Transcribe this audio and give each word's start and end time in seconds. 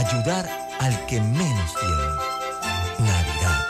ayudar 0.00 0.48
al 0.78 1.06
que 1.06 1.20
menos 1.20 1.74
tiene. 1.78 3.10
Navidad. 3.10 3.66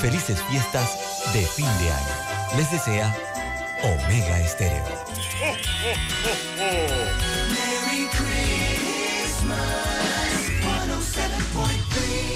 Felices 0.00 0.40
fiestas 0.50 0.88
de 1.32 1.44
fin 1.46 1.66
de 1.80 1.92
año. 1.92 2.56
Les 2.56 2.70
desea 2.70 3.14
Omega 3.82 4.38
Estéreo. 4.38 4.84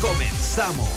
Comenzamos. 0.00 0.88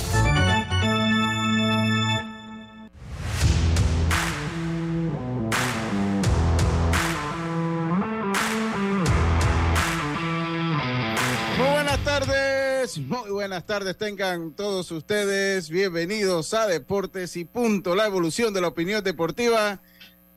Muy 11.58 11.68
buenas 11.70 12.04
tardes, 12.06 12.98
muy 12.98 13.30
buenas 13.30 13.66
tardes 13.66 13.98
tengan 13.98 14.54
todos 14.54 14.90
ustedes. 14.92 15.70
Bienvenidos 15.70 16.54
a 16.54 16.68
Deportes 16.68 17.36
y 17.36 17.44
Punto, 17.44 17.95
la 17.95 18.06
evolución 18.06 18.54
de 18.54 18.62
la 18.62 18.70
opinión 18.70 19.04
deportiva. 19.04 19.82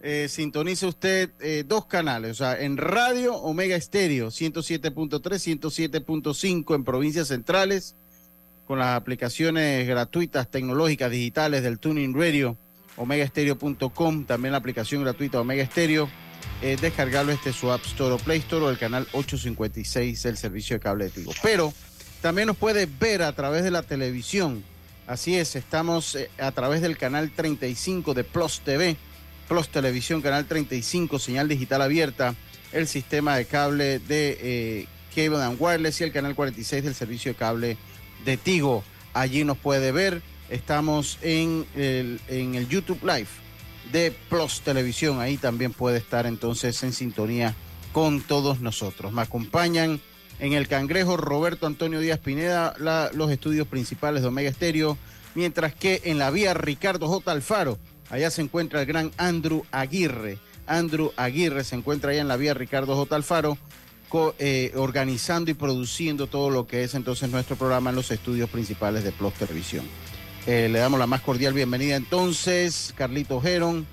Eh, 0.01 0.29
sintoniza 0.29 0.89
usted 0.89 1.31
eh, 1.41 1.65
dos 1.67 1.87
canales, 1.87 2.33
o 2.33 2.35
sea, 2.35 2.61
en 2.61 2.77
radio 2.77 3.35
Omega 3.37 3.77
Estéreo 3.77 4.29
107.3, 4.29 5.21
107.5 5.61 6.75
en 6.75 6.85
provincias 6.85 7.29
centrales, 7.29 7.97
con 8.67 8.79
las 8.79 8.97
aplicaciones 8.97 9.87
gratuitas 9.87 10.51
tecnológicas 10.51 11.11
digitales 11.11 11.63
del 11.63 11.79
Tuning 11.79 12.15
Radio, 12.15 12.57
omegaestereo.com, 12.97 14.25
también 14.25 14.53
la 14.53 14.59
aplicación 14.59 15.03
gratuita 15.03 15.41
Omega 15.41 15.63
Estéreo 15.63 16.09
eh, 16.63 16.79
descargarlo 16.81 17.33
este 17.33 17.53
su 17.53 17.71
App 17.71 17.85
Store 17.85 18.15
o 18.15 18.19
Play 18.19 18.39
Store 18.39 18.65
o 18.65 18.71
el 18.71 18.79
canal 18.79 19.07
856 19.13 20.23
del 20.23 20.37
servicio 20.39 20.77
de 20.77 20.81
cable 20.81 21.05
de 21.05 21.11
Tigo. 21.11 21.33
Pero 21.43 21.73
también 22.23 22.47
nos 22.47 22.57
puede 22.57 22.87
ver 22.87 23.23
a 23.23 23.33
través 23.33 23.63
de 23.63 23.71
la 23.71 23.83
televisión. 23.83 24.65
Así 25.07 25.37
es, 25.37 25.55
estamos 25.55 26.15
eh, 26.15 26.31
a 26.39 26.51
través 26.53 26.81
del 26.81 26.97
canal 26.97 27.31
35 27.31 28.15
de 28.15 28.25
Plus 28.25 28.61
TV, 28.61 28.97
Plus 29.49 29.69
Televisión, 29.69 30.23
canal 30.23 30.47
35, 30.47 31.19
señal 31.19 31.47
digital 31.47 31.83
abierta, 31.83 32.35
el 32.73 32.89
sistema 32.89 33.37
de 33.37 33.45
cable 33.45 33.99
de 34.01 34.39
eh, 34.41 34.87
Cable 35.15 35.43
and 35.45 35.59
Wireless 35.61 36.01
y 36.01 36.05
el 36.05 36.13
canal 36.13 36.35
46 36.35 36.83
del 36.85 36.95
servicio 36.95 37.33
de 37.33 37.39
cable 37.39 37.77
de 38.25 38.37
Tigo. 38.37 38.85
Allí 39.13 39.45
nos 39.45 39.59
puede 39.59 39.93
ver. 39.93 40.23
Estamos 40.49 41.19
en 41.23 41.67
el, 41.75 42.21
en 42.29 42.55
el 42.55 42.69
YouTube 42.69 43.03
Live 43.03 43.29
de 43.93 44.15
Plus 44.29 44.61
Televisión. 44.61 45.21
Ahí 45.21 45.37
también 45.37 45.73
puede 45.73 45.99
estar 45.99 46.27
entonces 46.27 46.83
en 46.83 46.93
sintonía 46.93 47.55
con 47.93 48.21
todos 48.21 48.61
nosotros. 48.61 49.13
Me 49.13 49.23
acompañan 49.23 50.01
en 50.39 50.53
el 50.53 50.69
Cangrejo 50.69 51.17
Roberto 51.17 51.67
Antonio 51.67 52.01
Díaz 52.01 52.19
Pineda, 52.19 52.75
los 53.15 53.31
estudios 53.31 53.67
principales 53.67 54.23
de 54.23 54.29
Omega 54.29 54.51
Estéreo, 54.51 54.99
mientras 55.35 55.75
que 55.75 56.03
en 56.05 56.19
la 56.19 56.31
vía 56.31 56.55
Ricardo 56.55 57.09
J. 57.09 57.33
Alfaro, 57.33 57.79
allá 58.11 58.31
se 58.31 58.43
encuentra 58.43 58.81
el 58.81 58.87
gran 58.87 59.13
Andrew 59.17 59.65
Aguirre. 59.71 60.39
Andrew 60.67 61.13
Aguirre 61.17 61.65
se 61.65 61.77
encuentra 61.77 62.11
allá 62.11 62.21
en 62.21 62.29
la 62.29 62.37
vía 62.37 62.55
Ricardo 62.55 62.97
J. 62.97 63.17
Alfaro, 63.17 63.57
co- 64.17 64.35
eh, 64.39 64.73
organizando 64.77 65.51
y 65.51 65.55
produciendo 65.55 66.27
todo 66.27 66.49
lo 66.49 66.67
que 66.67 66.85
es 66.85 66.95
entonces 66.95 67.29
nuestro 67.31 67.57
programa 67.57 67.91
en 67.91 67.97
los 67.97 68.11
estudios 68.11 68.49
principales 68.49 69.05
de 69.05 69.13
Plus 69.13 69.35
Televisión. 69.35 69.85
Eh, 70.47 70.69
le 70.71 70.79
damos 70.79 70.99
la 70.99 71.07
más 71.07 71.21
cordial 71.21 71.53
bienvenida 71.53 71.97
entonces, 71.97 72.95
Carlito 72.97 73.43
Geron, 73.43 73.87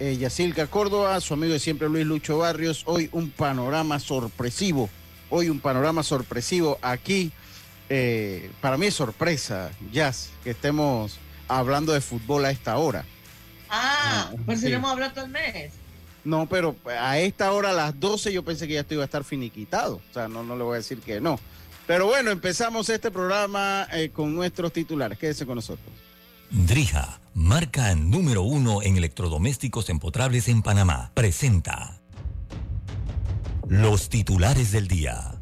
eh, 0.00 0.16
Yacilca 0.18 0.66
Córdoba, 0.66 1.20
su 1.20 1.34
amigo 1.34 1.52
de 1.52 1.60
siempre 1.60 1.88
Luis 1.88 2.04
Lucho 2.04 2.38
Barrios. 2.38 2.82
Hoy 2.86 3.08
un 3.12 3.30
panorama 3.30 4.00
sorpresivo, 4.00 4.90
hoy 5.28 5.48
un 5.50 5.60
panorama 5.60 6.02
sorpresivo 6.02 6.78
aquí. 6.82 7.30
eh, 7.92 8.50
para 8.60 8.76
mí 8.76 8.86
es 8.86 8.94
sorpresa, 8.94 9.70
Jazz, 9.92 10.30
que 10.42 10.50
estemos 10.50 11.18
hablando 11.48 11.92
de 11.92 12.00
fútbol 12.00 12.44
a 12.44 12.50
esta 12.50 12.76
hora. 12.76 13.04
Ah, 13.68 14.30
Ah, 14.32 14.36
pues 14.46 14.58
si 14.60 14.66
sí. 14.66 14.72
no 14.72 14.78
hemos 14.78 14.90
hablado 14.92 15.12
todo 15.12 15.24
el 15.26 15.30
mes. 15.32 15.72
No, 16.24 16.46
pero 16.46 16.76
a 16.86 17.18
esta 17.18 17.52
hora, 17.52 17.70
a 17.70 17.72
las 17.72 17.98
12, 17.98 18.32
yo 18.32 18.42
pensé 18.44 18.66
que 18.66 18.74
ya 18.74 18.80
esto 18.80 18.94
iba 18.94 19.02
a 19.02 19.06
estar 19.06 19.24
finiquitado. 19.24 19.96
O 19.96 20.14
sea, 20.14 20.28
no, 20.28 20.42
no 20.42 20.56
le 20.56 20.62
voy 20.62 20.74
a 20.74 20.78
decir 20.78 21.00
que 21.00 21.20
no. 21.20 21.38
Pero 21.86 22.06
bueno, 22.06 22.30
empezamos 22.30 22.88
este 22.88 23.10
programa 23.10 23.86
eh, 23.92 24.10
con 24.10 24.34
nuestros 24.34 24.72
titulares. 24.72 25.18
Quédese 25.18 25.46
con 25.46 25.56
nosotros. 25.56 25.88
Drija, 26.50 27.20
marca 27.34 27.94
número 27.94 28.42
uno 28.42 28.82
en 28.82 28.96
electrodomésticos 28.96 29.88
empotrables 29.88 30.48
en 30.48 30.62
Panamá, 30.62 31.12
presenta 31.14 32.00
los 33.68 34.08
titulares 34.08 34.72
del 34.72 34.88
día. 34.88 35.39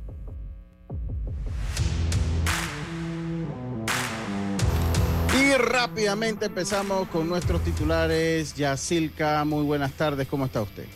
Y 5.38 5.52
rápidamente 5.52 6.46
empezamos 6.46 7.06
con 7.08 7.28
nuestros 7.28 7.62
titulares. 7.62 8.54
Yacilca, 8.54 9.44
muy 9.44 9.62
buenas 9.62 9.92
tardes. 9.92 10.26
¿Cómo 10.26 10.46
está 10.46 10.62
usted? 10.62 10.86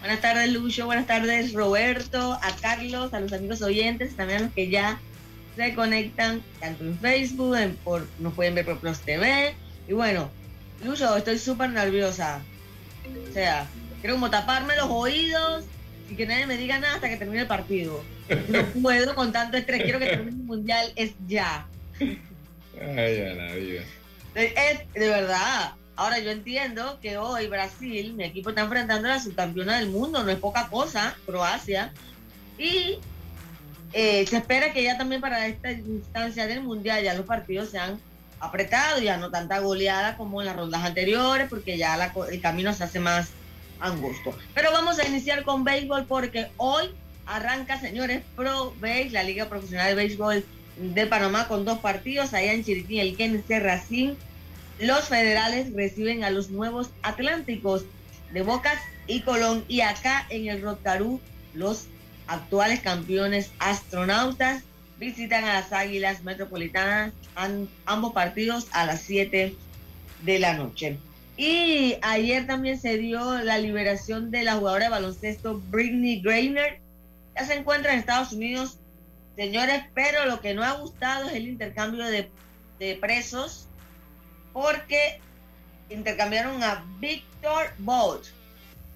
Buenas 0.00 0.22
tardes, 0.22 0.50
Lucho. 0.50 0.86
Buenas 0.86 1.06
tardes, 1.06 1.52
Roberto, 1.52 2.38
a 2.40 2.56
Carlos, 2.62 3.12
a 3.12 3.20
los 3.20 3.34
amigos 3.34 3.60
oyentes, 3.60 4.16
también 4.16 4.38
a 4.38 4.42
los 4.44 4.54
que 4.54 4.70
ya 4.70 4.98
se 5.56 5.74
conectan 5.74 6.42
tanto 6.58 6.84
en 6.84 6.98
Facebook, 6.98 7.54
por, 7.84 8.06
nos 8.18 8.32
pueden 8.32 8.54
ver 8.54 8.64
por 8.64 8.78
Plus 8.78 9.00
TV. 9.00 9.54
Y 9.86 9.92
bueno, 9.92 10.30
Lucho, 10.82 11.14
estoy 11.14 11.38
súper 11.38 11.68
nerviosa. 11.68 12.40
O 13.28 13.32
sea, 13.34 13.66
quiero 14.00 14.14
como 14.14 14.30
taparme 14.30 14.74
los 14.76 14.88
oídos 14.88 15.64
y 16.08 16.14
que 16.14 16.24
nadie 16.24 16.46
me 16.46 16.56
diga 16.56 16.78
nada 16.78 16.94
hasta 16.94 17.10
que 17.10 17.18
termine 17.18 17.42
el 17.42 17.46
partido. 17.46 18.02
No 18.48 18.64
puedo 18.80 19.14
con 19.14 19.32
tanto 19.32 19.58
estrés. 19.58 19.82
Quiero 19.82 19.98
que 19.98 20.06
termine 20.06 20.30
el 20.30 20.44
mundial. 20.44 20.92
Es 20.96 21.12
ya. 21.26 21.66
Ay, 22.78 23.22
a 23.22 23.34
la 23.34 23.54
vida. 23.54 23.82
Es 24.34 24.92
de 24.92 25.08
verdad. 25.08 25.72
Ahora 25.96 26.18
yo 26.18 26.30
entiendo 26.30 26.98
que 27.00 27.18
hoy 27.18 27.46
Brasil, 27.48 28.14
mi 28.14 28.24
equipo 28.24 28.50
está 28.50 28.62
enfrentando 28.62 29.08
a 29.08 29.12
la 29.12 29.20
subcampeona 29.20 29.78
del 29.78 29.90
mundo, 29.90 30.22
no 30.22 30.30
es 30.30 30.38
poca 30.38 30.68
cosa, 30.68 31.14
Croacia. 31.26 31.92
Y 32.56 32.98
eh, 33.92 34.24
se 34.26 34.36
espera 34.36 34.72
que 34.72 34.82
ya 34.82 34.96
también 34.96 35.20
para 35.20 35.46
esta 35.46 35.72
instancia 35.72 36.46
del 36.46 36.62
mundial 36.62 37.02
ya 37.02 37.14
los 37.14 37.26
partidos 37.26 37.70
sean 37.70 38.00
apretados, 38.38 39.02
ya 39.02 39.16
no 39.16 39.30
tanta 39.30 39.58
goleada 39.58 40.16
como 40.16 40.40
en 40.40 40.46
las 40.46 40.56
rondas 40.56 40.84
anteriores, 40.84 41.48
porque 41.50 41.76
ya 41.76 41.96
la 41.96 42.12
el 42.30 42.40
camino 42.40 42.72
se 42.72 42.84
hace 42.84 43.00
más 43.00 43.30
angosto. 43.80 44.36
Pero 44.54 44.72
vamos 44.72 44.98
a 44.98 45.06
iniciar 45.06 45.42
con 45.44 45.64
béisbol 45.64 46.06
porque 46.06 46.48
hoy 46.56 46.90
arranca, 47.26 47.78
señores, 47.78 48.22
Pro 48.36 48.74
Base, 48.80 49.10
la 49.10 49.22
Liga 49.22 49.48
Profesional 49.48 49.88
de 49.88 49.94
Béisbol 49.94 50.44
de 50.80 51.06
Panamá 51.06 51.46
con 51.46 51.64
dos 51.64 51.78
partidos, 51.80 52.32
allá 52.34 52.52
en 52.52 52.64
Chiriquí, 52.64 53.00
el 53.00 53.16
Kennedy 53.16 53.58
Racing. 53.58 54.14
Los 54.78 55.08
federales 55.08 55.72
reciben 55.74 56.24
a 56.24 56.30
los 56.30 56.50
nuevos 56.50 56.90
Atlánticos 57.02 57.84
de 58.32 58.42
Bocas 58.42 58.78
y 59.06 59.20
Colón 59.20 59.64
y 59.68 59.82
acá 59.82 60.26
en 60.30 60.48
el 60.48 60.62
Rotarú 60.62 61.20
los 61.52 61.86
actuales 62.28 62.80
campeones 62.80 63.50
astronautas 63.58 64.62
visitan 64.98 65.44
a 65.44 65.54
las 65.54 65.72
Águilas 65.72 66.22
Metropolitanas, 66.22 67.12
an- 67.34 67.68
ambos 67.86 68.12
partidos 68.12 68.68
a 68.72 68.86
las 68.86 69.00
7 69.02 69.54
de 70.22 70.38
la 70.38 70.54
noche. 70.54 70.98
Y 71.36 71.96
ayer 72.02 72.46
también 72.46 72.78
se 72.78 72.98
dio 72.98 73.38
la 73.42 73.58
liberación 73.58 74.30
de 74.30 74.44
la 74.44 74.54
jugadora 74.56 74.84
de 74.84 74.90
baloncesto 74.90 75.60
Britney 75.70 76.20
Greiner. 76.20 76.80
Ya 77.34 77.46
se 77.46 77.54
encuentra 77.54 77.92
en 77.94 77.98
Estados 78.00 78.32
Unidos, 78.32 78.78
señores, 79.36 79.84
pero 79.94 80.26
lo 80.26 80.40
que 80.40 80.54
no 80.54 80.62
ha 80.62 80.72
gustado 80.72 81.28
es 81.28 81.34
el 81.34 81.48
intercambio 81.48 82.04
de, 82.06 82.30
presos 82.98 83.68
porque 84.54 85.20
intercambiaron 85.90 86.62
a 86.62 86.82
Victor 86.98 87.74
Bolt 87.78 88.24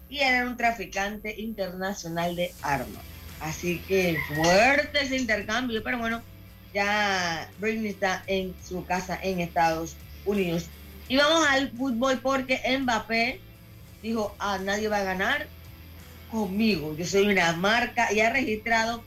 y 0.09 0.21
era 0.21 0.47
un 0.47 0.57
traficante 0.57 1.39
internacional 1.39 2.35
de 2.35 2.55
armas. 2.63 3.03
Así 3.41 3.81
que 3.81 4.17
fuerte 4.35 5.03
ese 5.03 5.19
intercambio, 5.19 5.83
pero 5.83 5.99
bueno, 5.99 6.23
ya 6.73 7.51
Britney 7.59 7.91
está 7.91 8.25
en 8.27 8.55
su 8.67 8.87
casa 8.87 9.19
en 9.23 9.41
Estados 9.41 9.97
Unidos. 10.25 10.67
Y 11.09 11.19
vamos 11.19 11.47
al 11.47 11.71
fútbol 11.73 12.21
porque 12.21 12.63
Mbappé 12.79 13.41
dijo, 14.03 14.35
ah, 14.39 14.59
nadie 14.59 14.89
va 14.89 14.99
a 14.99 15.05
ganar 15.05 15.47
conmigo. 16.31 16.97
Yo 16.97 17.05
soy 17.05 17.29
una 17.29 17.53
marca 17.53 18.13
y 18.13 18.21
ha 18.21 18.31
registrado 18.31 19.05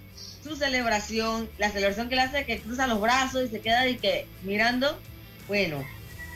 su 0.48 0.56
celebración, 0.56 1.50
la 1.58 1.70
celebración 1.70 2.10
que 2.10 2.16
le 2.16 2.22
hace 2.22 2.46
que 2.46 2.60
cruza 2.60 2.88
los 2.88 3.02
brazos 3.02 3.46
y 3.46 3.50
se 3.50 3.60
queda 3.60 3.88
y 3.88 3.98
que 3.98 4.28
mirando, 4.44 5.00
bueno, 5.48 5.84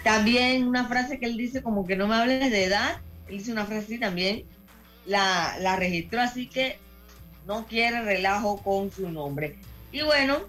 también 0.03 0.67
una 0.67 0.87
frase 0.87 1.19
que 1.19 1.25
él 1.25 1.37
dice 1.37 1.61
como 1.61 1.85
que 1.85 1.95
no 1.95 2.07
me 2.07 2.15
hables 2.15 2.51
de 2.51 2.63
edad, 2.65 2.97
él 3.27 3.37
dice 3.37 3.51
una 3.51 3.65
frase 3.65 3.85
así 3.85 3.99
también, 3.99 4.43
la, 5.05 5.55
la 5.59 5.75
registró, 5.75 6.21
así 6.21 6.47
que 6.47 6.77
no 7.47 7.65
quiere 7.65 8.01
relajo 8.01 8.61
con 8.61 8.91
su 8.91 9.09
nombre. 9.09 9.55
Y 9.91 10.01
bueno, 10.01 10.39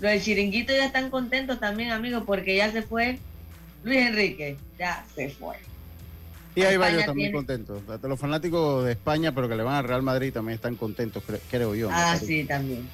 los 0.00 0.10
del 0.10 0.22
chiringuito 0.22 0.72
ya 0.72 0.86
están 0.86 1.10
contentos 1.10 1.60
también, 1.60 1.90
amigos, 1.90 2.24
porque 2.26 2.56
ya 2.56 2.70
se 2.70 2.82
fue 2.82 3.18
Luis 3.84 3.98
Enrique, 3.98 4.56
ya 4.78 5.04
se 5.14 5.30
fue. 5.30 5.56
Y 6.56 6.62
hay 6.62 6.78
varios 6.78 7.04
también 7.04 7.32
contentos. 7.32 7.82
Los 8.02 8.18
fanáticos 8.18 8.84
de 8.86 8.92
España, 8.92 9.32
pero 9.34 9.46
que 9.46 9.56
le 9.56 9.62
van 9.62 9.74
al 9.74 9.84
Real 9.84 10.02
Madrid 10.02 10.32
también 10.32 10.54
están 10.54 10.74
contentos, 10.74 11.22
creo 11.50 11.74
yo. 11.74 11.90
Ah, 11.92 12.16
sí, 12.16 12.44
también. 12.44 12.88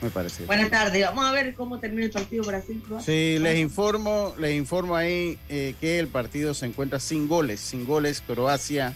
Me 0.00 0.08
parece. 0.10 0.44
Buenas 0.46 0.70
tardes. 0.70 1.04
Vamos 1.04 1.24
a 1.24 1.32
ver 1.32 1.52
cómo 1.54 1.80
termina 1.80 2.04
el 2.04 2.12
partido 2.12 2.44
Brasil. 2.44 2.80
Sí, 3.04 3.38
les 3.40 3.58
informo, 3.58 4.32
les 4.38 4.54
informo 4.54 4.94
ahí 4.94 5.36
eh, 5.48 5.74
que 5.80 5.98
el 5.98 6.06
partido 6.06 6.54
se 6.54 6.66
encuentra 6.66 7.00
sin 7.00 7.26
goles, 7.26 7.58
sin 7.58 7.84
goles 7.84 8.22
Croacia 8.24 8.94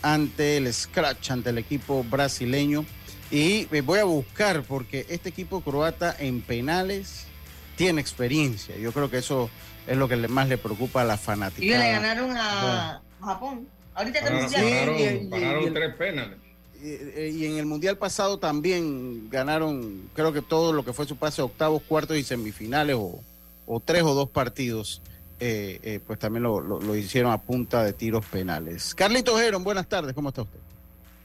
ante 0.00 0.56
el 0.56 0.72
scratch, 0.72 1.30
ante 1.30 1.50
el 1.50 1.58
equipo 1.58 2.02
brasileño. 2.04 2.86
Y 3.30 3.68
me 3.70 3.82
voy 3.82 3.98
a 3.98 4.04
buscar 4.04 4.62
porque 4.62 5.04
este 5.10 5.28
equipo 5.28 5.60
croata 5.60 6.16
en 6.18 6.40
penales 6.40 7.26
tiene 7.76 8.00
experiencia. 8.00 8.74
Yo 8.78 8.92
creo 8.92 9.10
que 9.10 9.18
eso 9.18 9.50
es 9.86 9.98
lo 9.98 10.08
que 10.08 10.16
más 10.16 10.48
le 10.48 10.56
preocupa 10.56 11.02
a 11.02 11.04
la 11.04 11.18
fanática. 11.18 11.66
Y 11.66 11.68
le 11.68 11.92
ganaron 11.92 12.34
a 12.34 13.02
Japón. 13.20 13.66
Ahorita 13.94 14.20
ganaron, 14.20 14.50
ganaron, 14.50 15.30
ganaron 15.30 15.74
tres 15.74 15.94
penales. 15.96 16.38
Y, 16.80 17.44
en 17.44 17.58
el 17.58 17.66
mundial 17.66 17.98
pasado 17.98 18.38
también 18.38 19.28
ganaron, 19.28 20.08
creo 20.14 20.32
que 20.32 20.42
todo 20.42 20.72
lo 20.72 20.84
que 20.84 20.92
fue 20.92 21.06
su 21.06 21.16
pase 21.16 21.42
octavos, 21.42 21.82
cuartos 21.82 22.16
y 22.16 22.22
semifinales, 22.22 22.96
o, 22.96 23.80
tres 23.84 24.02
o 24.02 24.14
dos 24.14 24.30
partidos, 24.30 25.02
eh, 25.40 25.80
eh, 25.82 26.00
pues 26.06 26.18
también 26.20 26.44
lo, 26.44 26.60
lo, 26.60 26.96
hicieron 26.96 27.32
a 27.32 27.38
punta 27.38 27.82
de 27.82 27.92
tiros 27.92 28.24
penales. 28.26 28.94
Carlitos 28.94 29.40
Geron, 29.40 29.64
buenas 29.64 29.88
tardes, 29.88 30.14
¿cómo 30.14 30.28
está 30.28 30.42
usted? 30.42 30.58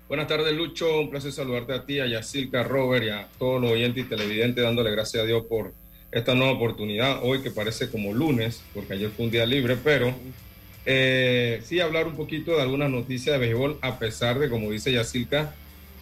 Buenas 0.08 0.28
tardes, 0.28 0.54
Lucho. 0.54 1.00
Un 1.00 1.10
placer 1.10 1.32
saludarte 1.32 1.74
a 1.74 1.86
ti, 1.86 2.00
a 2.00 2.08
Yacilca, 2.08 2.64
Robert 2.64 3.06
y 3.06 3.10
a 3.10 3.28
todos 3.40 3.62
los 3.62 3.72
oyentes 3.72 4.06
y 4.06 4.08
televidentes, 4.08 4.64
dándole 4.64 4.92
gracias 4.92 5.24
a 5.24 5.26
Dios 5.26 5.46
por 5.46 5.74
esta 6.12 6.36
nueva 6.36 6.54
oportunidad. 6.54 7.20
Hoy 7.24 7.42
que 7.42 7.52
parece 7.52 7.90
como 7.90 8.14
lunes, 8.14 8.62
porque 8.74 8.94
ayer 8.94 9.10
fue 9.12 9.26
un 9.26 9.32
día 9.32 9.46
libre, 9.46 9.76
pero 9.76 10.14
eh, 10.86 11.62
sí 11.64 11.80
hablar 11.80 12.08
un 12.08 12.16
poquito 12.16 12.56
de 12.56 12.62
algunas 12.62 12.90
noticias 12.90 13.34
de 13.34 13.46
béisbol, 13.46 13.78
a 13.82 14.00
pesar 14.00 14.40
de, 14.40 14.50
como 14.50 14.72
dice 14.72 14.92
Yacilca, 14.92 15.56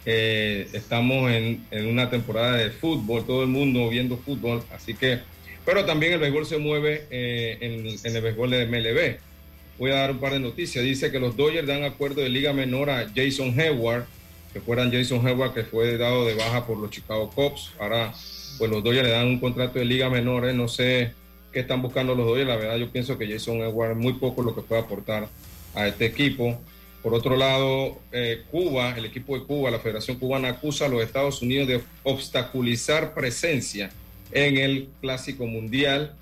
estamos 0.04 1.30
en, 1.30 1.64
una 1.86 2.10
temporada 2.10 2.56
de 2.56 2.70
fútbol, 2.70 3.24
todo 3.24 3.42
el 3.42 3.48
mundo 3.48 3.88
viendo 3.88 4.16
fútbol, 4.16 4.62
así 4.72 4.94
que, 4.94 5.20
pero 5.64 5.84
también 5.84 6.14
el 6.14 6.18
béisbol 6.18 6.46
se 6.46 6.58
mueve 6.58 7.06
eh, 7.10 7.58
en, 7.60 7.86
en, 7.86 8.16
el 8.16 8.22
béisbol 8.22 8.50
de 8.50 8.66
MLB 8.66 9.32
voy 9.78 9.90
a 9.90 9.96
dar 9.96 10.12
un 10.12 10.18
par 10.18 10.32
de 10.32 10.38
noticias. 10.38 10.84
Dice 10.84 11.10
que 11.10 11.18
los 11.18 11.36
Dodgers 11.36 11.66
dan 11.66 11.84
acuerdo 11.84 12.22
de 12.22 12.28
liga 12.28 12.52
menor 12.52 12.90
a 12.90 13.10
Jason 13.14 13.58
Hayward, 13.58 14.06
que 14.52 14.60
fueran 14.60 14.92
Jason 14.92 15.26
Hayward 15.26 15.54
que 15.54 15.64
fue 15.64 15.96
dado 15.96 16.24
de 16.26 16.34
baja 16.34 16.66
por 16.66 16.78
los 16.78 16.90
Chicago 16.90 17.30
Cubs. 17.30 17.72
Ahora, 17.80 18.12
pues 18.58 18.70
los 18.70 18.84
Dodgers 18.84 19.08
le 19.08 19.12
dan 19.12 19.26
un 19.26 19.40
contrato 19.40 19.78
de 19.78 19.84
liga 19.84 20.08
menor. 20.08 20.48
¿eh? 20.48 20.52
No 20.52 20.68
sé 20.68 21.14
qué 21.52 21.60
están 21.60 21.82
buscando 21.82 22.14
los 22.14 22.26
Dodgers. 22.26 22.48
La 22.48 22.56
verdad, 22.56 22.76
yo 22.76 22.90
pienso 22.90 23.18
que 23.18 23.30
Jason 23.30 23.60
es 23.62 23.96
muy 23.96 24.14
poco 24.14 24.42
lo 24.42 24.54
que 24.54 24.62
puede 24.62 24.82
aportar 24.82 25.28
a 25.74 25.86
este 25.86 26.06
equipo. 26.06 26.58
Por 27.02 27.14
otro 27.14 27.36
lado, 27.36 27.98
eh, 28.12 28.42
Cuba, 28.50 28.96
el 28.96 29.04
equipo 29.04 29.36
de 29.36 29.44
Cuba, 29.44 29.70
la 29.70 29.80
Federación 29.80 30.18
Cubana 30.18 30.48
acusa 30.48 30.86
a 30.86 30.88
los 30.88 31.02
Estados 31.02 31.42
Unidos 31.42 31.68
de 31.68 31.80
obstaculizar 32.04 33.12
presencia 33.12 33.90
en 34.30 34.56
el 34.56 34.88
Clásico 35.00 35.46
Mundial. 35.46 36.14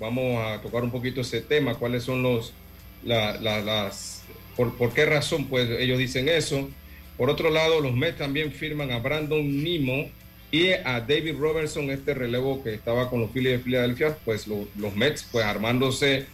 Vamos 0.00 0.44
a 0.44 0.60
tocar 0.60 0.82
un 0.82 0.90
poquito 0.90 1.20
ese 1.20 1.40
tema, 1.40 1.76
cuáles 1.76 2.02
son 2.02 2.22
los 2.22 2.52
las, 3.04 4.22
por, 4.56 4.92
qué 4.92 5.06
razón 5.06 5.46
pues 5.46 5.68
ellos 5.78 5.98
dicen 5.98 6.28
eso. 6.28 6.68
Por 7.16 7.30
otro 7.30 7.50
lado, 7.50 7.80
los 7.80 7.94
Mets 7.94 8.18
también 8.18 8.52
firman 8.52 8.90
a 8.90 8.98
Brandon 8.98 9.62
Nimo 9.62 10.10
y 10.50 10.70
a 10.70 11.00
David 11.00 11.36
Robertson, 11.38 11.90
este 11.90 12.14
relevo 12.14 12.62
que 12.62 12.74
estaba 12.74 13.10
con 13.10 13.20
los 13.20 13.30
Phillies 13.30 13.52
de 13.52 13.58
Filadelfia, 13.58 14.16
pues 14.24 14.46
los 14.46 14.96
Mets 14.96 15.26
pues 15.30 15.44
armándose 15.44 16.26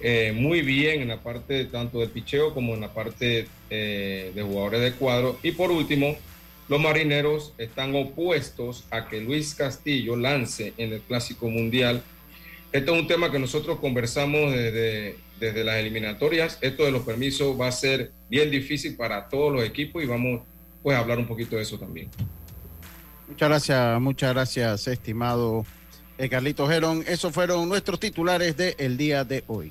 eh, 0.00 0.32
muy 0.34 0.62
bien 0.62 1.02
en 1.02 1.08
la 1.08 1.22
parte 1.22 1.64
tanto 1.64 2.00
del 2.00 2.10
picheo 2.10 2.54
como 2.54 2.74
en 2.74 2.82
la 2.82 2.92
parte 2.92 3.48
eh, 3.70 4.32
de 4.34 4.42
jugadores 4.42 4.80
de 4.80 4.92
cuadro. 4.92 5.38
Y 5.42 5.52
por 5.52 5.70
último, 5.70 6.16
los 6.68 6.80
marineros 6.80 7.54
están 7.58 7.94
opuestos 7.96 8.84
a 8.90 9.08
que 9.08 9.20
Luis 9.20 9.54
Castillo 9.54 10.16
lance 10.16 10.74
en 10.76 10.92
el 10.92 11.00
Clásico 11.00 11.48
Mundial. 11.48 12.02
Esto 12.70 12.94
es 12.94 13.00
un 13.00 13.08
tema 13.08 13.32
que 13.32 13.38
nosotros 13.38 13.80
conversamos 13.80 14.52
desde 14.52 15.16
desde 15.38 15.64
las 15.64 15.76
eliminatorias. 15.76 16.58
Esto 16.60 16.84
de 16.84 16.90
los 16.90 17.02
permisos 17.02 17.58
va 17.58 17.68
a 17.68 17.72
ser 17.72 18.12
bien 18.28 18.50
difícil 18.50 18.96
para 18.96 19.28
todos 19.28 19.52
los 19.52 19.64
equipos 19.64 20.02
y 20.02 20.06
vamos 20.06 20.42
pues, 20.82 20.96
a 20.96 21.00
hablar 21.00 21.18
un 21.18 21.26
poquito 21.26 21.56
de 21.56 21.62
eso 21.62 21.78
también. 21.78 22.08
Muchas 23.28 23.48
gracias, 23.48 24.00
muchas 24.00 24.32
gracias, 24.32 24.88
estimado 24.88 25.64
eh, 26.16 26.28
Carlito 26.28 26.66
Gerón. 26.66 27.04
Esos 27.06 27.32
fueron 27.32 27.68
nuestros 27.68 28.00
titulares 28.00 28.56
del 28.56 28.96
día 28.96 29.24
de 29.24 29.44
hoy. 29.46 29.70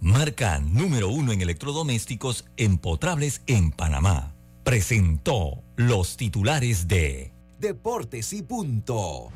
marca 0.00 0.58
número 0.58 1.08
uno 1.08 1.32
en 1.32 1.42
electrodomésticos 1.42 2.44
empotrables 2.56 3.42
en 3.46 3.70
Panamá. 3.70 4.34
Presentó 4.64 5.62
los 5.76 6.16
titulares 6.16 6.88
de 6.88 7.32
Deportes 7.58 8.32
y 8.32 8.42
Punto. 8.42 9.30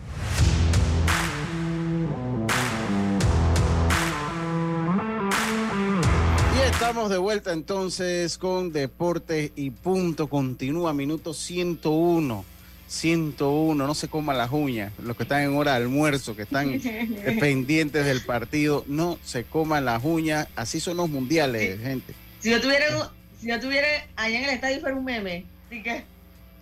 Y 6.56 6.61
estamos 6.70 7.11
de 7.11 7.19
vuelta 7.19 7.52
entonces 7.52 8.38
con 8.38 8.73
Deportes 8.73 9.52
y 9.57 9.71
Punto. 9.71 10.28
Continúa 10.28 10.92
minuto 10.92 11.35
101. 11.35 12.51
101, 12.92 13.87
no 13.87 13.94
se 13.94 14.08
coman 14.08 14.37
las 14.37 14.52
uñas, 14.52 14.92
los 15.02 15.16
que 15.16 15.22
están 15.22 15.40
en 15.42 15.56
hora 15.56 15.72
de 15.72 15.76
almuerzo, 15.78 16.37
que 16.37 16.42
están 16.42 16.78
pendientes 17.40 18.04
del 18.04 18.20
partido, 18.20 18.84
no 18.87 19.18
se 19.25 19.44
coman 19.44 19.87
las 19.87 20.04
uñas, 20.04 20.49
así 20.56 20.78
son 20.78 20.99
los 20.99 21.08
mundiales, 21.08 21.80
gente. 21.80 22.14
Si 22.40 22.50
yo 22.50 22.61
tuviera, 22.61 23.11
si 23.40 23.49
yo 23.49 23.58
tuviera 23.58 23.88
allá 24.14 24.38
en 24.38 24.44
el 24.44 24.50
estadio 24.50 24.80
fuera 24.80 24.94
un 24.94 25.04
meme, 25.06 25.46
así 25.66 25.82
que... 25.82 26.04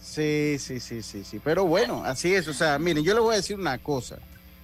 Sí, 0.00 0.56
sí, 0.60 0.78
sí, 0.78 1.02
sí, 1.02 1.24
sí, 1.24 1.40
pero 1.42 1.64
bueno, 1.66 2.04
así 2.04 2.32
es, 2.32 2.46
o 2.46 2.54
sea, 2.54 2.78
miren, 2.78 3.02
yo 3.02 3.12
le 3.12 3.20
voy 3.20 3.34
a 3.34 3.36
decir 3.38 3.58
una 3.58 3.78
cosa, 3.78 4.18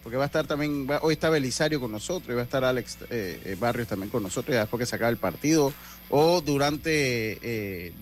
porque 0.04 0.16
va 0.16 0.22
a 0.22 0.26
estar 0.26 0.46
también, 0.46 0.86
hoy 1.02 1.14
está 1.14 1.30
Belisario 1.30 1.80
con 1.80 1.90
nosotros, 1.90 2.30
y 2.30 2.34
va 2.34 2.42
a 2.42 2.44
estar 2.44 2.64
Alex 2.64 2.98
eh, 3.10 3.42
eh, 3.44 3.56
Barrios 3.58 3.88
también 3.88 4.08
con 4.08 4.22
nosotros, 4.22 4.54
ya 4.54 4.60
después 4.60 4.78
que 4.78 4.86
se 4.86 5.04
el 5.04 5.16
partido, 5.16 5.72
o 6.10 6.40
durante, 6.40 7.40
eh, 7.42 7.92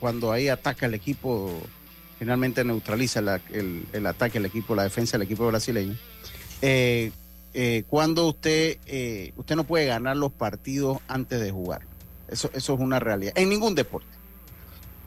cuando 0.00 0.32
ahí 0.32 0.48
ataca 0.48 0.86
el 0.86 0.94
equipo 0.94 1.62
finalmente 2.22 2.62
neutraliza 2.62 3.18
el, 3.50 4.06
ataque 4.06 4.38
al 4.38 4.46
equipo, 4.46 4.76
la 4.76 4.84
defensa 4.84 5.18
del 5.18 5.22
equipo 5.26 5.44
brasileño. 5.48 5.96
Eh, 6.60 7.10
eh, 7.52 7.82
cuando 7.88 8.28
usted, 8.28 8.78
eh, 8.86 9.32
usted 9.34 9.56
no 9.56 9.64
puede 9.64 9.86
ganar 9.86 10.16
los 10.16 10.30
partidos 10.30 10.98
antes 11.08 11.40
de 11.40 11.50
jugar. 11.50 11.82
Eso, 12.28 12.48
eso 12.54 12.74
es 12.74 12.78
una 12.80 13.00
realidad. 13.00 13.32
En 13.34 13.48
ningún 13.48 13.74
deporte. 13.74 14.06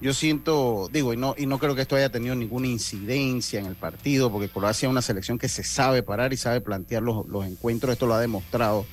Yo 0.02 0.14
siento, 0.14 0.90
digo, 0.92 1.14
y 1.14 1.18
no, 1.18 1.36
y 1.38 1.46
no 1.46 1.58
creo 1.58 1.74
que 1.74 1.84
esto 1.84 1.96
haya 1.96 2.10
tenido 2.10 2.36
ninguna 2.36 2.68
incidencia 2.68 3.62
en 3.62 3.68
el 3.68 3.76
partido, 3.76 4.30
porque 4.30 4.50
Croacia 4.50 4.88
es 4.88 4.92
una 4.92 5.02
selección 5.02 5.38
que 5.38 5.48
se 5.48 5.64
sabe 5.64 6.04
parar 6.04 6.34
y 6.34 6.38
sabe 6.38 6.60
plantear 6.60 7.02
los, 7.02 7.26
encuentros. 7.46 7.94
Esto 7.94 8.08
lo 8.08 8.16
ha 8.16 8.20
demostrado 8.20 8.86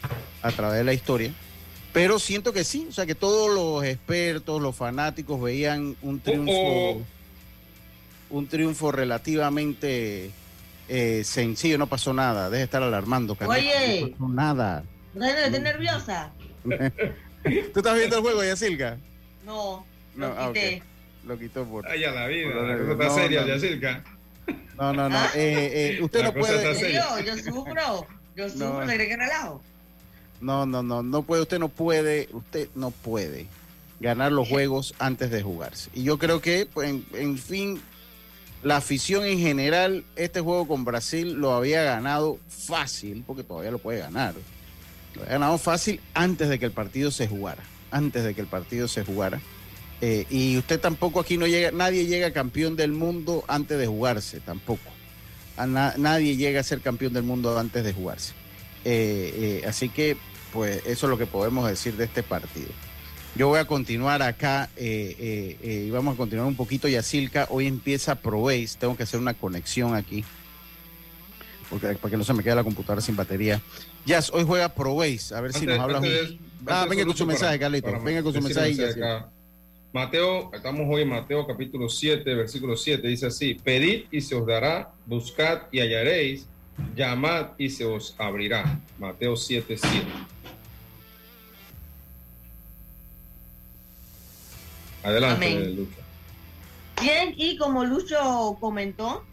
a 0.42 0.52
través 0.52 0.78
de 0.78 0.84
la 0.84 0.92
historia. 0.92 1.34
Pero 1.92 2.20
siento 2.20 2.52
que 2.52 2.62
sí, 2.62 2.86
o 2.88 2.92
sea 2.92 3.04
que 3.04 3.16
todos 3.16 3.52
los 3.52 3.82
expertos, 3.82 4.62
los 4.62 4.76
fanáticos 4.76 5.42
veían 5.42 5.96
un 6.02 6.20
triunfo 6.20 7.02
un 8.32 8.48
triunfo 8.48 8.90
relativamente 8.90 10.30
eh, 10.88 11.22
sencillo, 11.24 11.78
no 11.78 11.86
pasó 11.86 12.12
nada. 12.12 12.50
Deje 12.50 12.58
de 12.58 12.64
estar 12.64 12.82
alarmando, 12.82 13.36
Oye, 13.46 14.00
no 14.00 14.10
pasó 14.10 14.28
nada. 14.28 14.84
¿No 15.14 15.26
estás 15.26 15.60
nerviosa? 15.60 16.32
¿Tú 16.64 17.80
estás 17.80 17.96
viendo 17.96 18.16
el 18.16 18.22
juego, 18.22 18.42
Yacilca? 18.42 18.96
No, 19.44 19.84
lo 20.16 20.28
no, 20.28 20.34
ah, 20.38 20.50
quité. 20.52 20.82
Lo 21.26 21.38
quitó 21.38 21.64
por. 21.64 21.86
Ay, 21.86 22.04
a 22.04 22.10
la 22.10 22.26
vida, 22.26 22.54
la 22.54 22.96
cosa 22.96 23.26
está 23.26 24.02
no, 24.76 24.92
No, 24.92 24.92
no, 24.92 25.08
no. 25.08 25.24
Eh, 25.34 25.96
eh, 25.96 26.02
usted 26.02 26.24
no 26.24 26.32
puede. 26.32 26.92
Yo, 26.92 27.20
yo 27.20 27.36
sufro. 27.36 28.06
Yo 28.34 28.48
sufro, 28.48 28.88
¿se 28.88 28.94
cree 28.94 29.08
que 29.08 29.16
relajo? 29.16 29.62
No, 30.40 30.66
no, 30.66 30.82
no, 30.82 31.02
no 31.02 31.22
puede, 31.22 31.42
usted 31.42 31.58
no 31.58 31.68
puede, 31.68 32.28
usted 32.32 32.68
no 32.74 32.90
puede 32.90 33.46
ganar 34.00 34.32
los 34.32 34.48
juegos 34.48 34.94
antes 34.98 35.30
de 35.30 35.42
jugarse. 35.42 35.90
Y 35.94 36.02
yo 36.02 36.18
creo 36.18 36.40
que, 36.40 36.66
pues, 36.66 36.90
en, 36.90 37.06
en 37.12 37.38
fin, 37.38 37.80
la 38.62 38.76
afición 38.76 39.24
en 39.24 39.38
general, 39.38 40.04
este 40.14 40.40
juego 40.40 40.68
con 40.68 40.84
Brasil 40.84 41.32
lo 41.34 41.52
había 41.52 41.82
ganado 41.82 42.38
fácil, 42.48 43.24
porque 43.26 43.42
todavía 43.42 43.70
lo 43.70 43.78
puede 43.78 43.98
ganar. 43.98 44.34
Lo 45.14 45.22
había 45.22 45.34
ganado 45.34 45.58
fácil 45.58 46.00
antes 46.14 46.48
de 46.48 46.58
que 46.58 46.66
el 46.66 46.72
partido 46.72 47.10
se 47.10 47.26
jugara. 47.26 47.62
Antes 47.90 48.24
de 48.24 48.34
que 48.34 48.40
el 48.40 48.46
partido 48.46 48.88
se 48.88 49.04
jugara. 49.04 49.40
Eh, 50.00 50.26
y 50.30 50.56
usted 50.58 50.80
tampoco 50.80 51.20
aquí 51.20 51.36
no 51.36 51.46
llega, 51.46 51.70
nadie 51.70 52.06
llega 52.06 52.32
campeón 52.32 52.76
del 52.76 52.92
mundo 52.92 53.44
antes 53.48 53.78
de 53.78 53.86
jugarse, 53.86 54.40
tampoco. 54.40 54.90
Nadie 55.56 56.36
llega 56.36 56.60
a 56.60 56.64
ser 56.64 56.80
campeón 56.80 57.12
del 57.12 57.22
mundo 57.24 57.58
antes 57.58 57.84
de 57.84 57.92
jugarse. 57.92 58.32
Eh, 58.84 59.60
eh, 59.62 59.68
así 59.68 59.88
que, 59.88 60.16
pues, 60.52 60.78
eso 60.86 61.06
es 61.06 61.10
lo 61.10 61.18
que 61.18 61.26
podemos 61.26 61.68
decir 61.68 61.96
de 61.96 62.04
este 62.04 62.22
partido. 62.22 62.70
Yo 63.34 63.48
voy 63.48 63.58
a 63.58 63.64
continuar 63.64 64.20
acá 64.22 64.68
eh, 64.76 65.16
eh, 65.18 65.56
eh, 65.62 65.84
y 65.88 65.90
vamos 65.90 66.14
a 66.14 66.16
continuar 66.18 66.46
un 66.46 66.54
poquito. 66.56 66.86
Yacilca, 66.86 67.46
hoy 67.50 67.66
empieza 67.66 68.14
ProBase. 68.14 68.76
Tengo 68.78 68.96
que 68.96 69.04
hacer 69.04 69.18
una 69.18 69.32
conexión 69.34 69.94
aquí. 69.94 70.22
Porque, 71.70 71.94
para 71.94 72.10
que 72.10 72.16
no 72.18 72.24
se 72.24 72.34
me 72.34 72.42
quede 72.42 72.54
la 72.56 72.64
computadora 72.64 73.00
sin 73.00 73.16
batería. 73.16 73.60
Jazz, 74.04 74.30
hoy 74.34 74.44
juega 74.46 74.68
ProBase. 74.74 75.34
A 75.34 75.40
ver 75.40 75.52
si 75.54 75.60
Antes- 75.60 75.76
nos 75.76 75.84
hablas. 75.84 76.02
antes 76.02 76.30
un- 76.32 76.52
Ah, 76.66 76.86
venga 76.88 77.04
con 77.06 77.16
su 77.16 77.26
mensaje, 77.26 77.58
Carlito. 77.58 78.00
Venga 78.02 78.22
con 78.22 78.32
su 78.34 78.40
mensaje. 78.42 78.84
acá. 78.84 79.28
Mateo, 79.94 80.50
estamos 80.54 80.86
hoy 80.88 81.02
en 81.02 81.08
Mateo 81.08 81.46
capítulo 81.46 81.88
7, 81.88 82.34
versículo 82.34 82.76
7, 82.76 83.08
dice 83.08 83.26
así, 83.26 83.54
pedid 83.54 84.04
y 84.10 84.20
se 84.22 84.34
os 84.34 84.46
dará, 84.46 84.90
buscad 85.06 85.62
y 85.70 85.80
hallaréis, 85.80 86.46
llamad 86.96 87.48
y 87.58 87.68
se 87.68 87.84
os 87.84 88.14
abrirá. 88.18 88.78
Mateo 88.98 89.36
7, 89.36 89.76
7. 89.76 90.06
Adelante, 95.02 95.46
Amén. 95.46 95.76
Lucho. 95.76 95.96
Bien, 97.00 97.34
y 97.36 97.56
como 97.56 97.84
Lucho 97.84 98.56
comentó, 98.60 99.24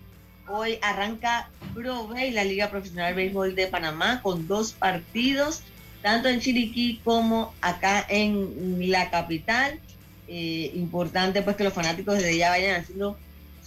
hoy 0.47 0.79
arranca 0.81 1.49
Pro 1.73 2.07
Bay, 2.07 2.31
la 2.31 2.43
Liga 2.43 2.69
Profesional 2.69 3.13
de 3.13 3.21
Béisbol 3.21 3.55
de 3.55 3.67
Panamá, 3.67 4.21
con 4.21 4.47
dos 4.47 4.71
partidos, 4.71 5.61
tanto 6.01 6.29
en 6.29 6.39
Chiriquí 6.39 6.99
como 7.03 7.53
acá 7.61 8.05
en 8.09 8.89
la 8.89 9.09
capital. 9.11 9.79
Eh, 10.27 10.71
importante 10.75 11.41
pues 11.41 11.55
que 11.55 11.63
los 11.63 11.73
fanáticos 11.73 12.17
desde 12.17 12.37
ya 12.37 12.51
vayan 12.51 12.81
haciendo 12.81 13.17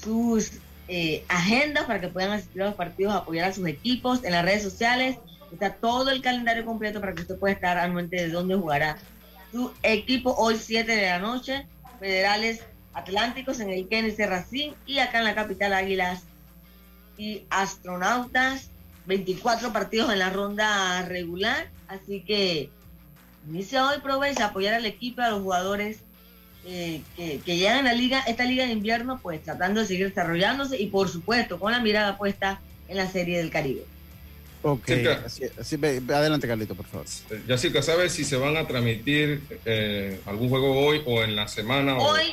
sus 0.00 0.52
eh, 0.86 1.24
agendas 1.28 1.86
para 1.86 2.00
que 2.00 2.08
puedan 2.08 2.30
asistir 2.30 2.62
a 2.62 2.66
los 2.66 2.74
partidos, 2.74 3.14
apoyar 3.14 3.50
a 3.50 3.52
sus 3.52 3.66
equipos 3.66 4.24
en 4.24 4.32
las 4.32 4.44
redes 4.44 4.62
sociales. 4.62 5.16
Está 5.52 5.74
todo 5.74 6.10
el 6.10 6.22
calendario 6.22 6.64
completo 6.64 7.00
para 7.00 7.14
que 7.14 7.22
usted 7.22 7.38
pueda 7.38 7.54
estar 7.54 7.78
anuente 7.78 8.16
de 8.16 8.28
dónde 8.28 8.54
jugará 8.54 8.98
su 9.50 9.72
equipo 9.82 10.34
hoy 10.36 10.56
7 10.56 10.90
de 10.94 11.06
la 11.06 11.18
noche. 11.18 11.66
Federales 12.02 12.60
Atlánticos 12.94 13.60
en 13.60 13.70
el 13.70 13.86
Kennedy 13.86 14.24
Racing 14.24 14.72
y 14.86 14.98
acá 14.98 15.20
en 15.20 15.24
la 15.24 15.36
capital 15.36 15.72
Águilas 15.72 16.24
y 17.16 17.44
Astronautas. 17.48 18.70
24 19.06 19.72
partidos 19.72 20.12
en 20.12 20.18
la 20.18 20.30
ronda 20.30 21.02
regular, 21.02 21.70
así 21.88 22.22
que 22.22 22.70
inicia 23.48 23.86
hoy 23.86 23.98
Provecha 24.00 24.46
apoyar 24.46 24.74
al 24.74 24.86
equipo, 24.86 25.22
a 25.22 25.30
los 25.30 25.42
jugadores 25.42 26.00
eh, 26.64 27.02
que, 27.16 27.40
que 27.40 27.56
llegan 27.56 27.78
a 27.78 27.82
la 27.90 27.94
liga, 27.94 28.22
esta 28.28 28.44
liga 28.44 28.64
de 28.64 28.72
invierno, 28.72 29.18
pues 29.20 29.42
tratando 29.42 29.80
de 29.80 29.86
seguir 29.86 30.08
desarrollándose 30.08 30.80
y 30.80 30.86
por 30.86 31.08
supuesto 31.08 31.58
con 31.58 31.72
la 31.72 31.80
mirada 31.80 32.16
puesta 32.16 32.60
en 32.86 32.96
la 32.96 33.08
Serie 33.08 33.38
del 33.38 33.50
Caribe. 33.50 33.84
Ok, 34.64 34.88
así, 35.26 35.44
así, 35.58 35.74
adelante, 35.74 36.46
Carlito, 36.46 36.74
por 36.76 36.86
favor. 36.86 37.06
Eh, 37.30 37.42
Jessica, 37.46 37.82
¿sabes 37.82 38.12
si 38.12 38.24
se 38.24 38.36
van 38.36 38.56
a 38.56 38.66
transmitir 38.66 39.42
eh, 39.64 40.20
algún 40.26 40.48
juego 40.48 40.86
hoy 40.86 41.02
o 41.04 41.22
en 41.22 41.34
la 41.34 41.48
semana? 41.48 41.96
o- 41.98 42.12
Hoy, 42.12 42.26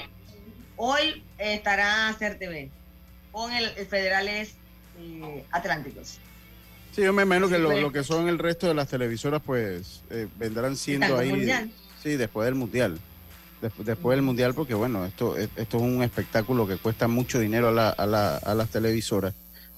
hoy 0.77 1.23
estará 1.39 2.15
CERTV 2.19 2.69
con 3.31 3.51
el, 3.51 3.65
el 3.75 3.85
Federales 3.87 4.53
eh, 4.99 5.43
Atlánticos. 5.51 6.19
Sí, 6.95 7.01
yo 7.01 7.13
me 7.13 7.23
imagino 7.23 7.49
que 7.49 7.57
lo, 7.57 7.69
pues. 7.69 7.81
lo 7.81 7.91
que 7.91 8.03
son 8.03 8.27
el 8.27 8.37
resto 8.37 8.67
de 8.67 8.73
las 8.75 8.87
televisoras, 8.89 9.41
pues, 9.43 10.01
eh, 10.11 10.27
vendrán 10.37 10.75
siendo 10.75 11.17
ahí. 11.17 11.29
Mundial. 11.29 11.71
Sí, 12.03 12.15
después 12.15 12.45
del 12.45 12.55
mundial. 12.55 12.99
Despu- 13.61 13.83
después 13.83 14.15
del 14.15 14.21
mundial, 14.23 14.53
porque 14.53 14.73
bueno, 14.73 15.05
esto, 15.05 15.35
esto 15.35 15.77
es 15.77 15.83
un 15.83 16.01
espectáculo 16.03 16.67
que 16.67 16.77
cuesta 16.77 17.07
mucho 17.07 17.39
dinero 17.39 17.69
a, 17.69 17.71
la- 17.71 17.89
a, 17.89 18.05
la- 18.05 18.37
a 18.37 18.53
las 18.53 18.69
televisoras, 18.69 19.33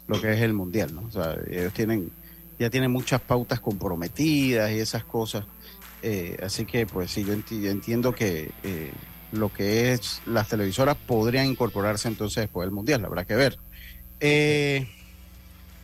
lo 0.08 0.22
que 0.22 0.34
es 0.34 0.42
el 0.42 0.54
mundial, 0.54 0.94
¿no? 0.94 1.02
O 1.08 1.12
sea, 1.12 1.36
ellos 1.50 1.74
tienen, 1.74 2.12
ya 2.62 2.70
tienen 2.70 2.92
muchas 2.92 3.20
pautas 3.22 3.60
comprometidas 3.60 4.72
y 4.72 4.76
esas 4.80 5.04
cosas. 5.04 5.46
Eh, 6.04 6.38
así 6.44 6.66
que, 6.66 6.86
pues 6.86 7.10
sí, 7.12 7.24
yo, 7.26 7.34
enti- 7.34 7.60
yo 7.60 7.72
entiendo 7.72 8.14
que 8.14 8.52
eh, 8.64 8.92
lo 9.32 9.52
que 9.52 9.94
es 9.94 10.22
las 10.28 10.48
televisoras 10.48 10.96
podrían 10.96 11.48
incorporarse 11.48 12.08
entonces 12.08 12.44
después 12.44 12.68
del 12.68 12.72
mundial, 12.74 13.04
habrá 13.04 13.26
que 13.26 13.36
ver. 13.36 13.58
Eh, 14.20 14.88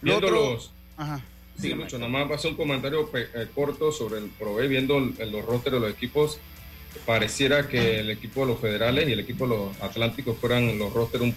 lo 0.02 0.12
Viendo 0.20 0.28
otro- 0.28 0.54
los, 0.54 0.72
Ajá. 0.98 1.20
Sí. 1.60 1.70
Lucho, 1.74 1.98
nada 1.98 2.12
más 2.12 2.30
pasó 2.30 2.50
un 2.50 2.56
comentario 2.56 3.10
eh, 3.16 3.48
corto 3.56 3.92
sobre 3.92 4.20
el 4.20 4.26
Provey, 4.30 4.68
viendo 4.68 5.00
el- 5.00 5.16
el- 5.18 5.32
los 5.32 5.44
rosters 5.44 5.74
de 5.74 5.80
los 5.80 5.92
equipos, 5.92 6.38
pareciera 7.08 7.68
que 7.68 8.00
el 8.02 8.12
equipo 8.12 8.42
de 8.42 8.48
los 8.48 8.60
federales 8.60 9.10
y 9.10 9.14
el 9.14 9.20
equipo 9.22 9.48
de 9.48 9.56
los 9.56 9.82
atlánticos 9.82 10.38
fueran 10.38 10.78
los 10.78 10.94
rosters 10.94 11.24
un 11.24 11.36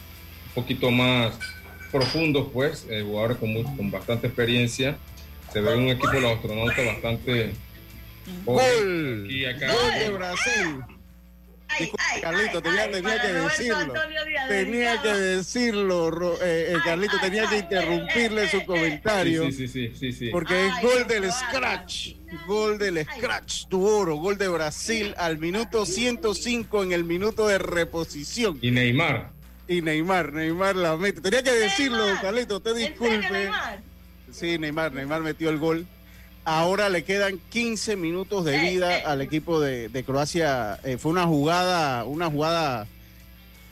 poquito 0.55 0.91
más 0.91 1.39
profundos, 1.91 2.49
pues, 2.53 2.87
eh, 2.91 3.03
jugadores 3.03 3.39
con, 3.39 3.53
mu- 3.55 3.77
con 3.79 3.91
bastante 3.91 4.27
experiencia. 4.27 4.99
Se 5.53 5.61
ve 5.61 5.75
un 5.75 5.89
equipo 5.89 6.11
de 6.11 6.21
los 6.21 6.33
astronautas 6.33 6.87
bastante... 6.87 7.53
¡Gol! 8.45 9.25
Aquí, 9.27 9.45
acá. 9.45 9.73
¡Gol 9.73 9.93
de 9.99 10.11
Brasil! 10.11 10.85
Ay, 11.69 11.79
Disculpe, 11.81 12.05
ay, 12.13 12.21
Carlito, 12.21 12.63
ay, 12.65 12.91
tenía- 12.93 13.21
que 13.21 13.33
decirlo. 13.33 13.77
Antonio 13.77 14.25
Díaz 14.25 14.49
Tenía 14.49 15.03
que 15.03 15.09
decirlo, 15.09 16.35
eh, 16.43 16.73
eh, 16.73 16.77
Carlito, 16.85 17.17
tenía 17.21 17.49
que 17.49 17.59
interrumpirle 17.59 18.45
eh, 18.45 18.49
su 18.49 18.57
eh, 18.57 18.61
eh. 18.61 18.67
comentario. 18.67 19.45
Sí, 19.47 19.53
sí, 19.53 19.69
sí, 19.69 19.89
sí, 19.89 19.97
sí, 19.99 20.13
sí. 20.13 20.29
Porque 20.31 20.67
es 20.67 20.73
gol 20.83 21.07
del 21.07 21.31
Scratch, 21.33 22.15
gol 22.47 22.79
del 22.79 23.05
Scratch, 23.05 23.67
tu 23.69 23.87
oro, 23.87 24.17
gol 24.17 24.37
de 24.37 24.49
Brasil 24.49 25.15
al 25.17 25.39
minuto 25.39 25.87
105 25.87 26.83
en 26.83 26.93
el 26.93 27.05
minuto 27.05 27.47
de 27.47 27.59
reposición. 27.59 28.59
Y 28.61 28.71
Neymar. 28.73 29.31
Y 29.69 29.83
Neymar, 29.83 30.33
Neymar 30.33 30.75
la 30.75 30.97
mete. 30.97 31.21
Tenía 31.21 31.43
que 31.43 31.53
decirlo. 31.53 32.05
Carlito, 32.21 32.57
usted 32.57 32.73
¿En 32.73 32.77
serio, 32.77 32.91
disculpe. 32.91 33.31
Neymar? 33.31 33.90
Sí, 34.33 34.59
Neymar, 34.59 34.93
Neymar 34.93 35.21
metió 35.23 35.51
el 35.51 35.59
gol. 35.59 35.87
Ahora 36.45 36.89
le 36.89 37.05
quedan 37.05 37.39
15 37.51 37.97
minutos 37.97 38.45
de 38.45 38.59
vida 38.59 38.99
eh. 38.99 39.03
al 39.07 39.21
equipo 39.21 39.61
de, 39.61 39.89
de 39.89 40.05
Croacia. 40.05 40.79
Eh, 40.85 40.97
fue 40.97 41.13
una 41.13 41.25
jugada, 41.27 42.05
una 42.05 42.31
jugada 42.31 42.87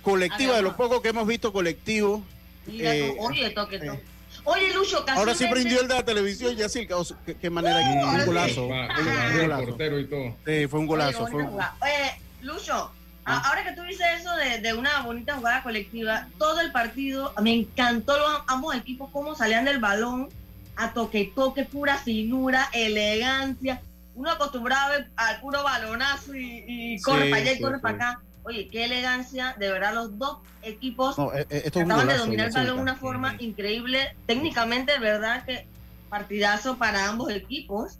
colectiva, 0.02 0.56
de 0.56 0.62
lo 0.62 0.76
poco 0.76 1.02
que 1.02 1.08
hemos 1.08 1.26
visto 1.26 1.52
colectivo. 1.52 2.22
Mira, 2.66 2.94
Eh, 2.94 3.16
oye, 3.18 3.50
toque, 3.50 3.76
eh. 3.76 3.80
toque. 3.86 4.02
Oye, 4.44 4.72
Lucho, 4.72 5.04
Ahora 5.08 5.34
sí 5.34 5.46
prendió 5.50 5.80
el 5.80 5.88
de 5.88 5.94
la 5.94 6.04
televisión, 6.04 6.54
o 6.94 7.04
sea, 7.04 7.16
¿Qué, 7.26 7.34
qué 7.36 7.50
manera? 7.50 7.80
No, 7.94 8.02
un 8.02 8.08
ahora 8.08 8.20
sí. 8.20 8.26
golazo. 8.26 8.68
Va- 8.68 8.88
un- 8.98 9.06
un 9.08 9.08
el 9.32 9.40
golazo. 9.42 9.64
portero 9.66 9.98
y 10.00 10.06
todo. 10.06 10.36
Sí, 10.46 10.66
fue 10.68 10.78
un 10.80 10.86
golazo. 10.86 11.22
Oye, 11.24 11.32
fue 11.32 11.42
un-. 11.42 11.54
Oye, 11.54 12.20
Lucho, 12.42 12.92
Ah. 13.30 13.42
ahora 13.46 13.62
que 13.64 13.72
tú 13.72 13.82
dices 13.82 14.06
eso 14.20 14.34
de, 14.36 14.60
de 14.60 14.72
una 14.72 15.02
bonita 15.02 15.34
jugada 15.36 15.62
colectiva, 15.62 16.28
todo 16.38 16.60
el 16.60 16.72
partido, 16.72 17.34
me 17.42 17.52
encantó 17.52 18.16
los 18.16 18.42
ambos 18.46 18.74
equipos 18.74 19.10
cómo 19.12 19.34
salían 19.34 19.66
del 19.66 19.78
balón 19.80 20.28
a 20.78 20.92
toque 20.92 21.20
y 21.20 21.26
toque, 21.32 21.64
pura 21.64 21.98
finura, 21.98 22.68
elegancia. 22.72 23.82
Uno 24.14 24.30
acostumbrado 24.30 25.04
al 25.16 25.40
puro 25.40 25.62
balonazo 25.62 26.34
y, 26.34 26.64
y 26.66 27.00
corre 27.02 27.24
Sí, 27.26 27.30
para 27.30 27.42
allá 27.42 27.52
y 27.52 27.56
sí, 27.56 27.62
corre 27.62 27.76
sí. 27.76 27.82
para 27.82 27.94
acá. 27.94 28.20
Oye, 28.44 28.68
qué 28.68 28.84
elegancia, 28.84 29.54
de 29.58 29.70
verdad, 29.70 29.92
los 29.94 30.18
dos 30.18 30.38
equipos 30.62 31.18
No, 31.18 31.32
esto 31.32 31.80
un 31.80 31.86
trataban 31.86 32.08
de 32.08 32.16
dominar 32.16 32.46
el 32.48 32.52
balón 32.54 32.76
de 32.76 32.82
una 32.82 32.96
forma 32.96 33.34
increíble. 33.38 34.16
Técnicamente, 34.26 34.92
de 34.92 34.98
verdad 34.98 35.44
que 35.44 35.66
partidazo 36.08 36.78
para 36.78 37.06
ambos 37.08 37.30
equipos, 37.30 37.98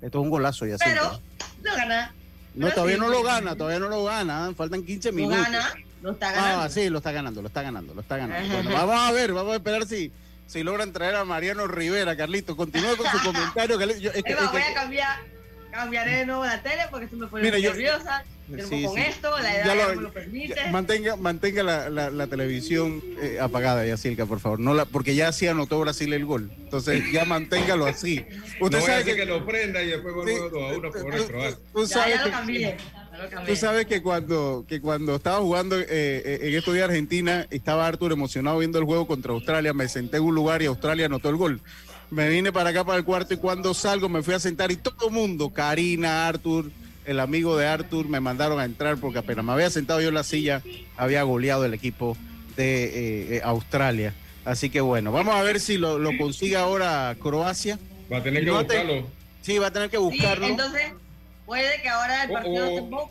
Esto 0.00 0.18
es 0.20 0.22
un 0.24 0.30
golazo, 0.30 0.66
Yacirca. 0.66 0.84
pero 0.84 1.20
lo 1.62 1.74
gana. 1.76 2.14
No, 2.54 2.66
pero 2.66 2.74
todavía 2.74 2.96
no 2.98 3.08
lo 3.08 3.22
gana, 3.22 3.56
todavía 3.56 3.78
no 3.80 3.88
lo 3.88 4.04
gana. 4.04 4.52
Faltan 4.56 4.84
15 4.84 5.08
Lo 5.10 5.16
minutos. 5.16 5.38
gana, 5.42 5.72
lo 6.02 6.12
está 6.12 6.32
ganando. 6.32 6.60
Ah, 6.62 6.68
sí, 6.68 6.88
lo 6.90 6.98
está 6.98 7.12
ganando, 7.12 7.40
lo 7.42 7.48
está 7.48 7.62
ganando, 7.62 7.94
lo 7.94 8.00
está 8.02 8.16
ganando. 8.18 8.54
Bueno, 8.54 8.70
vamos 8.72 8.96
a 8.96 9.12
ver, 9.12 9.32
vamos 9.32 9.52
a 9.54 9.56
esperar 9.56 9.86
si, 9.86 10.12
si 10.46 10.62
logran 10.62 10.92
traer 10.92 11.16
a 11.16 11.24
Mariano 11.24 11.66
Rivera, 11.66 12.16
Carlito. 12.16 12.56
Continúe 12.56 12.96
con 12.96 13.06
su 13.10 13.18
comentario. 13.24 13.78
Carlito. 13.78 14.00
Yo- 14.00 14.10
es 14.12 14.22
que- 14.22 14.32
Es 14.32 14.38
es 14.38 14.42
que- 14.42 14.46
voy 14.52 14.62
a 14.62 14.74
cambiar, 14.74 15.18
cambiaré 15.70 16.16
de 16.18 16.26
nuevo 16.26 16.44
la 16.44 16.62
tele 16.62 16.82
porque 16.90 17.08
se 17.08 17.16
me 17.16 17.26
pone 17.26 17.50
nerviosa. 17.50 18.24
Sí, 18.68 18.82
con 18.84 18.94
sí. 18.96 19.00
esto, 19.00 19.38
la 19.38 19.54
edad 19.56 19.64
Ya 19.66 19.74
ya 19.74 19.74
lo- 19.74 19.88
no 19.90 19.96
me 19.96 20.02
lo 20.02 20.12
permite. 20.12 20.54
ya, 20.56 20.70
mantenga 20.70 21.16
mantenga 21.16 21.62
la, 21.62 21.88
la, 21.88 22.10
la 22.10 22.26
televisión 22.26 23.02
eh, 23.22 23.38
apagada, 23.40 23.86
Yacirca, 23.86 24.26
por 24.26 24.40
favor. 24.40 24.60
No 24.60 24.74
la, 24.74 24.84
porque 24.84 25.14
ya 25.14 25.32
sí 25.32 25.46
anotó 25.46 25.80
Brasil 25.80 26.12
el 26.12 26.24
gol. 26.26 26.50
Entonces, 26.58 27.02
ya 27.12 27.24
manténgalo 27.24 27.86
así. 27.86 28.24
Usted 28.60 28.78
No 28.80 28.84
sabe 28.84 29.04
que, 29.04 29.16
que 29.16 29.24
lo 29.24 29.46
prenda 29.46 29.82
y 29.82 29.88
después 29.88 30.14
sí, 30.26 30.32
a 30.36 30.42
uno 30.76 30.90
tú- 30.90 30.98
por 31.02 31.26
Croacia. 31.26 31.58
tú 31.72 31.82
ya, 31.82 31.88
sabes 31.88 32.14
ya 32.14 32.20
lo 32.20 32.24
que- 32.26 32.30
cambié. 32.30 32.60
Ya 33.12 33.18
lo 33.18 33.30
cambié. 33.30 33.54
Tú 33.54 33.60
sabes 33.60 33.86
que 33.86 34.02
cuando, 34.02 34.64
que 34.68 34.80
cuando 34.80 35.14
estaba 35.16 35.38
jugando 35.38 35.78
eh, 35.78 35.86
eh, 35.88 36.38
en 36.42 36.54
estos 36.54 36.74
días 36.74 36.88
Argentina, 36.88 37.46
estaba 37.50 37.86
Arthur 37.86 38.12
emocionado 38.12 38.58
viendo 38.58 38.78
el 38.78 38.84
juego 38.84 39.06
contra 39.06 39.32
Australia, 39.32 39.72
me 39.72 39.88
senté 39.88 40.18
en 40.18 40.24
un 40.24 40.34
lugar 40.34 40.60
y 40.62 40.66
Australia 40.66 41.06
anotó 41.06 41.28
el 41.30 41.36
gol. 41.36 41.60
me 42.10 42.28
vine 42.28 42.52
para 42.52 42.70
acá 42.70 42.84
para 42.84 42.98
el 42.98 43.04
cuarto 43.04 43.32
y 43.32 43.38
cuando 43.38 43.72
salgo 43.72 44.08
me 44.10 44.22
fui 44.22 44.34
a 44.34 44.38
sentar 44.40 44.70
y 44.70 44.76
todo 44.76 45.08
el 45.08 45.14
mundo, 45.14 45.50
Karina, 45.50 46.26
Arthur, 46.28 46.70
el 47.04 47.20
amigo 47.20 47.56
de 47.56 47.66
Arthur, 47.66 48.08
me 48.08 48.20
mandaron 48.20 48.60
a 48.60 48.64
entrar 48.64 48.96
porque 48.98 49.18
apenas 49.18 49.44
me 49.44 49.52
había 49.52 49.70
sentado 49.70 50.00
yo 50.00 50.08
en 50.08 50.14
la 50.14 50.24
silla, 50.24 50.62
había 50.96 51.22
goleado 51.22 51.64
el 51.64 51.74
equipo 51.74 52.16
de 52.56 52.84
eh, 52.84 53.36
eh, 53.36 53.40
Australia. 53.44 54.14
Así 54.44 54.70
que 54.70 54.80
bueno, 54.80 55.12
vamos 55.12 55.34
a 55.34 55.42
ver 55.42 55.60
si 55.60 55.78
lo, 55.78 55.98
lo 55.98 56.16
consigue 56.18 56.56
ahora 56.56 57.14
Croacia. 57.20 57.78
Va 58.12 58.18
a 58.18 58.22
tener 58.22 58.44
que 58.44 58.50
buscarlo. 58.50 59.06
Sí, 59.40 59.58
va 59.58 59.66
a 59.68 59.70
tener 59.72 59.90
que 59.90 59.98
buscarlo. 59.98 60.46
entonces, 60.46 60.92
puede 61.46 61.80
que 61.82 61.88
ahora 61.88 62.24
el 62.24 62.30
oh, 62.30 62.34
partido 62.34 62.64
esté 62.64 62.80
oh. 62.80 63.10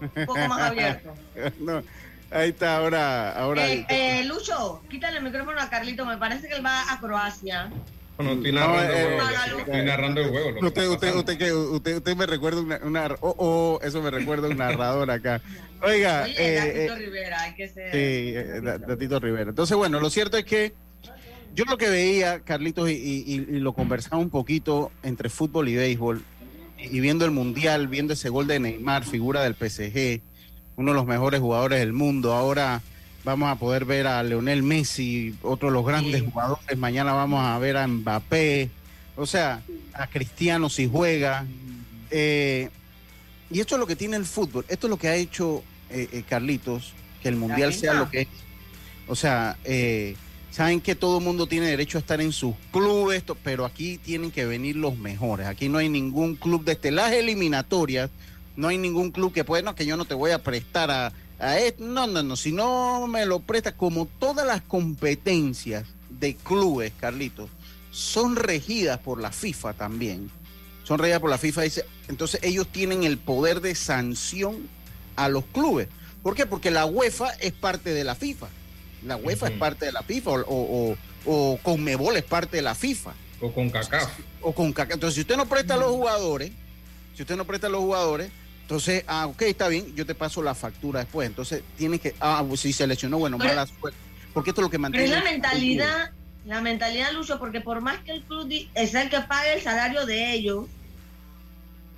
un 0.00 0.26
poco 0.26 0.48
más 0.48 0.60
abierto. 0.60 1.14
no. 1.60 1.82
Ahí 2.30 2.50
está, 2.50 2.76
ahora. 2.76 3.32
ahora 3.32 3.66
eh, 3.68 3.86
eh, 3.88 4.24
Lucho, 4.24 4.82
quítale 4.90 5.18
el 5.18 5.24
micrófono 5.24 5.60
a 5.60 5.70
Carlito. 5.70 6.04
Me 6.04 6.18
parece 6.18 6.46
que 6.48 6.54
él 6.54 6.64
va 6.64 6.92
a 6.92 7.00
Croacia. 7.00 7.70
Bueno, 8.18 8.32
estoy 8.32 8.52
narrando, 8.52 8.82
no, 8.82 8.92
eh, 8.92 9.18
estoy 9.58 9.82
narrando 9.84 10.20
el 10.20 10.28
juego. 10.28 10.48
Usted, 10.60 10.88
usted, 10.88 11.14
usted, 11.14 11.52
usted, 11.54 11.96
usted, 11.96 12.16
me 12.16 12.26
recuerda 12.26 12.60
una, 12.60 12.80
una 12.82 13.06
oh, 13.20 13.34
oh, 13.38 13.80
eso 13.82 14.02
me 14.02 14.10
recuerda 14.10 14.48
un 14.48 14.58
narrador 14.58 15.10
acá. 15.10 15.40
Oiga, 15.80 16.24
Oye, 16.24 16.32
eh, 16.36 16.86
eh 16.86 16.94
Rivera, 16.96 17.40
hay 17.42 17.54
que 17.54 17.68
ser. 17.68 17.92
Sí, 17.92 18.60
Datito 18.86 19.20
Rivera. 19.20 19.50
Entonces, 19.50 19.76
bueno, 19.76 20.00
lo 20.00 20.10
cierto 20.10 20.36
es 20.36 20.44
que 20.44 20.74
yo 21.54 21.64
lo 21.64 21.78
que 21.78 21.88
veía, 21.88 22.40
Carlitos, 22.40 22.90
y, 22.90 22.92
y, 22.92 23.34
y, 23.34 23.60
lo 23.60 23.72
conversaba 23.72 24.18
un 24.18 24.30
poquito 24.30 24.92
entre 25.02 25.30
fútbol 25.30 25.68
y 25.68 25.76
béisbol, 25.76 26.22
y 26.76 27.00
viendo 27.00 27.24
el 27.24 27.30
mundial, 27.30 27.88
viendo 27.88 28.12
ese 28.12 28.28
gol 28.28 28.46
de 28.46 28.60
Neymar, 28.60 29.04
figura 29.04 29.42
del 29.42 29.54
PSG 29.54 30.20
uno 30.78 30.92
de 30.92 30.96
los 30.96 31.06
mejores 31.06 31.40
jugadores 31.40 31.80
del 31.80 31.92
mundo. 31.92 32.32
Ahora 32.32 32.80
vamos 33.28 33.50
a 33.50 33.56
poder 33.56 33.84
ver 33.84 34.06
a 34.06 34.22
Leonel 34.22 34.62
Messi, 34.62 35.34
otro 35.42 35.68
de 35.68 35.74
los 35.74 35.84
grandes 35.84 36.22
jugadores. 36.22 36.78
Mañana 36.78 37.12
vamos 37.12 37.44
a 37.44 37.58
ver 37.58 37.76
a 37.76 37.86
Mbappé, 37.86 38.70
o 39.16 39.26
sea, 39.26 39.60
a 39.92 40.06
Cristiano 40.06 40.70
si 40.70 40.88
juega. 40.88 41.44
Eh, 42.10 42.70
y 43.50 43.60
esto 43.60 43.74
es 43.74 43.80
lo 43.80 43.86
que 43.86 43.96
tiene 43.96 44.16
el 44.16 44.24
fútbol. 44.24 44.64
Esto 44.68 44.86
es 44.86 44.90
lo 44.90 44.96
que 44.96 45.08
ha 45.08 45.16
hecho 45.16 45.62
eh, 45.90 46.08
eh, 46.10 46.22
Carlitos, 46.26 46.94
que 47.22 47.28
el 47.28 47.36
mundial 47.36 47.74
sea 47.74 47.92
lo 47.92 48.08
que 48.08 48.22
es. 48.22 48.28
O 49.08 49.14
sea, 49.14 49.58
saben 50.50 50.80
que 50.80 50.94
todo 50.94 51.18
el 51.18 51.24
mundo 51.24 51.46
tiene 51.46 51.66
derecho 51.66 51.98
a 51.98 52.00
estar 52.00 52.22
en 52.22 52.32
sus 52.32 52.54
clubes, 52.72 53.22
pero 53.44 53.66
aquí 53.66 53.98
tienen 53.98 54.30
que 54.30 54.46
venir 54.46 54.76
los 54.76 54.96
mejores. 54.96 55.48
Aquí 55.48 55.68
no 55.68 55.76
hay 55.76 55.90
ningún 55.90 56.34
club 56.34 56.64
desde 56.64 56.90
las 56.90 57.12
eliminatorias 57.12 58.08
no 58.58 58.66
hay 58.66 58.76
ningún 58.76 59.12
club 59.12 59.32
que 59.32 59.44
pueda, 59.44 59.62
no, 59.62 59.76
que 59.76 59.86
yo 59.86 59.96
no 59.96 60.04
te 60.04 60.14
voy 60.14 60.32
a 60.32 60.42
prestar 60.42 60.90
a, 60.90 61.12
a. 61.38 61.56
No, 61.78 62.06
no, 62.06 62.22
no, 62.22 62.36
si 62.36 62.52
no 62.52 63.06
me 63.06 63.26
lo 63.26 63.40
prestas, 63.40 63.74
como 63.74 64.06
todas 64.06 64.46
las 64.46 64.62
competencias 64.62 65.84
de 66.10 66.34
clubes, 66.34 66.92
Carlitos, 66.98 67.50
son 67.90 68.36
regidas 68.36 68.98
por 68.98 69.20
la 69.20 69.32
FIFA 69.32 69.74
también. 69.74 70.30
Son 70.84 70.98
regidas 70.98 71.20
por 71.20 71.30
la 71.30 71.38
FIFA, 71.38 71.62
dice, 71.62 71.84
entonces 72.08 72.40
ellos 72.42 72.66
tienen 72.68 73.04
el 73.04 73.18
poder 73.18 73.60
de 73.60 73.74
sanción 73.74 74.68
a 75.16 75.28
los 75.28 75.44
clubes. 75.44 75.88
¿Por 76.22 76.34
qué? 76.34 76.46
Porque 76.46 76.70
la 76.70 76.86
UEFA 76.86 77.30
es 77.40 77.52
parte 77.52 77.92
de 77.92 78.04
la 78.04 78.14
FIFA. 78.14 78.48
La 79.04 79.16
UEFA 79.16 79.48
es 79.48 79.58
parte 79.58 79.86
de 79.86 79.92
la 79.92 80.02
FIFA 80.02 80.30
o, 80.30 80.44
o, 80.46 80.96
o, 81.26 81.58
Conmebol 81.62 82.16
es 82.16 82.24
parte 82.24 82.56
de 82.56 82.62
la 82.62 82.74
FIFA. 82.74 83.12
O 83.40 83.52
con 83.52 83.70
CACAF. 83.70 84.10
O 84.40 84.52
con 84.52 84.72
CACAF. 84.72 84.94
Entonces, 84.94 85.14
si 85.14 85.20
usted 85.20 85.36
no 85.36 85.46
presta 85.46 85.74
a 85.74 85.76
los 85.76 85.90
jugadores, 85.90 86.52
si 87.14 87.22
usted 87.22 87.36
no 87.36 87.44
presta 87.44 87.68
a 87.68 87.70
los 87.70 87.80
jugadores, 87.80 88.30
entonces, 88.68 89.02
ah, 89.06 89.26
ok, 89.28 89.40
está 89.40 89.66
bien, 89.68 89.94
yo 89.94 90.04
te 90.04 90.14
paso 90.14 90.42
la 90.42 90.54
factura 90.54 91.00
después. 91.00 91.26
Entonces, 91.26 91.62
tiene 91.78 91.98
que, 91.98 92.14
ah, 92.20 92.44
pues 92.46 92.60
si 92.60 92.74
se 92.74 92.86
lesionó, 92.86 93.18
bueno, 93.18 93.38
mala 93.38 93.64
suerte. 93.66 93.98
Porque 94.34 94.50
esto 94.50 94.60
es 94.60 94.64
lo 94.66 94.70
que 94.70 94.76
mantiene. 94.76 95.06
Pero 95.06 95.18
es 95.18 95.24
la 95.24 95.30
mentalidad, 95.30 96.10
la 96.44 96.60
mentalidad, 96.60 97.12
Lucho, 97.12 97.38
porque 97.38 97.62
por 97.62 97.80
más 97.80 97.96
que 98.00 98.12
el 98.12 98.22
club 98.24 98.46
es 98.74 98.94
el 98.94 99.08
que 99.08 99.20
pague 99.20 99.54
el 99.54 99.62
salario 99.62 100.04
de 100.04 100.34
ellos, 100.34 100.66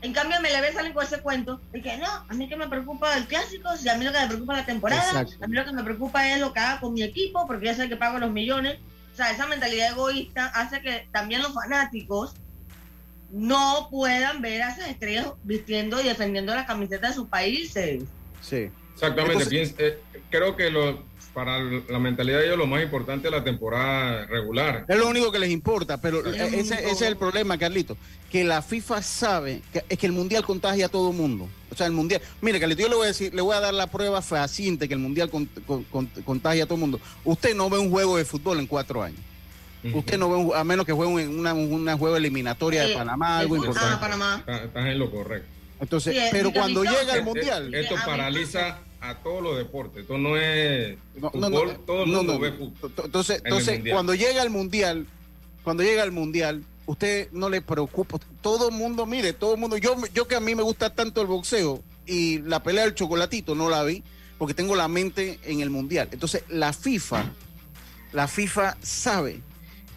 en 0.01 0.13
cambio, 0.13 0.41
me 0.41 0.53
le 0.53 0.61
ve 0.61 0.73
salen 0.73 0.93
con 0.93 1.03
ese 1.03 1.19
cuento 1.19 1.61
de 1.73 1.83
que 1.83 1.97
no, 1.97 2.07
a 2.07 2.33
mí 2.35 2.49
que 2.49 2.55
me 2.55 2.69
preocupa 2.69 3.17
el 3.17 3.27
clásico, 3.27 3.77
si 3.77 3.89
a 3.89 3.97
mí 3.97 4.05
lo 4.05 4.13
que 4.13 4.21
me 4.21 4.29
preocupa 4.29 4.53
es 4.53 4.59
la 4.61 4.67
temporada, 4.67 5.27
a 5.43 5.47
mí 5.49 5.57
lo 5.57 5.65
que 5.65 5.73
me 5.73 5.83
preocupa 5.83 6.29
es 6.29 6.39
lo 6.39 6.53
que 6.53 6.61
haga 6.61 6.79
con 6.79 6.95
mi 6.95 7.03
equipo, 7.03 7.49
porque 7.49 7.67
ya 7.67 7.75
sé 7.75 7.89
que 7.89 7.97
pago 7.97 8.21
los 8.21 8.31
millones. 8.31 8.79
O 9.13 9.17
sea, 9.17 9.33
esa 9.33 9.49
mentalidad 9.49 9.91
egoísta 9.91 10.47
hace 10.47 10.81
que 10.83 11.09
también 11.11 11.43
los 11.43 11.53
fanáticos 11.53 12.35
no 13.33 13.89
puedan 13.91 14.41
ver 14.43 14.63
a 14.63 14.73
esas 14.73 14.89
estrellas 14.89 15.29
vistiendo 15.45 16.01
y 16.01 16.05
defendiendo 16.05 16.55
la 16.55 16.67
camiseta 16.67 17.09
de 17.09 17.15
sus 17.15 17.29
países. 17.29 18.03
Sí. 18.41 18.71
Exactamente. 18.95 19.75
Eh, 19.79 19.99
creo 20.31 20.57
que 20.57 20.71
lo, 20.71 21.03
para 21.33 21.59
la 21.61 21.99
mentalidad 21.99 22.39
de 22.39 22.47
ellos 22.47 22.59
lo 22.59 22.67
más 22.67 22.83
importante 22.83 23.29
es 23.29 23.33
la 23.33 23.45
temporada 23.45 24.27
regular. 24.27 24.85
Es 24.89 24.99
lo 24.99 25.09
único 25.09 25.31
que 25.31 25.39
les 25.39 25.51
importa, 25.51 26.01
pero 26.01 26.25
ese, 26.27 26.91
es 26.91 27.03
el 27.03 27.17
problema, 27.17 27.57
Carlito, 27.57 27.97
que 28.31 28.45
la 28.45 28.63
FIFA 28.63 29.03
sabe 29.03 29.63
que 29.73 29.85
es 29.89 29.99
que 29.99 30.07
el 30.07 30.13
mundial 30.13 30.45
contagia 30.45 30.87
a 30.87 30.89
todo 30.89 31.11
el 31.11 31.17
mundo. 31.17 31.49
O 31.71 31.77
sea, 31.77 31.87
el 31.87 31.93
mundial. 31.93 32.21
Mire, 32.41 32.59
Carlito, 32.59 32.83
yo 32.83 32.89
le 32.89 32.97
voy 32.97 33.05
a 33.05 33.09
decir, 33.09 33.33
le 33.33 33.43
voy 33.43 33.55
a 33.55 33.61
dar 33.61 33.75
la 33.75 33.87
prueba 33.87 34.21
fehaciente 34.23 34.89
que 34.89 34.95
el 34.95 35.01
mundial 35.01 35.31
contagia 36.25 36.65
a 36.65 36.67
todo 36.67 36.75
el 36.75 36.81
mundo. 36.81 37.01
Usted 37.25 37.55
no 37.55 37.71
ve 37.71 37.79
un 37.79 37.91
juego 37.91 38.17
de 38.17 38.25
fútbol 38.25 38.59
en 38.59 38.67
cuatro 38.67 39.03
años. 39.03 39.21
Usted 39.83 40.19
no 40.19 40.49
ve, 40.49 40.59
a 40.59 40.65
menos 40.65 40.85
que 40.85 40.93
juegue 40.93 41.27
una, 41.27 41.55
una 41.55 41.97
juego 41.97 42.17
eliminatoria 42.17 42.83
de 42.85 42.95
Panamá, 42.95 43.39
algo 43.39 43.57
importante. 43.57 43.95
Ah, 43.95 44.01
Panamá. 44.01 44.45
Estás 44.47 44.87
en 44.87 44.99
lo 44.99 45.11
correcto. 45.11 45.49
Entonces, 45.81 46.17
pero 46.31 46.53
cuando 46.53 46.85
llega 46.85 47.17
el 47.17 47.25
mundial. 47.25 47.75
Esto 47.75 47.95
paraliza 48.05 48.79
a 49.01 49.15
todos 49.17 49.43
los 49.43 49.57
deportes. 49.57 50.03
Esto 50.03 50.19
no 50.19 50.37
es 50.37 50.99
fútbol, 51.19 51.79
todo 51.87 52.05
el 52.05 52.11
mundo 52.11 52.39
ve 52.39 52.53
fútbol. 52.53 52.93
Entonces, 53.05 53.43
entonces 53.45 53.83
cuando 53.91 54.15
llega 54.15 54.43
el 54.43 54.51
mundial, 54.51 55.07
cuando 55.65 55.83
llega 55.83 56.03
el 56.03 56.13
mundial, 56.13 56.63
usted 56.87 57.31
no 57.33 57.49
le 57.49 57.63
preocupa. 57.63 58.19
Todo 58.43 58.69
el 58.69 58.75
mundo, 58.75 59.07
mire, 59.07 59.33
todo 59.33 59.55
el 59.55 59.61
mundo. 59.61 59.79
Yo, 59.79 59.97
yo 60.13 60.29
que 60.29 60.37
a 60.37 60.41
mí 60.41 60.55
me 60.55 60.63
gusta 60.63 60.95
tanto 60.95 61.23
el 61.23 61.27
boxeo 61.27 61.83
y 62.07 62.41
la 62.43 62.63
pelea 62.63 62.85
del 62.85 62.95
chocolatito 62.95 63.55
no 63.55 63.71
la 63.71 63.83
vi 63.85 64.03
porque 64.37 64.55
tengo 64.55 64.77
la 64.77 64.89
mente 64.89 65.39
en 65.45 65.61
el 65.61 65.71
mundial. 65.71 66.09
Entonces, 66.13 66.45
la 66.49 66.73
FIFA, 66.73 67.25
la 68.13 68.29
FIFA 68.29 68.77
sabe 68.83 69.41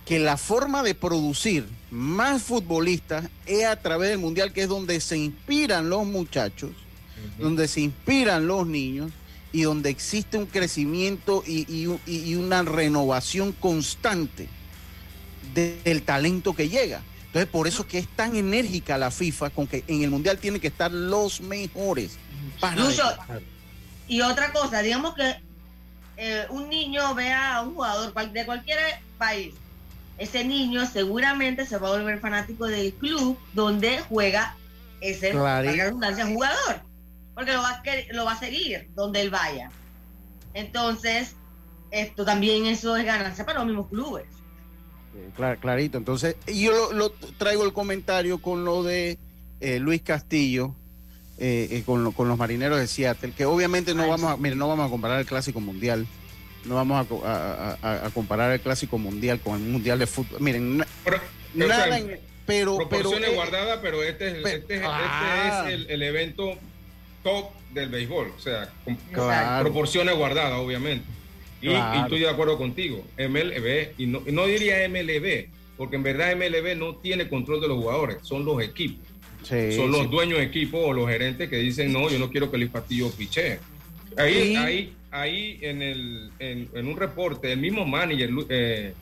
que 0.05 0.19
la 0.19 0.37
forma 0.37 0.83
de 0.83 0.95
producir 0.95 1.67
más 1.89 2.43
futbolistas 2.43 3.29
es 3.45 3.65
a 3.65 3.75
través 3.77 4.09
del 4.09 4.19
mundial, 4.19 4.51
que 4.51 4.63
es 4.63 4.69
donde 4.69 4.99
se 4.99 5.17
inspiran 5.17 5.89
los 5.89 6.05
muchachos, 6.05 6.71
donde 7.37 7.67
se 7.67 7.81
inspiran 7.81 8.47
los 8.47 8.67
niños 8.67 9.11
y 9.53 9.61
donde 9.61 9.89
existe 9.89 10.37
un 10.37 10.45
crecimiento 10.45 11.43
y, 11.45 12.35
una 12.35 12.63
renovación 12.63 13.53
constante 13.53 14.49
del 15.53 16.01
talento 16.03 16.53
que 16.53 16.67
llega. 16.67 17.01
Entonces, 17.27 17.49
por 17.49 17.67
eso 17.67 17.87
que 17.87 17.99
es 17.99 18.07
tan 18.07 18.35
enérgica 18.35 18.97
la 18.97 19.09
FIFA 19.09 19.51
con 19.51 19.67
que 19.67 19.83
en 19.87 20.03
el 20.03 20.09
mundial 20.09 20.37
tienen 20.37 20.59
que 20.59 20.67
estar 20.67 20.91
los 20.91 21.41
mejores. 21.41 22.17
y 24.07 24.21
otra 24.21 24.51
cosa, 24.51 24.81
digamos 24.81 25.15
que 25.15 25.41
eh, 26.17 26.45
un 26.49 26.69
niño 26.69 27.15
vea 27.15 27.55
a 27.55 27.61
un 27.61 27.73
jugador 27.73 28.13
de 28.31 28.45
cualquier 28.45 28.79
país 29.17 29.53
ese 30.17 30.43
niño 30.43 30.85
seguramente 30.85 31.65
se 31.65 31.77
va 31.77 31.89
a 31.89 31.91
volver 31.97 32.19
fanático 32.19 32.67
del 32.67 32.93
club 32.93 33.37
donde 33.53 33.99
juega 34.09 34.55
ese 35.01 35.33
jugador, 35.33 36.81
porque 37.33 37.51
lo 37.51 37.61
va, 37.61 37.69
a, 37.69 37.83
lo 38.11 38.25
va 38.25 38.33
a 38.33 38.39
seguir 38.39 38.89
donde 38.95 39.21
él 39.21 39.29
vaya. 39.29 39.69
Entonces, 40.53 41.35
esto 41.91 42.25
también 42.25 42.65
eso 42.65 42.95
es 42.95 43.05
ganancia 43.05 43.45
para 43.45 43.59
los 43.59 43.67
mismos 43.67 43.87
clubes. 43.89 44.25
clarito, 45.59 45.97
entonces 45.97 46.35
yo 46.47 46.93
lo, 46.93 47.11
traigo 47.11 47.65
el 47.65 47.73
comentario 47.73 48.39
con 48.39 48.65
lo 48.65 48.83
de 48.83 49.17
eh, 49.59 49.79
Luis 49.79 50.01
Castillo, 50.03 50.75
eh, 51.37 51.67
eh, 51.71 51.83
con, 51.85 52.11
con, 52.11 52.27
los 52.27 52.37
marineros 52.37 52.79
de 52.79 52.87
Seattle, 52.87 53.33
que 53.35 53.45
obviamente 53.45 53.95
no 53.95 54.07
vamos 54.07 54.31
a, 54.31 54.37
no 54.37 54.67
vamos 54.67 54.87
a 54.87 54.89
comparar 54.89 55.19
el 55.19 55.25
clásico 55.25 55.59
mundial 55.59 56.07
no 56.65 56.75
vamos 56.75 57.07
a, 57.23 58.09
comparar 58.13 58.51
el 58.51 58.59
clásico 58.59 58.97
mundial 58.97 59.39
con 59.39 59.61
el 59.61 59.67
mundial 59.69 59.99
de 59.99 60.07
fútbol. 60.07 60.39
Miren, 60.41 60.83
pero, 61.03 61.19
nada, 61.53 61.99
pero, 62.45 62.77
proporciones 62.77 63.29
pero, 63.29 63.33
guardadas, 63.33 63.79
pero 63.81 64.03
este 64.03 64.27
es, 64.27 64.33
este, 64.35 64.75
este 64.75 64.81
ah. 64.85 65.65
es 65.69 65.85
el, 65.89 66.01
evento 66.01 66.57
top 67.23 67.51
del 67.73 67.89
béisbol, 67.89 68.33
o 68.37 68.39
sea, 68.39 68.69
proporciones 69.61 70.15
guardadas, 70.15 70.59
obviamente. 70.59 71.05
Y, 71.61 71.69
estoy 71.71 72.19
de 72.19 72.29
acuerdo 72.29 72.57
contigo, 72.57 73.05
MLB, 73.17 73.93
y 73.97 74.07
no, 74.07 74.21
no 74.25 74.45
diría 74.45 74.87
MLB, 74.89 75.47
porque 75.77 75.95
en 75.95 76.03
verdad 76.03 76.35
MLB 76.35 76.77
no 76.77 76.95
tiene 76.97 77.29
control 77.29 77.61
de 77.61 77.69
los 77.69 77.77
jugadores, 77.77 78.17
son 78.23 78.43
los 78.43 78.61
equipos. 78.61 79.07
son 79.47 79.91
los 79.91 80.09
dueños 80.11 80.39
de 80.39 80.45
equipo 80.45 80.79
o 80.79 80.93
los 80.93 81.09
gerentes 81.09 81.49
que 81.49 81.57
dicen, 81.57 81.93
no, 81.93 82.09
yo 82.09 82.19
no 82.19 82.29
quiero 82.29 82.51
que 82.51 82.57
Luis 82.57 82.71
Castillo 82.71 83.09
piche. 83.11 83.59
Ahí, 84.17 84.55
ahí, 84.55 84.95
ahí 85.11 85.59
en, 85.61 85.81
el, 85.81 86.31
en, 86.39 86.87
un 86.87 86.97
reporte, 86.97 87.51
el 87.51 87.59
mismo 87.59 87.85
manager, 87.85 88.29
eh, 88.49 88.93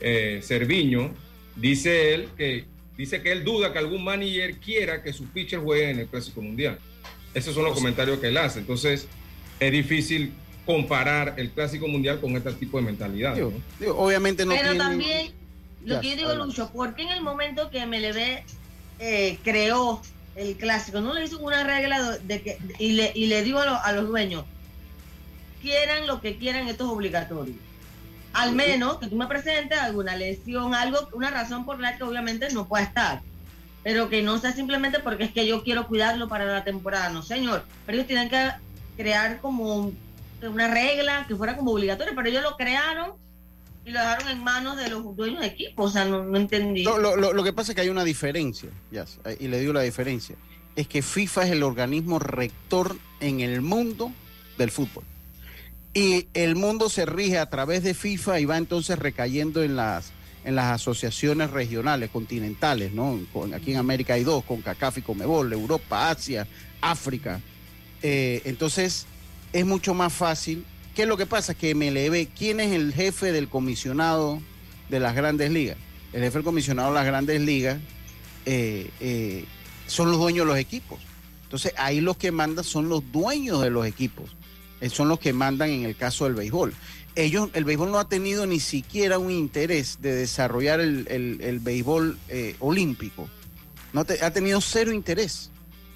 eh, 0.00 0.40
Cerviño, 0.42 1.12
dice 1.56 2.14
él 2.14 2.28
que 2.36 2.64
dice 2.96 3.22
que 3.22 3.32
él 3.32 3.44
duda 3.44 3.72
que 3.72 3.78
algún 3.78 4.04
manager 4.04 4.56
quiera 4.56 5.02
que 5.02 5.12
su 5.12 5.26
pitcher 5.26 5.60
juegue 5.60 5.90
en 5.90 6.00
el 6.00 6.06
Clásico 6.06 6.42
Mundial. 6.42 6.78
Esos 7.32 7.54
son 7.54 7.64
los 7.64 7.74
comentarios 7.74 8.18
que 8.18 8.28
él 8.28 8.36
hace. 8.36 8.58
Entonces, 8.58 9.06
es 9.58 9.72
difícil 9.72 10.32
comparar 10.66 11.34
el 11.36 11.50
Clásico 11.50 11.88
Mundial 11.88 12.20
con 12.20 12.36
este 12.36 12.52
tipo 12.52 12.78
de 12.78 12.84
mentalidad. 12.84 13.36
obviamente 13.88 14.44
no 14.44 14.52
Pero 14.52 14.76
también, 14.76 15.32
Lo 15.84 16.00
que 16.00 16.10
yo 16.10 16.16
digo, 16.16 16.34
Lucho, 16.34 16.70
¿por 16.72 16.94
qué 16.94 17.02
en 17.02 17.10
el 17.10 17.22
momento 17.22 17.70
que 17.70 17.86
MLB 17.86 18.44
eh, 18.98 19.38
creó 19.42 20.02
el 20.36 20.56
clásico, 20.56 21.00
no 21.00 21.14
le 21.14 21.24
hizo 21.24 21.38
una 21.38 21.64
regla 21.64 22.18
de 22.18 22.42
que 22.42 22.58
y 22.78 22.92
le, 22.92 23.12
y 23.14 23.26
le 23.26 23.42
digo 23.42 23.58
a, 23.58 23.76
a 23.76 23.92
los 23.92 24.08
dueños, 24.08 24.44
quieran 25.60 26.06
lo 26.06 26.20
que 26.20 26.36
quieran, 26.36 26.68
esto 26.68 26.84
es 26.84 26.90
obligatorio? 26.90 27.54
Al 28.32 28.52
menos 28.54 28.98
que 28.98 29.08
tú 29.08 29.16
me 29.16 29.26
presentes 29.26 29.78
alguna 29.78 30.16
lesión, 30.16 30.74
algo, 30.74 31.08
una 31.12 31.30
razón 31.30 31.64
por 31.64 31.80
la 31.80 31.96
que 31.96 32.04
obviamente 32.04 32.48
no 32.52 32.66
pueda 32.68 32.84
estar. 32.84 33.22
Pero 33.82 34.08
que 34.08 34.22
no 34.22 34.38
sea 34.38 34.52
simplemente 34.52 35.00
porque 35.00 35.24
es 35.24 35.32
que 35.32 35.46
yo 35.46 35.64
quiero 35.64 35.86
cuidarlo 35.88 36.28
para 36.28 36.44
la 36.44 36.64
temporada. 36.64 37.08
No, 37.08 37.22
señor. 37.22 37.64
Pero 37.86 37.96
ellos 37.96 38.06
tienen 38.06 38.28
que 38.28 38.50
crear 38.96 39.40
como 39.40 39.92
una 40.42 40.68
regla 40.68 41.24
que 41.26 41.34
fuera 41.34 41.56
como 41.56 41.72
obligatoria. 41.72 42.12
Pero 42.14 42.28
ellos 42.28 42.42
lo 42.42 42.56
crearon 42.56 43.14
y 43.90 43.92
lo 43.92 44.00
dejaron 44.00 44.28
en 44.28 44.44
manos 44.44 44.76
de 44.76 44.88
los 44.88 45.16
dueños 45.16 45.40
de 45.40 45.48
equipo. 45.48 45.84
O 45.84 45.90
sea, 45.90 46.04
no, 46.04 46.36
entendí. 46.36 46.84
lo, 46.84 47.44
que 47.44 47.52
pasa 47.52 47.72
es 47.72 47.76
que 47.76 47.82
hay 47.82 47.88
una 47.88 48.04
diferencia, 48.04 48.70
y 49.38 49.48
le 49.48 49.60
digo 49.60 49.72
la 49.72 49.82
diferencia. 49.82 50.36
Es 50.76 50.86
que 50.86 51.02
FIFA 51.02 51.44
es 51.44 51.50
el 51.50 51.62
organismo 51.62 52.18
rector 52.18 52.96
en 53.18 53.40
el 53.40 53.60
mundo 53.60 54.12
del 54.56 54.70
fútbol. 54.70 55.04
Y 55.92 56.28
el 56.34 56.54
mundo 56.54 56.88
se 56.88 57.04
rige 57.04 57.38
a 57.38 57.50
través 57.50 57.82
de 57.82 57.94
FIFA 57.94 58.38
y 58.38 58.44
va 58.44 58.56
entonces 58.56 58.96
recayendo 58.96 59.64
en 59.64 59.74
las, 59.74 60.12
en 60.44 60.54
las 60.54 60.66
asociaciones 60.66 61.50
regionales, 61.50 62.10
continentales, 62.10 62.92
¿no? 62.92 63.18
aquí 63.52 63.72
en 63.72 63.78
América 63.78 64.14
hay 64.14 64.22
dos, 64.22 64.44
con 64.44 64.62
CACAF 64.62 64.98
y 64.98 65.02
Comebol, 65.02 65.52
Europa, 65.52 66.10
Asia, 66.10 66.46
África. 66.80 67.40
Eh, 68.02 68.40
entonces, 68.44 69.06
es 69.52 69.66
mucho 69.66 69.92
más 69.92 70.12
fácil. 70.12 70.64
¿Qué 71.00 71.04
es 71.04 71.08
lo 71.08 71.16
que 71.16 71.24
pasa? 71.24 71.54
Que 71.54 71.74
MLB, 71.74 72.28
¿quién 72.36 72.60
es 72.60 72.72
el 72.72 72.92
jefe 72.92 73.32
del 73.32 73.48
comisionado 73.48 74.38
de 74.90 75.00
las 75.00 75.14
grandes 75.14 75.50
ligas? 75.50 75.78
El 76.12 76.20
jefe 76.20 76.34
del 76.34 76.44
comisionado 76.44 76.90
de 76.90 76.94
las 76.94 77.06
grandes 77.06 77.40
ligas 77.40 77.78
eh, 78.44 78.90
eh, 79.00 79.46
son 79.86 80.10
los 80.10 80.20
dueños 80.20 80.44
de 80.44 80.52
los 80.52 80.58
equipos. 80.58 81.00
Entonces, 81.44 81.72
ahí 81.78 82.02
los 82.02 82.18
que 82.18 82.32
mandan 82.32 82.64
son 82.64 82.90
los 82.90 83.10
dueños 83.10 83.62
de 83.62 83.70
los 83.70 83.86
equipos. 83.86 84.36
Eh, 84.82 84.90
son 84.90 85.08
los 85.08 85.18
que 85.18 85.32
mandan 85.32 85.70
en 85.70 85.86
el 85.86 85.96
caso 85.96 86.24
del 86.24 86.34
béisbol. 86.34 86.74
Ellos, 87.14 87.48
el 87.54 87.64
béisbol 87.64 87.90
no 87.90 87.98
ha 87.98 88.06
tenido 88.06 88.44
ni 88.44 88.60
siquiera 88.60 89.18
un 89.18 89.30
interés 89.30 90.02
de 90.02 90.14
desarrollar 90.14 90.80
el, 90.80 91.60
béisbol 91.62 92.18
olímpico. 92.58 93.26
No 93.94 94.02
ha 94.02 94.30
tenido 94.32 94.60
cero 94.60 94.92
interés, 94.92 95.50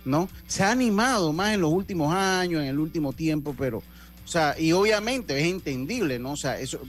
¿no? 0.06 0.30
Se 0.46 0.62
ha 0.62 0.70
animado 0.70 1.34
más 1.34 1.52
en 1.52 1.60
los 1.60 1.74
últimos 1.74 2.14
años, 2.14 2.62
en 2.62 2.68
el 2.68 2.78
último 2.78 3.12
tiempo, 3.12 3.54
pero, 3.58 3.82
o 4.24 4.28
sea, 4.28 4.56
y 4.58 4.72
obviamente 4.72 5.38
es 5.38 5.46
entendible, 5.46 6.18
¿no? 6.18 6.32
O 6.32 6.36
sea, 6.36 6.58
eso, 6.58 6.80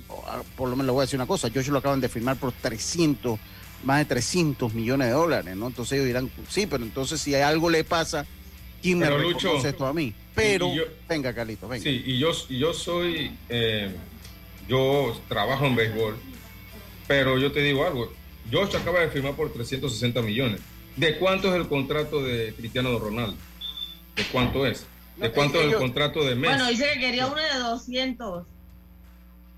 por 0.56 0.70
lo 0.70 0.76
menos 0.76 0.86
le 0.86 0.92
voy 0.94 1.02
a 1.02 1.06
decir 1.06 1.18
una 1.20 1.28
cosa, 1.28 1.50
yo 1.50 1.62
lo 1.72 1.80
acaban 1.80 2.00
de 2.00 2.08
firmar 2.08 2.38
por 2.38 2.54
300, 2.54 3.38
más 3.84 4.00
de 4.00 4.06
300 4.06 4.74
millones 4.74 5.08
de 5.08 5.14
dólares, 5.14 5.56
¿no? 5.56 5.68
Entonces 5.68 5.94
ellos 5.94 6.08
dirán, 6.08 6.32
sí, 6.50 6.66
pero 6.66 6.84
entonces 6.84 7.20
si 7.20 7.36
algo 7.36 7.70
le 7.70 7.84
pasa, 7.84 8.26
¿quién 8.82 9.00
me 9.00 9.10
reconoce 9.10 9.70
esto 9.70 9.86
a 9.86 9.94
mí? 9.94 10.14
Pero, 10.34 10.70
venga, 11.08 11.34
Carlito, 11.34 11.68
venga. 11.68 11.84
Sí, 11.84 12.04
y 12.06 12.20
yo, 12.20 12.32
yo 12.50 12.74
soy, 12.74 13.32
eh, 13.50 13.94
yo 14.68 15.20
trabajo 15.28 15.66
en 15.66 15.76
béisbol, 15.76 16.16
pero 17.08 17.38
yo 17.38 17.52
te 17.52 17.62
digo 17.62 17.86
algo, 17.86 18.12
Josh 18.52 18.76
acaba 18.76 19.00
de 19.02 19.10
firmar 19.10 19.34
por 19.34 19.52
360 19.52 20.22
millones. 20.22 20.62
¿De 20.96 21.18
cuánto 21.18 21.50
es 21.50 21.56
el 21.56 21.68
contrato 21.68 22.24
de 22.24 22.54
Cristiano 22.54 22.98
Ronaldo? 22.98 23.36
¿De 24.16 24.24
cuánto 24.32 24.66
es? 24.66 24.86
¿De 25.18 25.32
cuánto 25.32 25.60
es 25.62 25.74
el 25.74 25.76
contrato 25.76 26.24
de 26.24 26.36
Messi? 26.36 26.56
Bueno, 26.56 26.70
dice 26.70 26.86
que 26.94 27.00
quería 27.00 27.28
uno 27.28 27.42
de 27.42 27.60
200. 27.60 28.46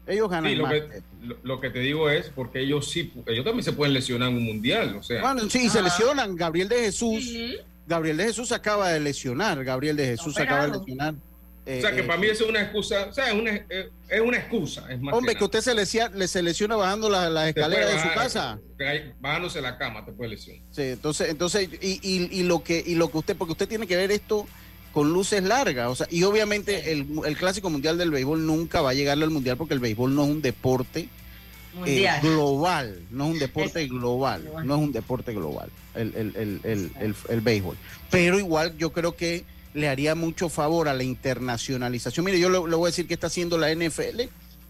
Ellos 0.07 0.29
ganan 0.29 0.51
sí, 0.51 0.55
lo, 0.55 0.69
Que, 0.69 1.01
lo, 1.43 1.59
que 1.59 1.69
te 1.69 1.79
digo 1.79 2.09
es 2.09 2.29
porque 2.29 2.61
ellos 2.61 2.89
sí, 2.89 3.11
ellos 3.25 3.43
también 3.43 3.63
se 3.63 3.73
pueden 3.73 3.93
lesionar 3.93 4.29
en 4.29 4.37
un 4.37 4.45
mundial, 4.45 4.95
o 4.95 5.03
sea. 5.03 5.21
Bueno, 5.21 5.49
sí, 5.49 5.69
se 5.69 5.81
lesionan. 5.81 6.35
Gabriel 6.35 6.69
de 6.69 6.77
Jesús. 6.77 7.23
Sí 7.23 7.57
Gabriel 7.87 8.17
de 8.17 8.25
Jesús 8.25 8.51
acaba 8.51 8.89
de 8.89 8.99
lesionar, 8.99 9.63
Gabriel 9.63 9.95
de 9.95 10.05
Jesús 10.05 10.37
acaba 10.37 10.67
de 10.67 10.77
lesionar. 10.77 11.13
o 11.13 11.81
sea, 11.81 11.91
que 11.93 12.01
eh, 12.01 12.03
para 12.03 12.19
mí 12.19 12.27
es 12.27 12.41
una 12.41 12.61
excusa, 12.61 13.07
o 13.09 13.13
sea, 13.13 13.29
es 13.29 13.33
una, 13.33 13.51
eh, 13.51 13.89
es 14.09 14.21
una 14.21 14.37
excusa. 14.37 14.91
Es 14.91 14.99
más 14.99 15.13
hombre, 15.13 15.35
que, 15.35 15.43
usted 15.43 15.61
se, 15.61 15.73
lesiona, 15.73 16.13
le 16.13 16.27
se 16.27 16.41
lesiona 16.41 16.75
bajando 16.75 17.09
las 17.09 17.31
la 17.31 17.47
escaleras 17.47 17.93
de 17.93 18.01
su 18.01 18.13
casa. 18.13 18.59
Bajándose 19.21 19.61
la 19.61 19.77
cama 19.77 20.05
te 20.05 20.11
puede 20.11 20.31
lesionar. 20.31 20.61
Sí, 20.71 20.81
entonces, 20.81 21.29
entonces 21.29 21.69
y, 21.81 21.99
y, 22.03 22.39
y, 22.39 22.43
lo 22.43 22.61
que, 22.61 22.83
y 22.85 22.95
lo 22.95 23.09
que 23.09 23.19
usted, 23.19 23.37
porque 23.37 23.53
usted 23.53 23.69
tiene 23.69 23.87
que 23.87 23.95
ver 23.95 24.11
esto 24.11 24.45
con 24.97 25.13
luces 25.13 25.43
largas, 25.43 25.89
o 25.89 25.93
sea, 25.95 26.07
y 26.09 26.23
obviamente 26.23 26.91
el, 26.91 27.05
el 27.23 27.37
Clásico 27.37 27.69
Mundial 27.69 27.99
del 27.99 28.09
Béisbol 28.09 28.43
nunca 28.43 28.81
va 28.81 28.89
a 28.89 28.93
llegarle 28.95 29.25
al 29.25 29.29
Mundial 29.29 29.55
porque 29.55 29.75
el 29.75 29.79
béisbol 29.79 30.15
no 30.15 30.23
es 30.23 30.29
un 30.31 30.41
deporte 30.41 31.07
eh, 31.85 32.09
global, 32.23 33.03
no 33.11 33.25
es 33.25 33.33
un 33.33 33.37
deporte 33.37 33.87
global, 33.87 34.51
no 34.63 34.75
es 34.75 34.81
un 34.81 34.91
deporte 34.91 35.33
global 35.35 35.69
el, 35.93 36.15
el, 36.15 36.61
el, 36.63 37.15
el, 37.29 37.41
béisbol. 37.41 37.77
Pero 38.09 38.39
igual 38.39 38.75
yo 38.79 38.91
creo 38.91 39.15
que 39.15 39.45
le 39.75 39.87
haría 39.87 40.15
mucho 40.15 40.49
favor 40.49 40.87
a 40.87 40.95
la 40.95 41.03
internacionalización. 41.03 42.25
Mire, 42.25 42.39
yo 42.39 42.49
le, 42.49 42.57
voy 42.57 42.87
a 42.87 42.89
decir 42.89 43.05
que 43.05 43.13
está 43.13 43.27
haciendo 43.27 43.59
la 43.59 43.71
NFL, 43.71 44.21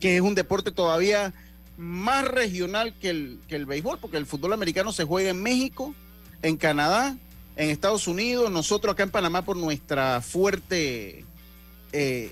que 0.01 0.17
es 0.17 0.21
un 0.21 0.35
deporte 0.35 0.71
todavía 0.73 1.33
más 1.77 2.27
regional 2.27 2.93
que 2.99 3.11
el, 3.11 3.39
que 3.47 3.55
el 3.55 3.65
béisbol, 3.65 3.99
porque 3.99 4.17
el 4.17 4.25
fútbol 4.25 4.51
americano 4.51 4.91
se 4.91 5.05
juega 5.05 5.29
en 5.29 5.41
México, 5.41 5.95
en 6.41 6.57
Canadá, 6.57 7.15
en 7.57 7.69
Estados 7.69 8.07
Unidos, 8.07 8.49
nosotros 8.51 8.93
acá 8.93 9.03
en 9.03 9.09
Panamá 9.09 9.43
por 9.43 9.57
nuestra 9.57 10.21
fuerte 10.21 11.19
eh, 11.19 11.25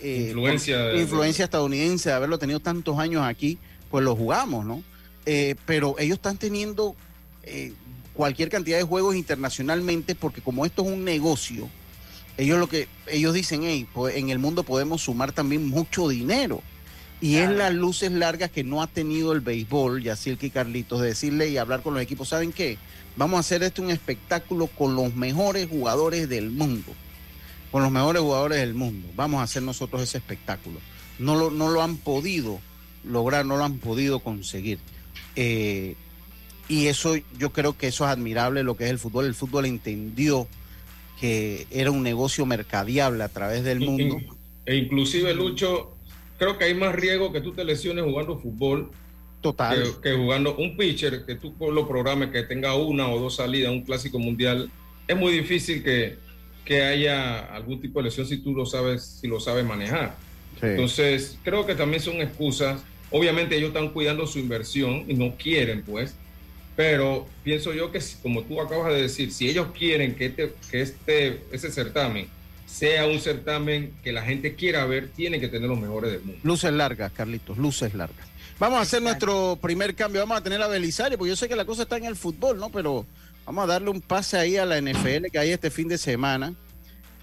eh, 0.02 0.26
influencia, 0.28 0.96
influencia 0.96 1.46
estadounidense, 1.46 2.10
de 2.10 2.16
haberlo 2.16 2.38
tenido 2.40 2.60
tantos 2.60 2.98
años 3.00 3.24
aquí 3.24 3.58
pues 3.90 4.04
lo 4.04 4.16
jugamos, 4.16 4.66
¿no? 4.66 4.84
Eh, 5.26 5.56
pero 5.66 5.96
ellos 5.98 6.18
están 6.18 6.38
teniendo 6.38 6.96
eh, 7.44 7.74
cualquier 8.14 8.50
cantidad 8.50 8.78
de 8.78 8.84
juegos 8.84 9.16
internacionalmente 9.16 10.16
porque 10.16 10.42
como 10.42 10.66
esto 10.66 10.84
es 10.84 10.92
un 10.92 11.04
negocio, 11.04 11.70
ellos 12.38 12.60
lo 12.60 12.68
que 12.68 12.88
ellos 13.08 13.34
dicen, 13.34 13.62
hey, 13.64 13.88
pues 13.94 14.18
en 14.18 14.30
el 14.30 14.40
mundo 14.40 14.64
podemos 14.64 15.04
sumar 15.04 15.32
también 15.32 15.68
mucho 15.68 16.10
dinero. 16.10 16.62
Y 17.22 17.38
es 17.38 17.50
las 17.50 17.74
luces 17.74 18.12
largas 18.12 18.52
que 18.52 18.66
no 18.66 18.84
ha 18.84 18.88
tenido 18.88 19.32
el 19.32 19.40
béisbol, 19.40 20.04
y 20.04 20.10
así 20.10 20.30
el 20.30 20.38
que 20.38 20.50
Carlitos, 20.50 21.00
de 21.00 21.08
decirle 21.08 21.48
y 21.48 21.58
hablar 21.58 21.82
con 21.82 21.94
los 21.94 22.04
equipos, 22.04 22.28
¿saben 22.28 22.52
qué? 22.52 22.78
Vamos 23.18 23.38
a 23.38 23.40
hacer 23.40 23.64
esto 23.64 23.82
un 23.82 23.92
espectáculo 23.92 24.68
con 24.68 24.96
los 24.96 25.16
mejores 25.16 25.68
jugadores 25.70 26.28
del 26.28 26.50
mundo. 26.52 26.92
Con 27.72 27.84
los 27.84 27.92
mejores 27.92 28.22
jugadores 28.22 28.60
del 28.60 28.74
mundo. 28.74 29.08
Vamos 29.16 29.40
a 29.40 29.44
hacer 29.44 29.64
nosotros 29.64 30.02
ese 30.02 30.18
espectáculo. 30.18 30.80
No 31.20 31.36
lo, 31.36 31.52
no 31.52 31.70
lo 31.70 31.82
han 31.82 31.98
podido 31.98 32.60
lograr, 33.04 33.46
no 33.46 33.58
lo 33.58 33.64
han 33.64 33.80
podido 33.80 34.20
conseguir. 34.20 34.80
Eh, 35.36 35.96
y 36.68 36.88
eso, 36.88 37.16
yo 37.38 37.52
creo 37.52 37.78
que 37.78 37.88
eso 37.88 38.06
es 38.06 38.12
admirable 38.12 38.64
lo 38.64 38.76
que 38.76 38.86
es 38.86 38.90
el 38.90 39.00
fútbol. 39.00 39.26
El 39.26 39.36
fútbol 39.36 39.66
entendió 39.66 40.48
que 41.20 41.68
era 41.72 41.92
un 41.92 42.04
negocio 42.04 42.46
mercadiable 42.46 43.24
a 43.24 43.30
través 43.30 43.64
del 43.64 43.80
mundo. 43.80 44.18
E 44.66 44.76
inclusive, 44.76 45.34
Lucho, 45.34 45.96
creo 46.38 46.58
que 46.58 46.66
hay 46.66 46.74
más 46.74 46.96
riesgo 46.96 47.32
que 47.32 47.42
tú 47.42 47.54
te 47.54 47.64
lesiones 47.64 48.04
jugando 48.04 48.40
fútbol. 48.40 48.92
Total. 49.46 49.84
Que, 50.02 50.14
jugando 50.14 50.56
un 50.56 50.76
pitcher, 50.76 51.26
que 51.26 51.36
tú 51.36 51.54
lo 51.72 51.88
programes, 51.88 52.30
que 52.30 52.44
tenga 52.44 52.76
una 52.76 53.10
o 53.10 53.20
dos 53.20 53.36
salidas, 53.36 53.72
un 53.72 53.84
clásico 53.84 54.20
mundial. 54.20 54.70
Es 55.08 55.16
muy 55.16 55.32
difícil 55.34 55.84
que, 55.84 56.18
que 56.64 56.84
haya 56.84 57.40
algún 57.54 57.80
tipo 57.80 58.00
de 58.00 58.06
lesión 58.06 58.26
si 58.26 58.38
tú 58.38 58.54
lo 58.54 58.66
sabes, 58.66 59.04
si 59.04 59.28
lo 59.28 59.40
sabes 59.40 59.66
manejar. 59.66 60.16
Entonces, 60.62 61.38
creo 61.44 61.66
que 61.66 61.76
también 61.76 62.02
son 62.02 62.22
excusas 62.22 62.82
Obviamente 63.12 63.56
ellos 63.56 63.70
están 63.70 63.90
cuidando 63.90 64.26
su 64.28 64.40
inversión 64.40 65.06
y 65.08 65.14
no 65.14 65.36
quieren, 65.38 65.84
pues, 65.84 66.16
pero 66.76 67.28
pienso 67.44 67.74
yo 67.74 67.92
que, 67.92 68.02
como 68.22 68.44
tú 68.44 68.60
acabas 68.60 68.94
de 68.94 69.04
decir, 69.04 69.32
si 69.32 69.48
ellos 69.50 69.68
quieren 69.78 70.16
que 70.16 70.26
este, 70.26 70.54
que 70.70 70.82
este 70.82 71.42
ese 71.52 71.72
certamen 71.72 72.28
sea 72.66 73.08
un 73.08 73.20
certamen 73.20 73.94
que 74.04 74.12
la 74.12 74.24
gente 74.24 74.56
quiera 74.56 74.86
ver, 74.86 75.10
tienen 75.10 75.40
que 75.40 75.48
tener 75.48 75.70
los 75.70 75.80
mejores 75.80 76.12
del 76.12 76.24
mundo. 76.24 76.42
Luces 76.44 76.74
largas, 76.74 77.12
Carlitos, 77.14 77.58
luces 77.58 77.94
largas. 77.94 78.28
Vamos 78.60 78.80
a 78.80 78.82
hacer 78.82 79.02
nuestro 79.02 79.58
primer 79.62 79.96
cambio, 79.96 80.22
vamos 80.22 80.38
a 80.38 80.42
tener 80.42 80.62
a 80.62 80.68
Belisario, 80.68 81.18
porque 81.18 81.30
yo 81.30 81.36
sé 81.36 81.50
que 81.50 81.56
la 81.56 81.66
cosa 81.66 81.84
está 81.84 81.98
en 81.98 82.06
el 82.06 82.16
fútbol, 82.16 82.58
¿no? 82.58 82.70
Pero 82.70 83.06
vamos 83.46 83.64
a 83.66 83.68
darle 83.68 83.90
un 83.90 84.02
pase 84.02 84.38
ahí 84.38 84.58
a 84.58 84.66
la 84.66 84.80
NFL 84.80 85.26
que 85.32 85.40
hay 85.40 85.52
este 85.52 85.70
fin 85.70 85.88
de 85.88 85.98
semana. 85.98 86.54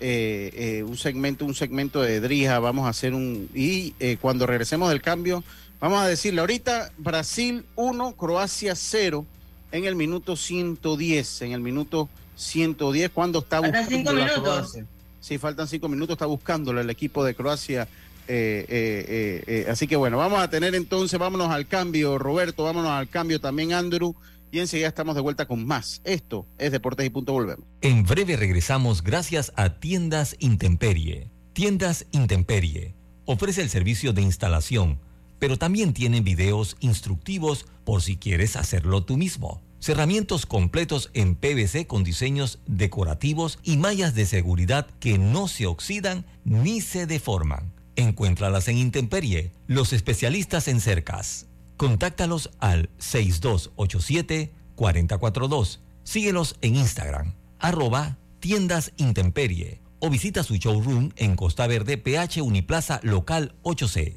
Eh, 0.01 0.51
eh, 0.55 0.83
un 0.83 0.97
segmento, 0.97 1.45
un 1.45 1.55
segmento 1.55 2.03
de 2.03 2.21
Drija, 2.21 2.59
vamos 2.59 2.87
a 2.87 2.91
hacer 2.91 3.15
un... 3.15 3.49
Y 3.55 3.95
eh, 4.01 4.19
cuando 4.21 4.47
regresemos 4.47 4.91
del 4.91 5.01
cambio, 5.01 5.45
Vamos 5.83 6.01
a 6.01 6.07
decirle 6.07 6.41
ahorita 6.41 6.93
Brasil 6.97 7.65
1, 7.75 8.13
Croacia 8.13 8.77
0 8.77 9.27
en 9.73 9.85
el 9.85 9.97
minuto 9.97 10.37
110, 10.37 11.43
en 11.43 11.51
el 11.51 11.61
minuto 11.61 12.09
110 12.37 13.11
cuando 13.11 13.41
está 13.41 13.59
buscando 13.59 13.91
cinco 13.91 14.13
minutos. 14.13 14.79
Sí, 15.19 15.39
faltan 15.39 15.67
cinco 15.67 15.89
minutos, 15.89 16.15
está 16.15 16.27
buscándolo 16.27 16.81
el 16.81 16.89
equipo 16.89 17.25
de 17.25 17.35
Croacia. 17.35 17.89
Eh, 18.29 18.65
eh, 18.69 19.45
eh, 19.47 19.67
así 19.71 19.87
que 19.87 19.97
bueno, 19.97 20.19
vamos 20.19 20.41
a 20.41 20.49
tener 20.49 20.75
entonces, 20.75 21.19
vámonos 21.19 21.51
al 21.51 21.67
cambio, 21.67 22.19
Roberto, 22.19 22.65
vámonos 22.65 22.91
al 22.91 23.09
cambio 23.09 23.41
también, 23.41 23.73
Andrew. 23.73 24.15
Y 24.51 24.59
enseguida 24.59 24.89
estamos 24.89 25.15
de 25.15 25.23
vuelta 25.23 25.47
con 25.47 25.67
más. 25.67 26.03
Esto 26.05 26.47
es 26.59 26.73
Deportes 26.73 27.07
y 27.07 27.11
Punto 27.11 27.33
Volvemos. 27.33 27.65
En 27.81 28.05
breve 28.05 28.37
regresamos 28.37 29.03
gracias 29.03 29.51
a 29.57 29.81
Tiendas 29.81 30.37
Intemperie. 30.41 31.31
Tiendas 31.55 32.07
Intemperie 32.11 32.95
ofrece 33.25 33.63
el 33.63 33.71
servicio 33.71 34.13
de 34.13 34.21
instalación 34.21 34.99
pero 35.43 35.59
también 35.59 35.93
tienen 35.93 36.23
videos 36.23 36.77
instructivos 36.79 37.67
por 37.83 38.01
si 38.01 38.17
quieres 38.17 38.55
hacerlo 38.55 39.03
tú 39.03 39.17
mismo. 39.17 39.61
Cerramientos 39.81 40.47
completos 40.47 41.11
en 41.15 41.35
PVC 41.35 41.89
con 41.89 42.05
diseños 42.05 42.61
decorativos 42.69 43.59
y 43.65 43.77
mallas 43.77 44.15
de 44.15 44.25
seguridad 44.25 44.87
que 45.01 45.19
no 45.19 45.49
se 45.49 45.67
oxidan 45.67 46.25
ni 46.45 46.81
se 46.81 47.07
deforman. 47.09 47.73
Encuéntralas 47.97 48.69
en 48.69 48.79
Intemperie, 48.79 49.51
los 49.67 49.93
especialistas 49.93 50.69
en 50.69 50.81
cercas. 50.81 51.49
Contáctalos 51.77 52.53
al 52.59 52.89
6287-442. 52.99 55.81
Síguelos 56.05 56.57
en 56.61 56.77
Instagram, 56.77 57.35
arroba 57.59 58.19
tiendas 58.41 58.93
Intemperie 58.97 59.81
o 60.01 60.11
visita 60.11 60.43
su 60.43 60.57
showroom 60.57 61.11
en 61.17 61.37
Costa 61.37 61.67
Verde, 61.67 61.99
PH 61.99 62.43
Uniplaza 62.43 63.01
Local 63.03 63.55
8C. 63.63 64.17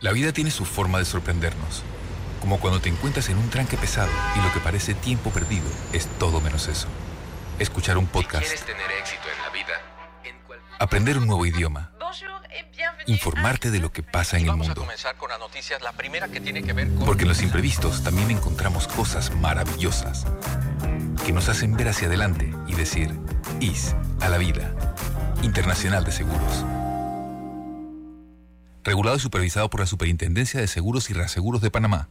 La 0.00 0.12
vida 0.12 0.32
tiene 0.32 0.50
su 0.50 0.64
forma 0.64 0.98
de 0.98 1.04
sorprendernos 1.04 1.84
como 2.46 2.60
cuando 2.60 2.80
te 2.80 2.88
encuentras 2.88 3.28
en 3.28 3.38
un 3.38 3.50
tranque 3.50 3.76
pesado 3.76 4.12
y 4.36 4.40
lo 4.40 4.52
que 4.52 4.60
parece 4.60 4.94
tiempo 4.94 5.30
perdido 5.30 5.66
es 5.92 6.06
todo 6.18 6.40
menos 6.40 6.68
eso. 6.68 6.86
Escuchar 7.58 7.98
un 7.98 8.06
podcast. 8.06 8.64
tener 8.64 8.88
éxito 9.00 9.24
en 9.34 9.42
la 9.42 9.50
vida, 9.50 9.72
aprender 10.78 11.18
un 11.18 11.26
nuevo 11.26 11.44
idioma. 11.44 11.90
Informarte 13.06 13.70
de 13.70 13.78
lo 13.78 13.92
que 13.92 14.02
pasa 14.02 14.36
en 14.36 14.48
el 14.48 14.56
mundo. 14.56 14.86
Porque 17.04 17.22
en 17.22 17.28
los 17.28 17.42
imprevistos 17.42 18.02
también 18.02 18.30
encontramos 18.30 18.88
cosas 18.88 19.34
maravillosas 19.36 20.26
que 21.24 21.32
nos 21.32 21.48
hacen 21.48 21.76
ver 21.76 21.88
hacia 21.88 22.08
adelante 22.08 22.52
y 22.66 22.74
decir, 22.74 23.10
IS 23.60 23.94
a 24.20 24.28
la 24.28 24.38
vida. 24.38 24.74
Internacional 25.42 26.04
de 26.04 26.12
Seguros. 26.12 26.64
Regulado 28.84 29.16
y 29.16 29.20
supervisado 29.20 29.68
por 29.68 29.80
la 29.80 29.86
Superintendencia 29.86 30.60
de 30.60 30.66
Seguros 30.66 31.10
y 31.10 31.12
Reaseguros 31.14 31.60
de 31.60 31.70
Panamá. 31.70 32.08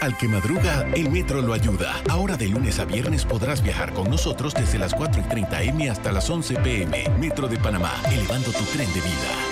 Al 0.00 0.16
que 0.16 0.26
madruga, 0.26 0.84
el 0.94 1.10
metro 1.10 1.42
lo 1.42 1.52
ayuda. 1.52 1.94
Ahora 2.08 2.36
de 2.36 2.48
lunes 2.48 2.80
a 2.80 2.84
viernes 2.84 3.24
podrás 3.24 3.62
viajar 3.62 3.92
con 3.92 4.10
nosotros 4.10 4.54
desde 4.54 4.78
las 4.78 4.94
4 4.94 5.20
y 5.20 5.28
30 5.28 5.62
M 5.62 5.90
hasta 5.90 6.10
las 6.10 6.28
11 6.28 6.56
PM. 6.56 7.08
Metro 7.20 7.46
de 7.46 7.58
Panamá, 7.58 7.92
elevando 8.10 8.50
tu 8.50 8.64
tren 8.64 8.92
de 8.92 9.00
vida. 9.00 9.51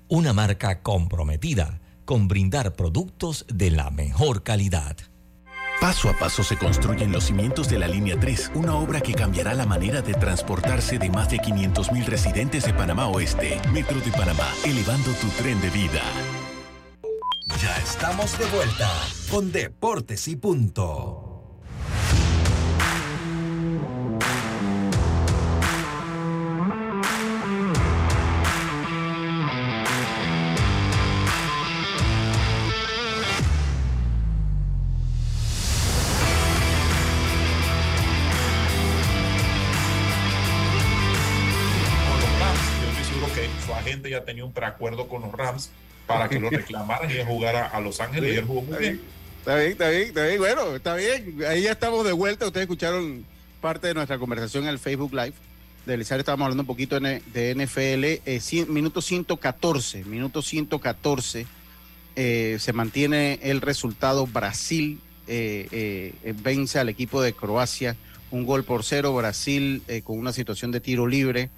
una 0.11 0.33
marca 0.33 0.81
comprometida 0.81 1.79
con 2.03 2.27
brindar 2.27 2.73
productos 2.73 3.45
de 3.47 3.71
la 3.71 3.89
mejor 3.91 4.43
calidad. 4.43 4.97
Paso 5.79 6.09
a 6.09 6.19
paso 6.19 6.43
se 6.43 6.57
construyen 6.57 7.13
los 7.13 7.23
cimientos 7.23 7.69
de 7.69 7.79
la 7.79 7.87
Línea 7.87 8.19
3, 8.19 8.51
una 8.55 8.75
obra 8.75 8.99
que 8.99 9.13
cambiará 9.13 9.53
la 9.53 9.65
manera 9.65 10.01
de 10.01 10.13
transportarse 10.13 10.99
de 10.99 11.09
más 11.09 11.29
de 11.29 11.37
500.000 11.37 12.05
residentes 12.05 12.65
de 12.65 12.73
Panamá 12.73 13.07
Oeste. 13.07 13.61
Metro 13.71 14.01
de 14.01 14.11
Panamá, 14.11 14.49
elevando 14.65 15.13
tu 15.13 15.29
tren 15.41 15.61
de 15.61 15.69
vida. 15.69 16.01
Ya 17.61 17.77
estamos 17.77 18.37
de 18.37 18.45
vuelta 18.47 18.91
con 19.29 19.53
Deportes 19.53 20.27
y 20.27 20.35
Punto. 20.35 21.30
Tenía 44.31 44.45
un 44.45 44.53
preacuerdo 44.53 45.09
con 45.09 45.23
los 45.23 45.31
Rams 45.33 45.71
para 46.07 46.29
que 46.29 46.39
lo 46.39 46.49
reclamaran 46.49 47.11
y 47.11 47.21
jugara 47.25 47.67
a 47.67 47.81
Los 47.81 47.99
Ángeles 47.99 48.33
y 48.33 48.37
él 48.37 48.45
jugó 48.45 48.61
muy 48.61 48.77
bien. 48.77 49.01
Está 49.39 49.57
bien, 49.57 49.71
está 49.71 49.89
bien, 49.89 50.03
está 50.03 50.25
bien. 50.25 50.37
Bueno, 50.39 50.75
está 50.75 50.95
bien. 50.95 51.35
Ahí 51.49 51.63
ya 51.63 51.71
estamos 51.71 52.05
de 52.05 52.13
vuelta. 52.13 52.45
Ustedes 52.45 52.63
escucharon 52.63 53.25
parte 53.59 53.87
de 53.87 53.93
nuestra 53.93 54.17
conversación 54.17 54.63
en 54.63 54.69
el 54.69 54.79
Facebook 54.79 55.13
Live. 55.13 55.33
De 55.85 55.95
Elisario 55.95 56.21
estábamos 56.21 56.45
hablando 56.45 56.63
un 56.63 56.67
poquito 56.67 56.97
de 56.97 57.55
NFL. 57.55 58.03
Eh, 58.25 58.65
minuto 58.69 59.01
114, 59.01 60.05
minuto 60.05 60.41
114. 60.41 61.45
Eh, 62.15 62.57
se 62.57 62.71
mantiene 62.71 63.39
el 63.41 63.59
resultado. 63.59 64.27
Brasil 64.27 65.01
eh, 65.27 66.13
vence 66.41 66.79
al 66.79 66.87
equipo 66.87 67.21
de 67.21 67.33
Croacia. 67.33 67.97
Un 68.29 68.45
gol 68.45 68.63
por 68.63 68.85
cero. 68.85 69.13
Brasil 69.13 69.83
con 70.05 70.17
una 70.17 70.31
situación 70.31 70.71
de 70.71 70.79
tiro 70.79 71.05
libre. 71.05 71.49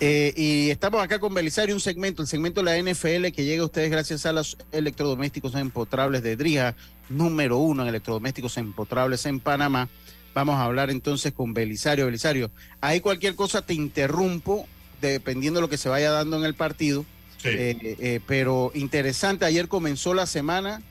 Eh, 0.00 0.32
y 0.36 0.70
estamos 0.70 1.02
acá 1.02 1.18
con 1.18 1.34
Belisario, 1.34 1.74
un 1.74 1.80
segmento, 1.80 2.22
el 2.22 2.28
segmento 2.28 2.62
de 2.62 2.64
la 2.66 2.78
NFL 2.78 3.32
que 3.34 3.44
llega 3.44 3.62
a 3.62 3.66
ustedes 3.66 3.90
gracias 3.90 4.26
a 4.26 4.32
los 4.32 4.56
electrodomésticos 4.70 5.56
empotrables 5.56 6.22
de 6.22 6.36
Drija, 6.36 6.76
número 7.08 7.58
uno 7.58 7.82
en 7.82 7.88
electrodomésticos 7.88 8.58
empotrables 8.58 9.26
en 9.26 9.40
Panamá. 9.40 9.88
Vamos 10.34 10.54
a 10.54 10.64
hablar 10.64 10.90
entonces 10.90 11.32
con 11.32 11.52
Belisario. 11.52 12.06
Belisario, 12.06 12.52
ahí 12.80 13.00
cualquier 13.00 13.34
cosa 13.34 13.62
te 13.62 13.74
interrumpo, 13.74 14.68
dependiendo 15.00 15.58
de 15.58 15.62
lo 15.62 15.70
que 15.70 15.78
se 15.78 15.88
vaya 15.88 16.12
dando 16.12 16.36
en 16.36 16.44
el 16.44 16.54
partido. 16.54 17.04
Eh, 17.42 17.96
eh, 18.00 18.20
pero 18.26 18.70
interesante, 18.74 19.44
ayer 19.46 19.68
comenzó 19.68 20.14
la 20.14 20.26
semana 20.26 20.82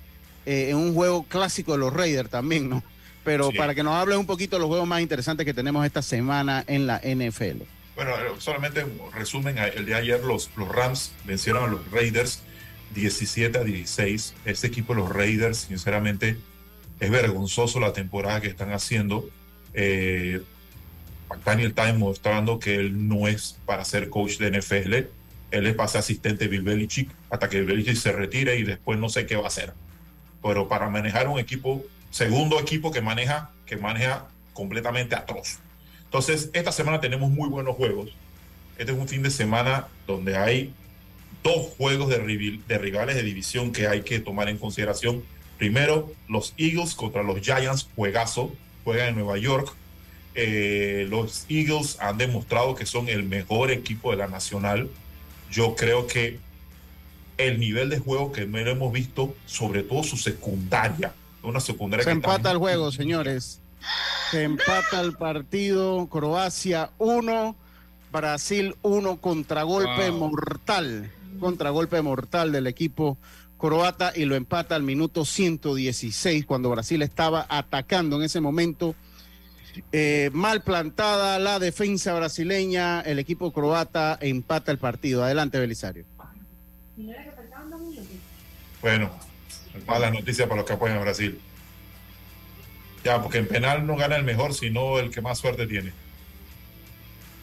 en 0.45 0.77
un 0.77 0.93
juego 0.93 1.23
clásico 1.23 1.73
de 1.73 1.77
los 1.77 1.93
Raiders 1.93 2.29
también, 2.29 2.69
¿no? 2.69 2.81
Pero 3.25 3.51
para 3.51 3.75
que 3.75 3.83
nos 3.83 3.93
hables 3.95 4.17
un 4.17 4.25
poquito 4.25 4.55
de 4.55 4.61
los 4.61 4.69
juegos 4.69 4.87
más 4.87 5.01
interesantes 5.01 5.45
que 5.45 5.53
tenemos 5.53 5.85
esta 5.85 6.01
semana 6.01 6.63
en 6.67 6.87
la 6.87 7.01
NFL. 7.03 7.63
Bueno, 7.97 8.13
solamente 8.38 8.86
resumen, 9.12 9.57
el 9.57 9.88
de 9.88 9.95
ayer 9.95 10.23
los, 10.23 10.51
los 10.55 10.69
Rams 10.69 11.13
vencieron 11.25 11.63
a 11.63 11.67
los 11.67 11.89
Raiders 11.89 12.43
17 12.93 13.57
a 13.57 13.63
16. 13.63 14.36
Este 14.45 14.67
equipo 14.67 14.93
de 14.93 15.01
los 15.01 15.10
Raiders, 15.10 15.57
sinceramente, 15.57 16.38
es 16.99 17.10
vergonzoso 17.10 17.79
la 17.79 17.93
temporada 17.93 18.39
que 18.39 18.49
están 18.49 18.71
haciendo. 18.71 19.27
Eh, 19.73 20.43
Daniel 21.43 21.69
está 21.69 21.88
demostrando 21.88 22.60
que 22.60 22.75
él 22.75 23.07
no 23.07 23.27
es 23.27 23.57
para 23.65 23.83
ser 23.83 24.12
coach 24.12 24.38
de 24.38 24.51
NFL. 24.51 24.93
Él 25.49 25.65
es 25.65 25.73
para 25.73 25.89
ser 25.89 25.99
asistente 26.01 26.43
de 26.43 26.49
Bill 26.51 26.62
Belichick 26.62 27.10
hasta 27.31 27.49
que 27.49 27.62
Bill 27.62 27.77
Belichick 27.77 27.95
se 27.95 28.12
retire 28.12 28.60
y 28.60 28.63
después 28.63 28.99
no 28.99 29.10
sé 29.10 29.25
qué 29.25 29.36
va 29.36 29.45
a 29.45 29.47
hacer. 29.47 29.73
Pero 30.43 30.67
para 30.67 30.88
manejar 30.88 31.27
un 31.27 31.39
equipo, 31.39 31.83
segundo 32.12 32.60
equipo 32.60 32.91
que 32.91 33.01
maneja, 33.01 33.49
que 33.65 33.75
maneja 33.75 34.27
completamente 34.53 35.15
atroz. 35.15 35.57
Entonces, 36.07 36.49
esta 36.53 36.71
semana 36.71 37.01
tenemos 37.01 37.29
muy 37.29 37.49
buenos 37.49 37.75
juegos. 37.75 38.09
Este 38.77 38.91
es 38.93 38.97
un 38.97 39.07
fin 39.07 39.23
de 39.23 39.29
semana 39.29 39.87
donde 40.05 40.37
hay 40.37 40.73
dos 41.43 41.73
juegos 41.77 42.09
de, 42.09 42.17
rivales 42.77 43.15
de 43.15 43.23
división 43.23 43.71
que 43.71 43.87
hay 43.87 44.01
que 44.01 44.19
tomar 44.19 44.47
en 44.49 44.57
consideración. 44.57 45.23
Primero, 45.57 46.11
los 46.29 46.53
Eagles 46.57 46.95
contra 46.95 47.23
los 47.23 47.41
Giants, 47.41 47.89
juegazo, 47.95 48.53
juegan 48.83 49.09
en 49.09 49.15
Nueva 49.15 49.37
York. 49.37 49.73
Eh, 50.35 51.07
los 51.09 51.45
Eagles 51.49 51.97
han 51.99 52.17
demostrado 52.17 52.75
que 52.75 52.85
son 52.85 53.09
el 53.09 53.23
mejor 53.23 53.71
equipo 53.71 54.11
de 54.11 54.17
la 54.17 54.27
nacional. 54.27 54.89
Yo 55.51 55.75
creo 55.75 56.07
que 56.07 56.39
el 57.37 57.59
nivel 57.59 57.89
de 57.89 57.99
juego 57.99 58.31
que 58.31 58.41
hemos 58.43 58.93
visto, 58.93 59.35
sobre 59.45 59.83
todo 59.83 60.03
su 60.03 60.15
secundaria, 60.15 61.13
una 61.43 61.59
secundaria 61.59 62.03
Se 62.03 62.11
empata 62.11 62.51
el 62.51 62.57
juego, 62.57 62.91
señores. 62.91 63.61
Se 64.31 64.43
empata 64.43 65.01
el 65.01 65.13
partido, 65.13 66.07
Croacia 66.07 66.91
1, 66.97 67.55
Brasil 68.11 68.75
1, 68.81 69.17
contragolpe 69.21 70.09
Wow. 70.09 70.19
mortal. 70.19 71.11
Contragolpe 71.39 72.01
mortal 72.01 72.51
del 72.51 72.67
equipo 72.67 73.17
croata 73.57 74.11
y 74.15 74.25
lo 74.25 74.35
empata 74.35 74.75
al 74.75 74.83
minuto 74.83 75.25
116 75.25 76.45
cuando 76.45 76.69
Brasil 76.69 77.01
estaba 77.01 77.45
atacando 77.49 78.17
en 78.17 78.23
ese 78.23 78.39
momento. 78.41 78.95
Eh, 79.91 80.29
mal 80.33 80.61
plantada 80.63 81.37
la 81.39 81.59
defensa 81.59 82.13
brasileña, 82.13 83.01
el 83.01 83.19
equipo 83.19 83.51
croata 83.53 84.17
empata 84.19 84.71
el 84.71 84.79
partido. 84.79 85.23
Adelante, 85.23 85.59
Belisario. 85.59 86.05
Bueno, 88.81 89.11
malas 89.87 90.11
noticias 90.11 90.47
para 90.47 90.61
los 90.61 90.67
que 90.67 90.73
apoyan 90.73 90.97
a 90.97 91.01
Brasil. 91.01 91.39
Ya, 93.03 93.21
porque 93.21 93.38
en 93.38 93.47
penal 93.47 93.86
no 93.86 93.95
gana 93.95 94.15
el 94.15 94.23
mejor, 94.23 94.53
sino 94.53 94.99
el 94.99 95.12
que 95.12 95.21
más 95.21 95.38
suerte 95.38 95.67
tiene. 95.67 95.93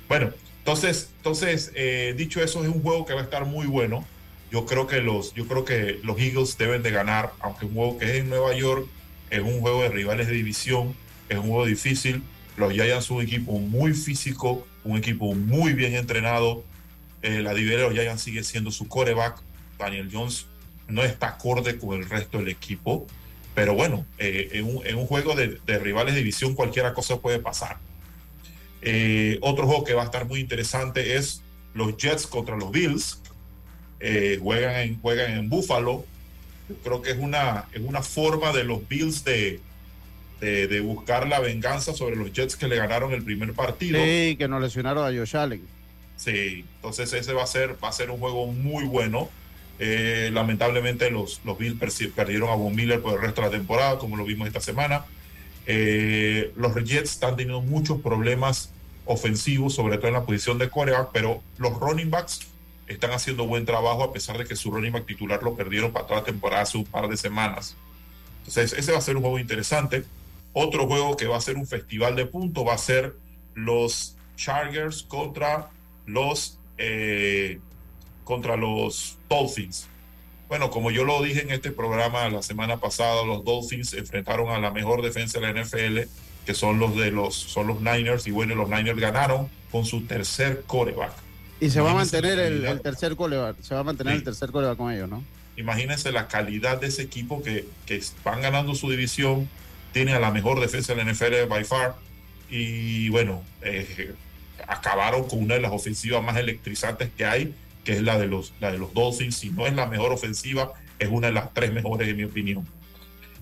Bueno, 0.08 0.32
entonces, 0.58 1.10
entonces 1.18 1.72
eh, 1.74 2.14
dicho 2.16 2.42
eso, 2.42 2.62
es 2.62 2.68
un 2.68 2.82
juego 2.82 3.04
que 3.04 3.14
va 3.14 3.20
a 3.20 3.24
estar 3.24 3.44
muy 3.44 3.66
bueno. 3.66 4.04
Yo 4.50 4.66
creo 4.66 4.86
que 4.86 5.00
los, 5.00 5.34
yo 5.34 5.46
creo 5.46 5.64
que 5.64 6.00
los 6.02 6.18
Eagles 6.18 6.56
deben 6.58 6.82
de 6.82 6.90
ganar, 6.90 7.32
aunque 7.40 7.66
un 7.66 7.74
juego 7.74 7.98
que 7.98 8.04
es 8.04 8.16
en 8.20 8.30
Nueva 8.30 8.54
York, 8.54 8.86
es 9.30 9.40
un 9.40 9.60
juego 9.60 9.82
de 9.82 9.88
rivales 9.88 10.26
de 10.28 10.34
división, 10.34 10.94
es 11.28 11.38
un 11.38 11.48
juego 11.48 11.66
difícil. 11.66 12.22
Los 12.56 12.72
Giants 12.72 13.06
son 13.06 13.18
un 13.18 13.24
equipo 13.24 13.58
muy 13.58 13.94
físico, 13.94 14.66
un 14.84 14.96
equipo 14.96 15.34
muy 15.34 15.72
bien 15.72 15.94
entrenado. 15.94 16.62
Eh, 17.22 17.40
la 17.42 17.52
división 17.52 17.80
de 17.80 17.86
los 17.88 17.94
Giants 17.94 18.22
sigue 18.22 18.44
siendo 18.44 18.70
su 18.70 18.86
coreback. 18.86 19.40
Daniel 19.78 20.08
Jones 20.12 20.46
no 20.88 21.02
está 21.02 21.28
acorde 21.28 21.78
con 21.78 22.00
el 22.00 22.08
resto 22.08 22.38
del 22.38 22.48
equipo. 22.48 23.06
Pero 23.54 23.74
bueno, 23.74 24.04
eh, 24.18 24.48
en, 24.52 24.64
un, 24.64 24.86
en, 24.86 24.96
un, 24.96 25.06
juego 25.06 25.34
de, 25.34 25.58
de, 25.64 25.78
rivales 25.78 26.14
de 26.14 26.20
división 26.20 26.54
cualquier 26.54 26.92
cosa 26.92 27.20
puede 27.20 27.38
pasar. 27.38 27.78
Eh, 28.82 29.38
otro 29.40 29.66
juego 29.66 29.84
que 29.84 29.94
va 29.94 30.02
a 30.02 30.06
estar 30.06 30.26
muy 30.26 30.40
interesante 30.40 31.16
es 31.16 31.42
los 31.72 31.96
Jets 31.96 32.26
contra 32.26 32.56
los 32.56 32.70
Bills. 32.70 33.20
Eh, 34.00 34.38
juegan, 34.42 34.76
en, 34.76 35.00
juegan 35.00 35.32
en 35.32 35.48
Buffalo. 35.48 36.04
Yo 36.68 36.76
creo 36.82 37.02
que 37.02 37.12
es 37.12 37.18
una, 37.18 37.66
es 37.72 37.80
una 37.80 38.02
forma 38.02 38.52
de 38.52 38.64
los 38.64 38.86
Bills 38.88 39.24
de, 39.24 39.60
de, 40.40 40.66
de, 40.66 40.80
buscar 40.80 41.28
la 41.28 41.40
venganza 41.40 41.94
sobre 41.94 42.16
los 42.16 42.32
Jets 42.32 42.56
que 42.56 42.68
le 42.68 42.76
ganaron 42.76 43.12
el 43.12 43.22
primer 43.22 43.52
partido. 43.54 43.98
Sí, 44.02 44.36
que 44.36 44.48
nos 44.48 44.60
lesionaron 44.60 45.04
a 45.04 45.16
Josh 45.16 45.36
Allen. 45.36 45.62
Sí, 46.16 46.64
entonces 46.76 47.12
ese 47.12 47.32
va 47.32 47.44
a 47.44 47.46
ser, 47.46 47.76
va 47.82 47.88
a 47.88 47.92
ser 47.92 48.10
un 48.10 48.18
juego 48.18 48.46
muy 48.46 48.84
bueno. 48.84 49.30
Eh, 49.78 50.30
lamentablemente 50.32 51.10
los, 51.10 51.40
los 51.44 51.58
Bills 51.58 51.76
perdieron 52.14 52.48
a 52.50 52.54
Von 52.54 52.74
Miller 52.74 53.02
por 53.02 53.14
el 53.14 53.20
resto 53.20 53.40
de 53.40 53.48
la 53.48 53.52
temporada, 53.52 53.98
como 53.98 54.16
lo 54.16 54.24
vimos 54.24 54.46
esta 54.46 54.60
semana. 54.60 55.04
Eh, 55.66 56.52
los 56.56 56.74
Jets 56.74 57.12
están 57.12 57.36
teniendo 57.36 57.60
muchos 57.60 58.00
problemas 58.00 58.70
ofensivos, 59.06 59.74
sobre 59.74 59.96
todo 59.96 60.08
en 60.08 60.14
la 60.14 60.24
posición 60.24 60.58
de 60.58 60.70
coreback, 60.70 61.10
pero 61.12 61.42
los 61.58 61.78
running 61.78 62.10
backs 62.10 62.40
están 62.86 63.12
haciendo 63.12 63.46
buen 63.46 63.64
trabajo 63.64 64.04
a 64.04 64.12
pesar 64.12 64.38
de 64.38 64.44
que 64.44 64.56
su 64.56 64.70
running 64.70 64.92
back 64.92 65.06
titular 65.06 65.42
lo 65.42 65.54
perdieron 65.54 65.92
para 65.92 66.06
toda 66.06 66.20
la 66.20 66.26
temporada 66.26 66.62
hace 66.62 66.78
un 66.78 66.84
par 66.84 67.08
de 67.08 67.16
semanas. 67.16 67.76
Entonces 68.38 68.74
ese 68.74 68.92
va 68.92 68.98
a 68.98 69.02
ser 69.02 69.16
un 69.16 69.22
juego 69.22 69.38
interesante. 69.38 70.04
Otro 70.52 70.86
juego 70.86 71.16
que 71.16 71.26
va 71.26 71.36
a 71.36 71.40
ser 71.40 71.56
un 71.56 71.66
festival 71.66 72.14
de 72.14 72.26
puntos 72.26 72.66
va 72.66 72.74
a 72.74 72.78
ser 72.78 73.14
los 73.54 74.16
Chargers 74.36 75.02
contra 75.02 75.70
los 76.06 76.58
eh, 76.76 77.58
contra 78.24 78.56
los 78.56 79.18
Dolphins. 79.28 79.86
Bueno, 80.48 80.70
como 80.70 80.90
yo 80.90 81.04
lo 81.04 81.22
dije 81.22 81.42
en 81.42 81.50
este 81.50 81.70
programa 81.70 82.28
la 82.28 82.42
semana 82.42 82.76
pasada, 82.76 83.24
los 83.24 83.44
Dolphins 83.44 83.94
enfrentaron 83.94 84.50
a 84.50 84.58
la 84.58 84.70
mejor 84.70 85.02
defensa 85.02 85.40
de 85.40 85.52
la 85.52 85.62
NFL, 85.62 86.00
que 86.44 86.54
son 86.54 86.78
los 86.78 86.96
de 86.96 87.10
los 87.10 87.34
son 87.34 87.66
los 87.66 87.80
Niners 87.80 88.26
y 88.26 88.30
bueno, 88.30 88.54
los 88.54 88.68
Niners 88.68 88.98
ganaron 88.98 89.48
con 89.70 89.84
su 89.84 90.02
tercer 90.02 90.62
coreback. 90.66 91.12
Y 91.60 91.70
se 91.70 91.80
va 91.80 91.92
a 91.92 91.94
mantener 91.94 92.38
el, 92.38 92.64
el, 92.64 92.80
tercer 92.80 93.16
coreback, 93.16 93.60
se 93.62 93.74
va 93.74 93.80
a 93.80 93.84
mantener 93.84 94.12
sí. 94.12 94.18
el 94.18 94.24
tercer 94.24 94.50
coreback 94.50 94.76
con 94.76 94.92
ellos, 94.92 95.08
¿no? 95.08 95.24
Imagínense 95.56 96.12
la 96.12 96.28
calidad 96.28 96.80
de 96.80 96.88
ese 96.88 97.02
equipo 97.02 97.42
que, 97.42 97.66
que 97.86 98.02
van 98.24 98.42
ganando 98.42 98.74
su 98.74 98.90
división, 98.90 99.48
tiene 99.92 100.12
a 100.12 100.20
la 100.20 100.30
mejor 100.30 100.60
defensa 100.60 100.94
de 100.94 101.04
la 101.04 101.12
NFL 101.12 101.48
by 101.48 101.64
far 101.64 101.94
y 102.50 103.08
bueno, 103.08 103.42
eh, 103.62 104.14
acabaron 104.66 105.24
con 105.24 105.42
una 105.42 105.54
de 105.54 105.60
las 105.60 105.72
ofensivas 105.72 106.22
más 106.22 106.36
electrizantes 106.36 107.10
que 107.16 107.24
hay 107.24 107.54
que 107.84 107.92
es 107.92 108.02
la 108.02 108.18
de 108.18 108.26
los, 108.26 108.52
la 108.60 108.72
de 108.72 108.78
los 108.78 108.92
Dolphins. 108.94 109.36
Si 109.36 109.50
no 109.50 109.66
es 109.66 109.74
la 109.74 109.86
mejor 109.86 110.12
ofensiva, 110.12 110.72
es 110.98 111.08
una 111.08 111.28
de 111.28 111.34
las 111.34 111.52
tres 111.52 111.72
mejores, 111.72 112.08
en 112.08 112.16
mi 112.16 112.24
opinión. 112.24 112.66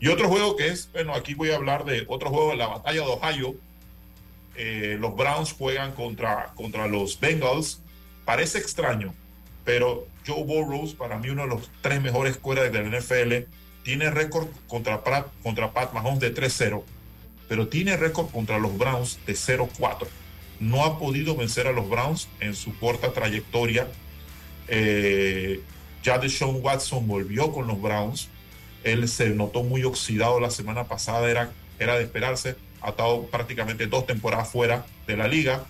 Y 0.00 0.09
otro 0.09 0.28
juego 0.28 0.57
que 0.57 0.68
es, 0.68 0.90
bueno, 0.92 1.14
aquí 1.14 1.35
voy 1.35 1.50
a 1.50 1.57
hablar 1.57 1.85
de 1.85 2.05
otro 2.09 2.31
juego, 2.31 2.55
la 2.55 2.66
batalla 2.66 3.02
de 3.02 3.07
Ohio. 3.07 3.55
Eh, 4.57 4.96
los 5.00 5.16
Browns 5.16 5.52
juegan 5.52 5.92
contra, 5.92 6.52
contra 6.57 6.88
los 6.88 7.18
Bengals. 7.18 7.81
Parece 8.24 8.59
extraño, 8.59 9.14
pero 9.64 10.07
Joe 10.26 10.42
Burrows, 10.44 10.94
para 10.94 11.18
mí 11.18 11.31
uno 11.31 11.42
de 11.42 11.48
los 11.48 11.70
tres 11.81 12.02
mejores 12.02 12.33
escuelas 12.33 12.72
de 12.72 12.83
la 12.83 12.98
NFL, 12.98 13.48
tiene 13.83 14.11
récord 14.11 14.48
contra, 14.68 15.02
contra 15.42 15.72
Pat 15.72 15.92
Mahomes 15.92 16.20
de 16.20 16.35
3-0, 16.35 16.83
pero 17.48 17.68
tiene 17.68 17.96
récord 17.96 18.31
contra 18.31 18.59
los 18.59 18.76
Browns 18.76 19.18
de 19.26 19.35
0-4. 19.35 20.07
No 20.61 20.85
ha 20.85 20.98
podido 20.98 21.37
vencer 21.37 21.66
a 21.66 21.72
los 21.72 21.88
Browns 21.88 22.28
en 22.40 22.55
su 22.55 22.78
corta 22.78 23.12
trayectoria 23.12 23.88
eh, 24.68 25.61
ya 26.03 26.18
Deshaun 26.18 26.61
Watson 26.62 27.07
volvió 27.07 27.53
con 27.53 27.66
los 27.66 27.81
Browns. 27.81 28.29
Él 28.85 29.09
se 29.09 29.31
notó 29.31 29.62
muy 29.62 29.85
oxidado 29.85 30.40
la 30.40 30.51
semana 30.51 30.85
pasada, 30.85 31.31
era, 31.31 31.53
era 31.79 31.96
de 31.96 32.05
esperarse. 32.05 32.57
Ha 32.81 32.90
estado 32.90 33.27
prácticamente 33.27 33.87
dos 33.87 34.07
temporadas 34.07 34.48
fuera 34.48 34.85
de 35.07 35.16
la 35.16 35.29
liga. 35.29 35.64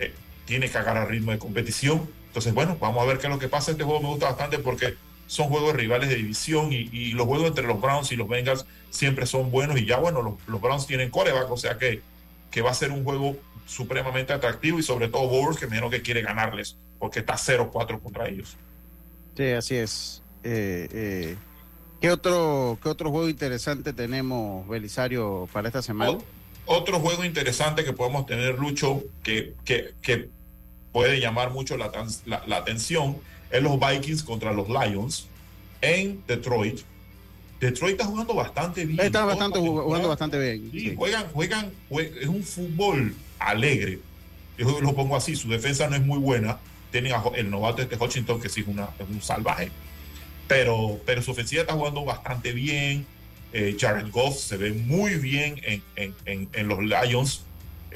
Eh, 0.00 0.12
tiene 0.46 0.68
que 0.68 0.78
agarrar 0.78 1.08
ritmo 1.08 1.30
de 1.30 1.38
competición. 1.38 2.08
Entonces, 2.26 2.52
bueno, 2.52 2.76
vamos 2.80 3.02
a 3.02 3.06
ver 3.06 3.18
qué 3.18 3.28
es 3.28 3.32
lo 3.32 3.38
que 3.38 3.48
pasa. 3.48 3.70
Este 3.70 3.84
juego 3.84 4.00
me 4.00 4.08
gusta 4.08 4.26
bastante 4.26 4.58
porque 4.58 4.94
son 5.26 5.48
juegos 5.48 5.74
rivales 5.74 6.08
de 6.08 6.16
división 6.16 6.72
y, 6.72 7.12
los 7.12 7.26
juegos 7.26 7.48
entre 7.48 7.66
los 7.66 7.80
Browns 7.80 8.12
y 8.12 8.16
los 8.16 8.28
Bengals 8.28 8.66
siempre 8.90 9.26
son 9.26 9.50
buenos. 9.50 9.78
Y 9.78 9.86
ya, 9.86 9.98
bueno, 9.98 10.22
los, 10.22 10.34
los 10.48 10.60
Browns 10.60 10.86
tienen 10.86 11.10
coreback, 11.10 11.50
o 11.50 11.56
sea 11.56 11.78
que, 11.78 12.02
que 12.50 12.62
va 12.62 12.70
a 12.70 12.74
ser 12.74 12.90
un 12.90 13.04
juego 13.04 13.36
supremamente 13.66 14.32
atractivo 14.32 14.78
y 14.78 14.82
sobre 14.82 15.08
todo 15.08 15.28
Bowers 15.28 15.58
que 15.58 15.66
me 15.66 15.72
dijeron 15.72 15.90
que 15.90 16.02
quiere 16.02 16.22
ganarles 16.22 16.76
porque 16.98 17.20
está 17.20 17.34
0-4 17.34 18.00
contra 18.00 18.28
ellos. 18.28 18.56
Sí, 19.36 19.50
así 19.50 19.76
es. 19.76 20.22
Eh, 20.42 20.88
eh, 20.92 21.36
¿qué, 22.00 22.10
otro, 22.10 22.78
¿Qué 22.82 22.88
otro 22.88 23.10
juego 23.10 23.28
interesante 23.28 23.92
tenemos, 23.92 24.66
Belisario, 24.68 25.48
para 25.52 25.68
esta 25.68 25.82
semana? 25.82 26.18
Otro 26.66 27.00
juego 27.00 27.24
interesante 27.24 27.84
que 27.84 27.92
podemos 27.92 28.26
tener, 28.26 28.58
Lucho, 28.58 29.02
que, 29.22 29.54
que, 29.64 29.94
que 30.00 30.28
puede 30.92 31.20
llamar 31.20 31.50
mucho 31.50 31.76
la, 31.76 31.90
la, 32.24 32.42
la, 32.46 32.56
atención, 32.56 33.18
es 33.50 33.62
los 33.62 33.78
Vikings 33.78 34.22
contra 34.22 34.52
los 34.52 34.68
Lions 34.68 35.26
en 35.82 36.22
Detroit. 36.26 36.80
Detroit 37.60 37.92
está 37.92 38.04
jugando 38.04 38.34
bastante 38.34 38.84
bien. 38.84 39.00
Está 39.00 39.24
bastante, 39.24 39.58
jugando 39.58 40.08
bastante 40.08 40.38
bien. 40.38 40.70
Sí, 40.72 40.80
sí. 40.80 40.94
Juegan, 40.96 41.26
juegan, 41.32 41.72
juegan, 41.88 42.18
es 42.18 42.26
un 42.26 42.42
fútbol 42.42 43.14
alegre. 43.38 44.00
Yo 44.58 44.80
lo 44.80 44.94
pongo 44.94 45.16
así, 45.16 45.34
su 45.34 45.48
defensa 45.48 45.88
no 45.88 45.96
es 45.96 46.02
muy 46.04 46.18
buena, 46.18 46.58
tienen 46.92 47.12
el 47.34 47.50
novato 47.50 47.82
este 47.82 47.96
Washington 47.96 48.40
que 48.40 48.48
sí 48.48 48.60
es, 48.60 48.68
una, 48.68 48.88
es 48.98 49.08
un 49.08 49.20
salvaje. 49.20 49.70
Pero, 50.46 51.00
pero 51.06 51.22
su 51.22 51.30
ofensiva 51.30 51.62
está 51.62 51.72
jugando 51.74 52.04
bastante 52.04 52.52
bien. 52.52 53.06
Eh, 53.52 53.76
Jared 53.78 54.10
Goff 54.10 54.36
se 54.36 54.56
ve 54.56 54.72
muy 54.72 55.14
bien 55.14 55.60
en, 55.64 55.82
en, 55.96 56.14
en, 56.26 56.48
en 56.52 56.68
los 56.68 56.80
Lions. 56.80 57.44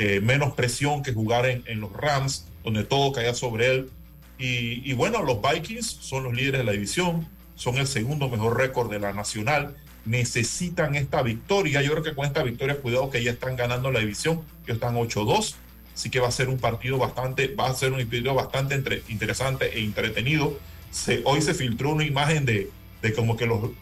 Eh, 0.01 0.21
menos 0.21 0.55
presión 0.55 1.03
que 1.03 1.13
jugar 1.13 1.45
en, 1.47 1.81
los 1.81 1.93
Rams, 1.93 2.47
donde 2.63 2.85
todo 2.85 3.13
caía 3.13 3.35
sobre 3.35 3.67
él. 3.67 3.91
Y, 4.39 4.89
y, 4.89 4.93
bueno, 4.93 5.25
los 5.25 5.39
Vikings 5.43 5.87
son 5.87 6.23
los 6.23 6.35
líderes 6.35 6.61
de 6.61 6.65
la 6.65 6.71
división, 6.71 7.27
son 7.59 7.77
el 7.77 7.87
segundo 7.87 8.31
mejor 8.31 8.57
récord 8.57 8.91
de 8.91 9.01
la 9.01 9.13
nacional. 9.13 9.77
Necesitan 10.07 10.95
esta 10.95 11.21
victoria. 11.23 11.83
Yo 11.83 11.91
creo 11.91 12.03
que 12.03 12.15
con 12.15 12.25
esta 12.25 12.43
victoria, 12.43 12.77
cuidado 12.77 13.11
que 13.11 13.23
ya 13.23 13.33
están 13.33 13.57
ganando 13.57 13.91
la 13.93 14.01
división, 14.01 14.43
que 14.65 14.73
están 14.73 14.95
8-2 14.95 15.57
Así 15.99 16.11
que 16.11 16.21
va 16.21 16.29
a 16.29 16.31
ser 16.31 16.49
un 16.49 16.59
partido 16.59 16.97
bastante, 16.97 17.53
va 17.57 17.67
a 17.67 17.75
ser 17.75 17.91
un 17.91 17.99
partido 17.99 18.33
bastante 18.33 18.77
entre, 18.77 19.03
interesante 19.09 19.77
e 19.77 19.83
entretenido. 19.83 20.57
Se, 20.93 21.23
hoy 21.25 21.43
se 21.43 21.55
filtró 21.55 21.91
una 21.91 22.05
imagen 22.05 22.45
de, 22.45 22.71
de 23.03 23.13
como 23.15 23.37
que 23.37 23.47
los 23.47 23.73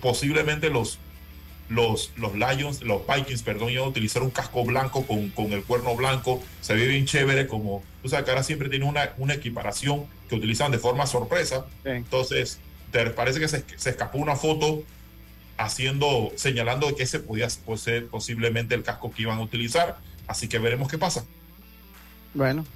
posiblemente 0.00 0.70
los, 0.70 1.00
los, 1.68 2.12
los 2.16 2.34
Lions, 2.36 2.82
los 2.82 3.02
Vikings, 3.04 3.42
perdón, 3.42 3.70
iban 3.70 3.86
a 3.86 3.88
utilizar 3.88 4.22
un 4.22 4.30
casco 4.30 4.64
blanco 4.64 5.04
con, 5.08 5.30
con 5.30 5.52
el 5.52 5.64
cuerno 5.64 5.96
blanco. 5.96 6.40
Se 6.60 6.74
ve 6.74 6.86
bien 6.86 7.04
chévere, 7.04 7.48
como 7.48 7.82
tú 8.00 8.08
sabes 8.08 8.26
que 8.26 8.30
ahora 8.30 8.44
siempre 8.44 8.68
tiene 8.68 8.84
una, 8.84 9.12
una 9.18 9.34
equiparación 9.34 10.06
que 10.28 10.36
utilizan 10.36 10.70
de 10.70 10.78
forma 10.78 11.04
sorpresa. 11.08 11.66
Sí. 11.82 11.90
Entonces, 11.90 12.60
parece 13.14 13.40
que 13.40 13.48
se, 13.48 13.64
se 13.76 13.90
escapó 13.90 14.18
una 14.18 14.36
foto 14.36 14.82
haciendo, 15.56 16.32
señalando 16.36 16.94
que 16.94 17.04
ese 17.04 17.20
podía 17.20 17.48
ser 17.50 18.06
posiblemente 18.06 18.74
el 18.74 18.82
casco 18.82 19.12
que 19.12 19.22
iban 19.22 19.38
a 19.38 19.42
utilizar. 19.42 19.98
Así 20.26 20.48
que 20.48 20.58
veremos 20.58 20.88
qué 20.88 20.98
pasa. 20.98 21.24
Bueno, 22.32 22.66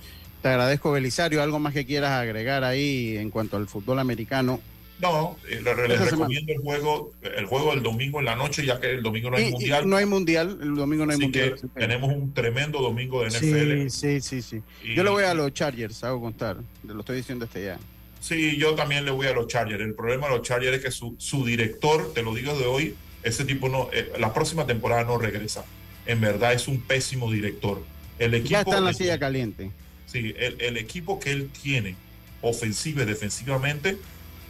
te 0.43 0.49
agradezco, 0.49 0.93
Belisario. 0.93 1.43
¿Algo 1.43 1.59
más 1.59 1.73
que 1.73 1.85
quieras 1.85 2.13
agregar 2.13 2.65
ahí 2.65 3.17
en 3.17 3.31
cuanto 3.31 3.57
al 3.57 3.67
fútbol 3.67 3.99
americano? 3.99 4.61
No, 5.01 5.37
eh, 5.49 5.61
le, 5.63 5.89
les 5.89 6.11
recomiendo 6.11 6.53
el 6.53 6.59
juego, 6.59 7.13
el 7.23 7.47
juego 7.47 7.71
del 7.71 7.85
domingo 7.85 8.19
en 8.19 8.25
la 8.25 8.35
noche, 8.35 8.67
ya 8.67 8.81
que 8.81 8.91
el 8.91 9.03
domingo 9.03 9.31
no 9.31 9.37
hay 9.37 9.53
mundial. 9.53 9.89
no 9.89 9.97
hay 9.97 10.07
mundial, 10.07 10.59
el 10.61 10.75
domingo 10.75 11.07
no 11.07 11.13
hay 11.13 11.19
mundial. 11.19 11.55
tenemos 11.75 12.13
un 12.13 12.35
tremendo 12.35 12.81
domingo 12.81 13.23
de 13.23 13.29
NFL. 13.29 13.91
Sí, 13.91 14.21
sí, 14.21 14.43
sí. 14.43 14.61
yo 14.97 15.05
le 15.05 15.11
voy 15.11 15.23
a 15.23 15.35
los 15.35 15.53
Chargers, 15.55 16.03
hago 16.03 16.21
contar. 16.21 16.57
Lo 16.83 17.01
estoy 17.01 17.19
diciendo 17.19 17.45
este 17.45 17.65
ya. 17.65 17.79
Sí, 18.21 18.57
yo 18.57 18.75
también 18.75 19.05
le 19.05 19.11
voy 19.11 19.27
a 19.27 19.33
los 19.33 19.47
Chargers. 19.47 19.81
El 19.81 19.95
problema 19.95 20.29
de 20.29 20.37
los 20.37 20.47
Chargers 20.47 20.77
es 20.77 20.83
que 20.83 20.91
su, 20.91 21.15
su 21.19 21.45
director, 21.45 22.13
te 22.13 22.23
lo 22.23 22.35
digo 22.35 22.57
de 22.59 22.67
hoy, 22.67 22.95
ese 23.23 23.45
tipo 23.45 23.69
no, 23.69 23.89
eh, 23.93 24.13
la 24.19 24.33
próxima 24.35 24.67
temporada 24.67 25.05
no 25.05 25.19
regresa. 25.19 25.65
En 26.07 26.21
verdad 26.21 26.53
es 26.53 26.69
un 26.69 26.81
pésimo 26.81 27.31
director. 27.31 27.83
El 28.19 28.35
equipo, 28.35 28.51
ya 28.51 28.61
está 28.61 28.79
en 28.79 28.85
la 28.85 28.93
silla 28.93 29.19
caliente. 29.19 29.71
Sí, 30.07 30.35
el, 30.39 30.61
el 30.61 30.77
equipo 30.77 31.21
que 31.21 31.31
él 31.31 31.51
tiene, 31.63 31.95
ofensiva 32.41 33.03
y 33.03 33.07
defensivamente, 33.07 33.99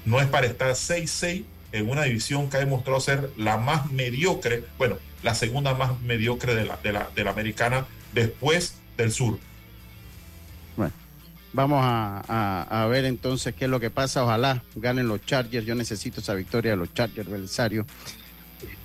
no 0.04 0.20
es 0.20 0.26
para 0.26 0.46
estar 0.46 0.70
6-6 0.70 1.44
en 1.72 1.90
una 1.90 2.04
división 2.04 2.48
que 2.48 2.56
ha 2.56 2.60
demostrado 2.60 3.00
ser 3.00 3.30
la 3.36 3.58
más 3.58 3.90
mediocre, 3.90 4.64
bueno, 4.78 4.96
la 5.22 5.34
segunda 5.34 5.74
más 5.74 6.00
mediocre 6.00 6.54
de 6.54 6.64
la, 6.64 6.76
de 6.78 6.92
la, 6.92 7.10
de 7.14 7.24
la 7.24 7.30
americana 7.30 7.86
después 8.12 8.74
del 8.96 9.12
sur. 9.12 9.38
Bueno, 10.76 10.92
vamos 11.52 11.80
a, 11.82 12.82
a, 12.82 12.86
ver 12.86 13.04
entonces 13.04 13.54
qué 13.54 13.66
es 13.66 13.70
lo 13.70 13.80
que 13.80 13.90
pasa. 13.90 14.24
Ojalá 14.24 14.62
ganen 14.76 15.08
los 15.08 15.24
Chargers. 15.24 15.66
Yo 15.66 15.74
necesito 15.74 16.20
esa 16.20 16.34
victoria 16.34 16.72
de 16.72 16.76
los 16.76 16.92
Chargers, 16.94 17.28
Belisario. 17.28 17.86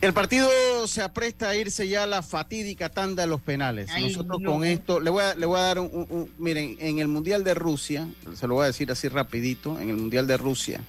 El 0.02 0.14
partido 0.14 0.50
se 0.88 1.02
apresta 1.02 1.50
a 1.50 1.56
irse 1.56 1.88
ya 1.88 2.04
a 2.04 2.08
la 2.08 2.22
fatídica 2.22 2.90
tanda 2.90 3.24
de 3.24 3.28
los 3.28 3.42
penales. 3.42 3.90
Nosotros 4.00 4.42
con 4.46 4.64
esto, 4.64 5.00
le 5.00 5.10
voy 5.10 5.24
a, 5.24 5.34
le 5.34 5.46
voy 5.46 5.58
a 5.58 5.64
dar 5.64 5.80
un, 5.80 6.06
un, 6.10 6.32
miren, 6.38 6.78
en 6.80 7.00
el 7.00 7.08
Mundial 7.08 7.44
de 7.44 7.54
Rusia, 7.54 8.08
se 8.36 8.48
lo 8.48 8.56
voy 8.56 8.64
a 8.64 8.68
decir 8.68 8.92
así 8.92 9.08
rapidito, 9.08 9.80
en 9.80 9.90
el 9.90 9.96
Mundial 9.96 10.28
de 10.28 10.38
Rusia, 10.38 10.82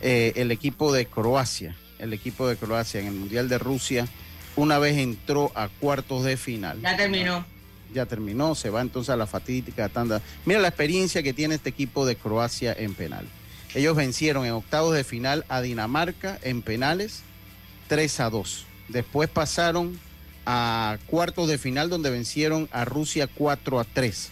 eh, 0.00 0.32
el 0.36 0.50
equipo 0.50 0.92
de 0.92 1.06
Croacia, 1.06 1.76
el 1.98 2.12
equipo 2.12 2.48
de 2.48 2.56
Croacia 2.56 3.00
en 3.00 3.08
el 3.08 3.14
Mundial 3.14 3.48
de 3.48 3.58
Rusia, 3.58 4.06
una 4.54 4.78
vez 4.78 4.96
entró 4.96 5.52
a 5.54 5.68
cuartos 5.68 6.24
de 6.24 6.36
final. 6.36 6.80
Ya 6.80 6.96
terminó. 6.96 7.44
Ya 7.96 8.04
terminó, 8.04 8.54
se 8.54 8.68
va 8.68 8.82
entonces 8.82 9.08
a 9.08 9.16
la 9.16 9.26
fatídica 9.26 9.88
tanda. 9.88 10.20
Mira 10.44 10.60
la 10.60 10.68
experiencia 10.68 11.22
que 11.22 11.32
tiene 11.32 11.54
este 11.54 11.70
equipo 11.70 12.04
de 12.04 12.14
Croacia 12.14 12.74
en 12.78 12.92
penal. 12.94 13.24
Ellos 13.74 13.96
vencieron 13.96 14.44
en 14.44 14.52
octavos 14.52 14.94
de 14.94 15.02
final 15.02 15.46
a 15.48 15.62
Dinamarca 15.62 16.38
en 16.42 16.60
penales 16.60 17.22
3 17.88 18.20
a 18.20 18.28
2. 18.28 18.66
Después 18.88 19.30
pasaron 19.30 19.98
a 20.44 20.98
cuartos 21.06 21.48
de 21.48 21.56
final 21.56 21.88
donde 21.88 22.10
vencieron 22.10 22.68
a 22.70 22.84
Rusia 22.84 23.28
4 23.34 23.80
a 23.80 23.84
3. 23.84 24.30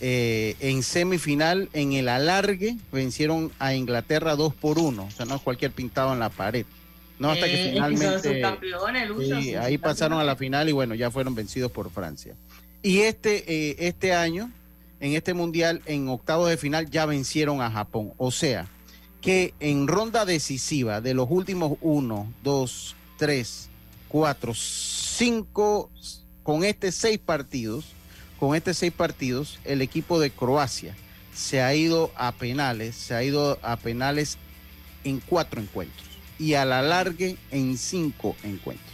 Eh, 0.00 0.56
en 0.60 0.82
semifinal, 0.82 1.68
en 1.74 1.92
el 1.92 2.08
alargue, 2.08 2.78
vencieron 2.90 3.52
a 3.58 3.74
Inglaterra 3.74 4.34
2 4.34 4.54
por 4.54 4.78
1. 4.78 5.04
O 5.04 5.10
sea, 5.10 5.26
no 5.26 5.34
es 5.36 5.42
cualquier 5.42 5.72
pintado 5.72 6.14
en 6.14 6.20
la 6.20 6.30
pared. 6.30 6.64
No, 7.18 7.30
hasta 7.30 7.46
que 7.46 7.54
Eh, 7.68 7.70
finalmente. 7.74 8.40
campeones, 8.40 9.08
Lucho, 9.08 9.40
Sí, 9.40 9.52
son 9.52 9.62
ahí 9.62 9.78
pasaron 9.78 10.18
a 10.18 10.24
la 10.24 10.34
final 10.34 10.68
y 10.68 10.72
bueno, 10.72 10.96
ya 10.96 11.12
fueron 11.12 11.34
vencidos 11.36 11.70
por 11.70 11.88
Francia. 11.92 12.34
Y 12.84 13.00
este, 13.00 13.70
eh, 13.70 13.76
este 13.78 14.12
año, 14.12 14.52
en 15.00 15.14
este 15.14 15.32
mundial, 15.32 15.80
en 15.86 16.06
octavos 16.10 16.50
de 16.50 16.58
final, 16.58 16.90
ya 16.90 17.06
vencieron 17.06 17.62
a 17.62 17.70
Japón. 17.70 18.12
O 18.18 18.30
sea, 18.30 18.68
que 19.22 19.54
en 19.58 19.88
ronda 19.88 20.26
decisiva 20.26 21.00
de 21.00 21.14
los 21.14 21.28
últimos 21.30 21.78
uno, 21.80 22.30
dos, 22.42 22.94
tres, 23.16 23.70
cuatro, 24.08 24.52
cinco, 24.54 25.90
con 26.42 26.62
este 26.62 26.92
seis 26.92 27.18
partidos, 27.18 27.86
con 28.38 28.54
este 28.54 28.74
seis 28.74 28.92
partidos, 28.92 29.60
el 29.64 29.80
equipo 29.80 30.20
de 30.20 30.30
Croacia 30.30 30.94
se 31.34 31.62
ha 31.62 31.74
ido 31.74 32.12
a 32.16 32.32
penales, 32.32 32.96
se 32.96 33.14
ha 33.14 33.24
ido 33.24 33.58
a 33.62 33.78
penales 33.78 34.36
en 35.04 35.20
cuatro 35.20 35.62
encuentros 35.62 36.06
y 36.38 36.52
a 36.52 36.66
la 36.66 36.82
largue 36.82 37.38
en 37.50 37.78
cinco 37.78 38.36
encuentros. 38.42 38.92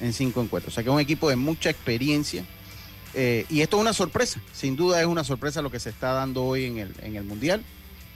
En 0.00 0.14
cinco 0.14 0.40
encuentros. 0.40 0.72
O 0.72 0.74
sea 0.74 0.82
que 0.82 0.88
es 0.88 0.94
un 0.94 1.00
equipo 1.00 1.28
de 1.28 1.36
mucha 1.36 1.68
experiencia. 1.68 2.42
Eh, 3.14 3.46
y 3.48 3.60
esto 3.60 3.76
es 3.76 3.80
una 3.80 3.92
sorpresa, 3.92 4.40
sin 4.52 4.76
duda 4.76 5.00
es 5.00 5.06
una 5.06 5.24
sorpresa 5.24 5.62
lo 5.62 5.70
que 5.70 5.80
se 5.80 5.90
está 5.90 6.12
dando 6.12 6.44
hoy 6.44 6.64
en 6.64 6.78
el, 6.78 6.94
en 7.02 7.16
el 7.16 7.24
Mundial. 7.24 7.62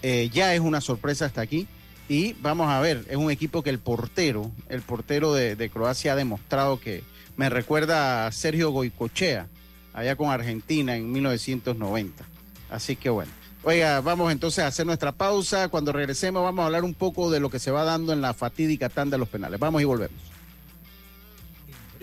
Eh, 0.02 0.30
ya 0.32 0.54
es 0.54 0.60
una 0.60 0.80
sorpresa 0.80 1.26
hasta 1.26 1.40
aquí. 1.40 1.66
Y 2.08 2.34
vamos 2.34 2.68
a 2.68 2.80
ver, 2.80 3.04
es 3.08 3.16
un 3.16 3.30
equipo 3.30 3.62
que 3.62 3.70
el 3.70 3.78
portero, 3.78 4.50
el 4.68 4.82
portero 4.82 5.32
de, 5.32 5.56
de 5.56 5.70
Croacia 5.70 6.12
ha 6.12 6.16
demostrado 6.16 6.78
que 6.80 7.04
me 7.36 7.48
recuerda 7.48 8.26
a 8.26 8.32
Sergio 8.32 8.70
Goicochea, 8.70 9.46
allá 9.94 10.16
con 10.16 10.30
Argentina 10.30 10.96
en 10.96 11.10
1990. 11.10 12.24
Así 12.70 12.96
que 12.96 13.08
bueno. 13.08 13.30
Oiga, 13.64 14.00
vamos 14.00 14.32
entonces 14.32 14.64
a 14.64 14.66
hacer 14.66 14.84
nuestra 14.84 15.12
pausa. 15.12 15.68
Cuando 15.68 15.92
regresemos 15.92 16.42
vamos 16.42 16.64
a 16.64 16.66
hablar 16.66 16.82
un 16.82 16.94
poco 16.94 17.30
de 17.30 17.38
lo 17.38 17.48
que 17.48 17.60
se 17.60 17.70
va 17.70 17.84
dando 17.84 18.12
en 18.12 18.20
la 18.20 18.34
fatídica 18.34 18.88
tanda 18.88 19.14
de 19.14 19.18
los 19.18 19.28
penales. 19.28 19.60
Vamos 19.60 19.80
y 19.80 19.84
volvemos. 19.84 20.31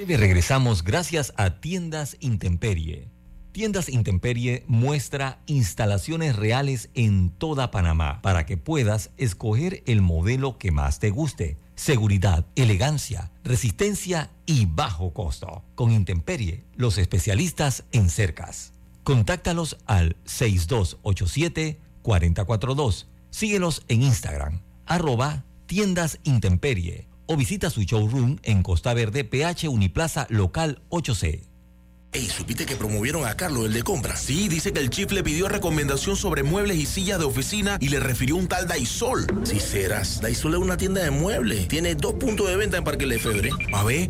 Regresamos 0.06 0.84
gracias 0.84 1.34
a 1.36 1.60
Tiendas 1.60 2.16
Intemperie. 2.20 3.10
Tiendas 3.52 3.89
Intemperie 3.89 4.64
muestra 4.68 5.39
instalaciones 5.45 6.36
reales 6.36 6.89
en 6.93 7.32
toda 7.32 7.72
Panamá 7.72 8.22
para 8.22 8.45
que 8.45 8.58
puedas 8.58 9.10
escoger 9.18 9.82
el 9.88 10.02
modelo 10.02 10.58
que 10.58 10.72
más 10.72 11.00
te 11.00 11.10
guste. 11.10 11.58
Seguridad, 11.76 12.45
elegancia, 12.56 13.32
resistencia 13.43 14.30
y 14.45 14.68
bajo 14.68 15.14
costo. 15.14 15.66
Con 15.76 15.91
Intemperie, 15.91 16.64
los 16.76 16.97
especialistas 16.97 17.84
en 17.91 18.10
cercas. 18.10 18.72
Contáctalos 19.04 19.78
al 19.86 20.16
6287-442. 20.26 23.08
Síguelos 23.32 23.84
en 23.88 24.02
Instagram, 24.04 24.62
arroba 24.86 25.45
tiendas 25.68 26.20
Intemperie 26.24 27.09
o 27.30 27.38
visita 27.38 27.69
su 27.69 27.84
showroom 27.84 28.38
en 28.41 28.63
Costa 28.63 28.91
Verde, 28.95 29.23
PH 29.23 29.69
Uniplaza 29.69 30.25
Local 30.30 30.82
8C. 30.89 31.41
Ey, 32.11 32.25
¿supiste 32.25 32.65
que 32.65 32.75
promovieron 32.75 33.23
a 33.27 33.38
Carlos, 33.38 33.65
el 33.65 33.73
de 33.73 33.84
compras? 33.84 34.19
Sí, 34.19 34.47
dice 34.47 34.73
que 34.73 34.80
el 34.80 34.89
chief 34.89 35.11
le 35.11 35.21
pidió 35.21 35.47
recomendación 35.47 36.15
sobre 36.15 36.41
muebles 36.41 36.77
y 36.77 36.88
sillas 36.88 37.19
de 37.19 37.25
oficina 37.25 37.77
y 37.80 37.89
le 37.89 37.99
refirió 37.99 38.36
un 38.36 38.47
tal 38.47 38.67
Daisol. 38.67 39.27
Si 39.43 39.59
serás, 39.59 40.19
Daisol 40.19 40.55
es 40.55 40.59
una 40.59 40.75
tienda 40.75 41.03
de 41.03 41.11
muebles. 41.11 41.67
Tiene 41.67 41.93
dos 41.93 42.15
puntos 42.15 42.47
de 42.47 42.55
venta 42.55 42.77
en 42.77 42.84
Parque 42.84 43.05
Lefebvre. 43.05 43.51
A 43.73 43.84
ver, 43.84 44.09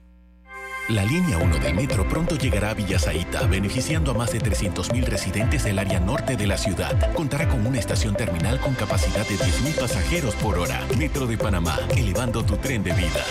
La 0.89 1.05
línea 1.05 1.37
1 1.37 1.59
del 1.59 1.75
metro 1.75 2.07
pronto 2.09 2.35
llegará 2.35 2.71
a 2.71 2.73
Villasaita, 2.73 3.45
beneficiando 3.45 4.11
a 4.11 4.13
más 4.15 4.33
de 4.33 4.39
300.000 4.39 5.05
residentes 5.05 5.63
del 5.63 5.79
área 5.79 5.99
norte 5.99 6.35
de 6.35 6.47
la 6.47 6.57
ciudad. 6.57 7.13
Contará 7.13 7.47
con 7.47 7.65
una 7.65 7.79
estación 7.79 8.15
terminal 8.15 8.59
con 8.59 8.73
capacidad 8.73 9.25
de 9.27 9.35
10.000 9.35 9.79
pasajeros 9.79 10.35
por 10.35 10.57
hora. 10.57 10.85
Metro 10.97 11.27
de 11.27 11.37
Panamá, 11.37 11.79
elevando 11.95 12.43
tu 12.43 12.57
tren 12.57 12.83
de 12.83 12.93
vida. 12.93 13.23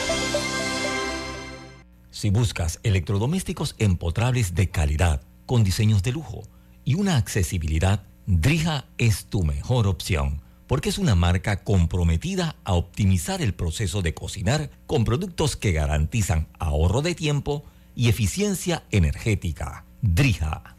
Si 2.10 2.30
buscas 2.30 2.80
electrodomésticos 2.82 3.74
empotrables 3.78 4.54
de 4.54 4.70
calidad, 4.70 5.22
con 5.44 5.64
diseños 5.64 6.02
de 6.02 6.12
lujo 6.12 6.42
y 6.84 6.94
una 6.94 7.16
accesibilidad, 7.16 8.04
Drija 8.26 8.84
es 8.96 9.26
tu 9.26 9.42
mejor 9.42 9.88
opción, 9.88 10.40
porque 10.70 10.88
es 10.88 10.98
una 10.98 11.16
marca 11.16 11.64
comprometida 11.64 12.54
a 12.62 12.74
optimizar 12.74 13.42
el 13.42 13.54
proceso 13.54 14.02
de 14.02 14.14
cocinar 14.14 14.70
con 14.86 15.04
productos 15.04 15.56
que 15.56 15.72
garantizan 15.72 16.46
ahorro 16.60 17.02
de 17.02 17.16
tiempo 17.16 17.64
y 17.96 18.08
eficiencia 18.08 18.84
energética. 18.92 19.84
Drija. 20.00 20.76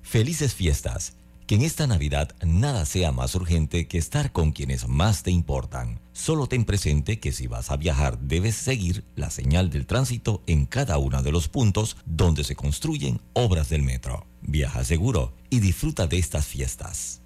Felices 0.00 0.54
fiestas 0.54 1.12
Que 1.46 1.56
en 1.56 1.60
esta 1.60 1.86
Navidad 1.86 2.34
nada 2.42 2.86
sea 2.86 3.12
más 3.12 3.34
urgente 3.34 3.86
que 3.86 3.98
estar 3.98 4.32
con 4.32 4.52
quienes 4.52 4.88
más 4.88 5.22
te 5.22 5.30
importan. 5.30 6.00
Solo 6.14 6.46
ten 6.46 6.64
presente 6.64 7.20
que 7.20 7.30
si 7.30 7.46
vas 7.46 7.70
a 7.70 7.76
viajar 7.76 8.18
debes 8.20 8.54
seguir 8.54 9.04
la 9.14 9.28
señal 9.28 9.68
del 9.68 9.84
tránsito 9.84 10.42
en 10.46 10.64
cada 10.64 10.96
uno 10.96 11.22
de 11.22 11.32
los 11.32 11.48
puntos 11.48 11.98
donde 12.06 12.44
se 12.44 12.56
construyen 12.56 13.20
obras 13.34 13.68
del 13.68 13.82
metro. 13.82 14.26
Viaja 14.40 14.84
seguro 14.84 15.34
y 15.50 15.60
disfruta 15.60 16.06
de 16.06 16.16
estas 16.16 16.46
fiestas. 16.46 17.20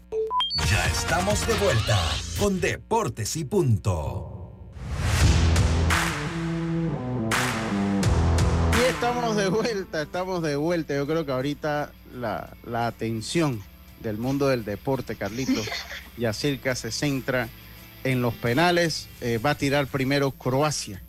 Ya 0.67 0.87
estamos 0.87 1.47
de 1.47 1.55
vuelta 1.55 1.99
con 2.39 2.61
Deportes 2.61 3.37
y 3.37 3.45
Punto. 3.45 4.53
Y 8.77 8.91
estamos 8.91 9.37
de 9.37 9.49
vuelta, 9.49 10.03
estamos 10.03 10.43
de 10.43 10.57
vuelta. 10.57 10.95
Yo 10.95 11.07
creo 11.07 11.25
que 11.25 11.33
ahorita 11.33 11.93
la, 12.15 12.57
la 12.65 12.87
atención 12.87 13.63
del 14.01 14.19
mundo 14.19 14.49
del 14.49 14.65
deporte, 14.65 15.17
Carlito, 15.17 15.61
Yacirca 16.17 16.75
se 16.75 16.91
centra 16.91 17.49
en 18.05 18.23
los 18.23 18.35
penales. 18.35 19.09
Eh, 19.21 19.39
va 19.39 19.51
a 19.51 19.55
tirar 19.57 19.87
primero 19.87 20.31
Croacia. 20.33 21.03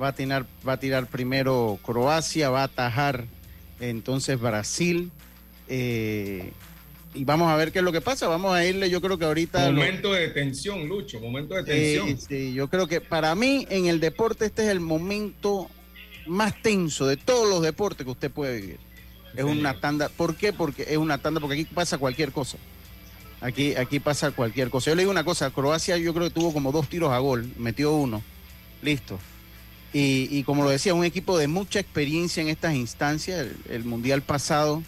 Va 0.00 0.08
a, 0.08 0.14
tirar, 0.14 0.44
va 0.66 0.74
a 0.74 0.80
tirar 0.80 1.06
primero 1.06 1.78
Croacia, 1.84 2.50
va 2.50 2.62
a 2.62 2.64
atajar 2.64 3.26
entonces 3.80 4.40
Brasil. 4.40 5.12
Eh, 5.68 6.52
y 7.14 7.24
vamos 7.24 7.50
a 7.50 7.56
ver 7.56 7.72
qué 7.72 7.78
es 7.78 7.84
lo 7.84 7.92
que 7.92 8.00
pasa. 8.00 8.28
Vamos 8.28 8.54
a 8.54 8.64
irle, 8.64 8.90
yo 8.90 9.00
creo 9.00 9.16
que 9.18 9.24
ahorita. 9.24 9.70
Momento 9.70 10.12
de 10.12 10.28
tensión, 10.28 10.88
Lucho, 10.88 11.20
momento 11.20 11.54
de 11.54 11.64
tensión. 11.64 12.18
Sí, 12.18 12.26
sí, 12.28 12.54
yo 12.54 12.68
creo 12.68 12.86
que 12.86 13.00
para 13.00 13.34
mí 13.34 13.66
en 13.70 13.86
el 13.86 14.00
deporte 14.00 14.46
este 14.46 14.64
es 14.64 14.68
el 14.68 14.80
momento 14.80 15.70
más 16.26 16.60
tenso 16.62 17.06
de 17.06 17.16
todos 17.16 17.48
los 17.48 17.62
deportes 17.62 18.04
que 18.04 18.10
usted 18.10 18.30
puede 18.30 18.60
vivir. 18.60 18.78
Es 19.36 19.44
una 19.44 19.80
tanda. 19.80 20.08
¿Por 20.08 20.36
qué? 20.36 20.52
Porque 20.52 20.86
es 20.88 20.96
una 20.96 21.18
tanda, 21.18 21.40
porque 21.40 21.54
aquí 21.60 21.64
pasa 21.64 21.98
cualquier 21.98 22.32
cosa. 22.32 22.56
Aquí, 23.40 23.74
aquí 23.74 24.00
pasa 24.00 24.30
cualquier 24.30 24.70
cosa. 24.70 24.90
Yo 24.90 24.94
le 24.94 25.02
digo 25.02 25.10
una 25.10 25.24
cosa, 25.24 25.50
Croacia 25.50 25.96
yo 25.98 26.14
creo 26.14 26.28
que 26.28 26.34
tuvo 26.34 26.52
como 26.52 26.72
dos 26.72 26.88
tiros 26.88 27.10
a 27.12 27.18
gol, 27.18 27.50
metió 27.58 27.92
uno. 27.92 28.22
Listo. 28.80 29.18
Y, 29.92 30.28
y 30.30 30.44
como 30.44 30.64
lo 30.64 30.70
decía, 30.70 30.94
un 30.94 31.04
equipo 31.04 31.36
de 31.36 31.46
mucha 31.46 31.78
experiencia 31.78 32.42
en 32.42 32.48
estas 32.48 32.74
instancias. 32.74 33.40
El, 33.40 33.56
el 33.68 33.84
Mundial 33.84 34.22
pasado, 34.22 34.82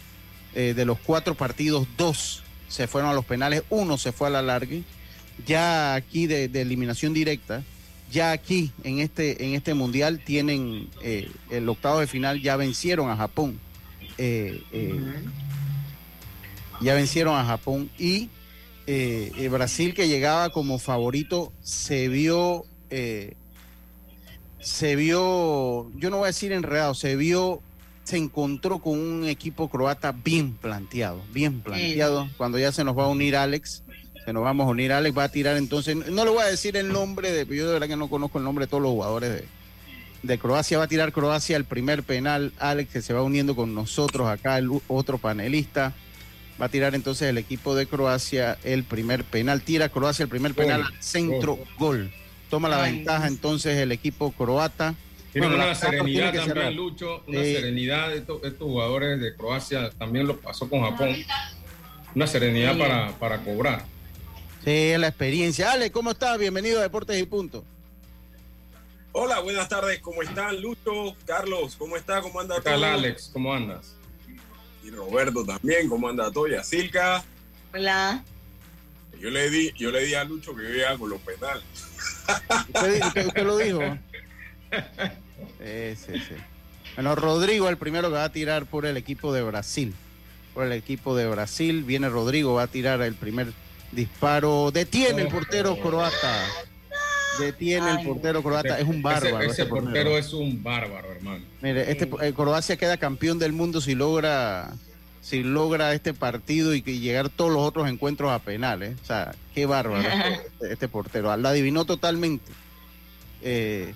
eh, 0.59 0.73
de 0.73 0.85
los 0.85 0.97
cuatro 0.97 1.35
partidos, 1.35 1.87
dos 1.97 2.41
se 2.67 2.87
fueron 2.87 3.11
a 3.11 3.13
los 3.13 3.25
penales, 3.25 3.61
uno 3.69 3.95
se 3.99 4.11
fue 4.11 4.27
a 4.27 4.31
la 4.31 4.41
larga. 4.41 4.75
Ya 5.45 5.93
aquí 5.93 6.25
de, 6.25 6.45
eliminación 6.45 7.13
directa, 7.13 7.63
ya 8.11 8.31
aquí 8.31 8.71
en 8.83 8.97
este, 8.97 9.45
en 9.45 9.53
este 9.53 9.75
Mundial 9.75 10.19
tienen 10.25 10.89
eh, 11.03 11.29
el 11.51 11.69
octavo 11.69 11.99
de 11.99 12.07
final, 12.07 12.41
ya 12.41 12.55
vencieron 12.55 13.11
a 13.11 13.15
Japón. 13.15 13.59
Eh, 14.17 14.63
ya 16.81 16.95
vencieron 16.95 17.35
a 17.35 17.45
Japón 17.45 17.91
y 17.99 18.29
Brasil 19.51 19.93
que 19.93 20.07
llegaba 20.07 20.49
como 20.49 20.79
favorito 20.79 21.53
se 21.61 22.07
vio 22.07 22.65
se 24.59 24.95
vio 24.95 25.91
yo 25.95 26.09
no 26.09 26.17
voy 26.17 26.23
a 26.23 26.27
decir 26.27 26.51
enredado 26.51 26.95
se 26.95 27.15
vio 27.15 27.61
se 28.07 28.15
encontró 28.15 28.79
con 28.79 28.97
un 28.97 29.25
equipo 29.25 29.67
croata 29.67 30.13
bien 30.13 30.53
planteado 30.53 31.21
bien 31.33 31.59
planteado. 31.59 32.29
Cuando 32.37 32.57
ya 32.57 32.71
se 32.71 32.85
nos 32.85 32.97
va 32.97 33.03
a 33.03 33.07
unir 33.09 33.35
Alex 33.35 33.83
se 34.23 34.31
nos 34.31 34.43
vamos 34.43 34.65
a 34.65 34.69
unir 34.69 34.93
Alex 34.93 35.17
va 35.17 35.25
a 35.25 35.29
tirar 35.29 35.57
entonces 35.57 35.93
no 35.93 36.23
le 36.23 36.31
voy 36.31 36.41
a 36.41 36.45
decir 36.45 36.77
el 36.77 36.87
nombre 36.87 37.33
de 37.33 37.45
yo 37.53 37.67
de 37.67 37.73
verdad 37.73 37.89
que 37.89 37.97
no 37.97 38.09
conozco 38.09 38.37
el 38.37 38.45
nombre 38.45 38.63
de 38.63 38.69
todos 38.69 38.81
los 38.81 38.93
jugadores 38.93 39.31
de, 39.31 39.45
de 40.23 40.39
Croacia 40.39 40.77
va 40.77 40.85
a 40.85 40.87
tirar 40.87 41.11
Croacia 41.11 41.57
el 41.57 41.65
primer 41.65 42.01
penal 42.01 42.53
Alex 42.59 42.93
que 42.93 43.01
se 43.01 43.11
va 43.11 43.23
uniendo 43.23 43.57
con 43.57 43.75
nosotros 43.75 44.29
acá 44.29 44.57
el 44.57 44.69
otro 44.87 45.17
panelista. 45.17 45.93
Va 46.61 46.67
a 46.67 46.69
tirar 46.69 46.95
entonces 46.95 47.27
el 47.27 47.37
equipo 47.37 47.75
de 47.75 47.87
Croacia 47.87 48.57
el 48.63 48.85
primer 48.85 49.25
penal 49.25 49.61
tira 49.63 49.89
Croacia 49.89 50.23
el 50.23 50.29
primer 50.29 50.53
penal 50.53 50.83
Gol, 50.83 50.93
al 50.93 51.03
centro 51.03 51.59
gol. 51.77 52.09
Toma 52.49 52.69
la 52.69 52.81
Ay, 52.81 52.93
ventaja 52.93 53.27
entonces 53.27 53.77
el 53.77 53.91
equipo 53.91 54.31
croata 54.31 54.95
Bueno, 55.33 55.47
una 55.55 55.63
tiene 55.65 55.75
serenidad 55.75 56.25
también, 56.33 56.45
cerrar. 56.45 56.73
Lucho, 56.73 57.23
una 57.27 57.41
Eh, 57.41 57.55
serenidad 57.55 58.09
de 58.09 58.17
estos, 58.17 58.43
estos 58.43 58.59
jugadores 58.67 59.19
de 59.19 59.35
Croacia, 59.35 59.89
también 59.91 60.25
lo 60.25 60.37
pasó 60.39 60.69
con 60.69 60.81
Japón. 60.81 61.15
Una 62.15 62.25
serenidad 62.27 62.73
Sí. 62.73 62.79
para, 62.79 63.11
para 63.19 63.37
cobrar. 63.43 63.85
sí 64.63 64.97
la 64.97 65.07
experiencia 65.07 65.71
Ale 65.71 65.91
cómo 65.91 66.11
estás 66.11 66.37
bienvenido 66.39 66.79
a 66.79 66.81
Deportes 66.83 67.17
y 67.21 67.23
Punto 67.25 67.63
Hola, 69.13 69.39
buenas 69.39 69.67
tardes, 69.69 69.99
¿cómo 69.99 70.21
están? 70.21 70.59
Lucho, 70.61 71.15
Carlos, 71.25 71.75
¿cómo 71.77 71.95
está? 71.97 72.21
¿Cómo 72.21 72.39
anda 72.39 72.55
¿Qué 72.57 72.61
tal, 72.63 72.81
todo? 72.81 72.85
Alex? 72.91 73.29
¿Cómo 73.33 73.53
andas? 73.53 73.95
Y 74.83 74.89
Roberto 74.91 75.43
también, 75.45 75.87
¿cómo 75.89 76.07
anda 76.09 76.31
todo? 76.31 76.47
Y 76.47 76.55
a 76.55 76.63
Silka, 76.63 77.23
Hola. 77.73 78.23
yo 79.19 79.29
le 79.29 79.49
di, 79.49 79.71
yo 79.77 79.89
le 79.91 80.05
di 80.05 80.13
a 80.15 80.23
Lucho 80.23 80.55
que 80.55 80.63
yo 80.63 80.69
iba 80.75 80.97
con 80.97 81.09
los 81.09 81.19
penales. 81.21 81.63
usted, 82.67 83.03
usted- 83.05 83.27
usted 83.27 83.43
lo 83.45 83.57
dijo 83.57 83.79
Sí, 84.69 85.95
sí, 85.95 86.19
sí. 86.19 86.35
Bueno, 86.95 87.15
Rodrigo, 87.15 87.69
el 87.69 87.77
primero 87.77 88.09
que 88.09 88.15
va 88.15 88.23
a 88.23 88.31
tirar 88.31 88.65
por 88.65 88.85
el 88.85 88.97
equipo 88.97 89.33
de 89.33 89.43
Brasil. 89.43 89.93
Por 90.53 90.65
el 90.65 90.71
equipo 90.71 91.15
de 91.15 91.27
Brasil. 91.27 91.83
Viene 91.83 92.09
Rodrigo, 92.09 92.55
va 92.55 92.63
a 92.63 92.67
tirar 92.67 93.01
el 93.01 93.13
primer 93.13 93.53
disparo. 93.91 94.71
Detiene 94.71 95.23
el 95.23 95.27
portero 95.27 95.77
croata. 95.79 96.45
Detiene 97.39 97.91
el 97.91 98.05
portero 98.05 98.41
croata. 98.41 98.79
Es 98.79 98.87
un 98.87 99.03
bárbaro. 99.03 99.41
Ese, 99.41 99.51
ese 99.51 99.61
este 99.61 99.65
portero 99.65 100.17
es 100.17 100.33
un 100.33 100.63
bárbaro, 100.63 101.11
hermano. 101.11 101.45
Mire, 101.61 101.91
este, 101.91 102.09
eh, 102.21 102.33
Croacia 102.33 102.77
queda 102.77 102.97
campeón 102.97 103.37
del 103.37 103.53
mundo 103.53 103.79
si 103.79 103.93
logra 103.93 104.73
si 105.21 105.43
logra 105.43 105.93
este 105.93 106.13
partido 106.13 106.73
y, 106.73 106.81
que 106.81 106.99
llegar 106.99 107.27
todos 107.27 107.51
los 107.51 107.61
otros 107.61 107.89
encuentros 107.89 108.31
a 108.31 108.39
penales. 108.39 108.95
O 109.03 109.05
sea, 109.05 109.35
qué 109.53 109.65
bárbaro 109.65 110.01
este, 110.61 110.73
este 110.73 110.87
portero. 110.87 111.35
La 111.37 111.49
adivinó 111.49 111.85
totalmente. 111.85 112.51
Eh, 113.41 113.93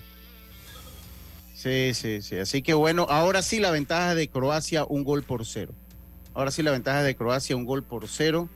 sí, 1.62 1.94
sí, 1.94 2.22
sí. 2.22 2.36
Así 2.38 2.62
que 2.62 2.74
bueno, 2.74 3.06
ahora 3.08 3.42
sí 3.42 3.60
la 3.60 3.70
ventaja 3.70 4.14
de 4.14 4.28
Croacia, 4.28 4.84
un 4.84 5.04
gol 5.04 5.22
por 5.22 5.46
cero. 5.46 5.72
Ahora 6.34 6.50
sí 6.50 6.62
la 6.62 6.70
ventaja 6.70 7.02
de 7.02 7.14
Croacia, 7.14 7.56
un 7.56 7.64
gol 7.64 7.82
por 7.82 8.08
cero. 8.08 8.48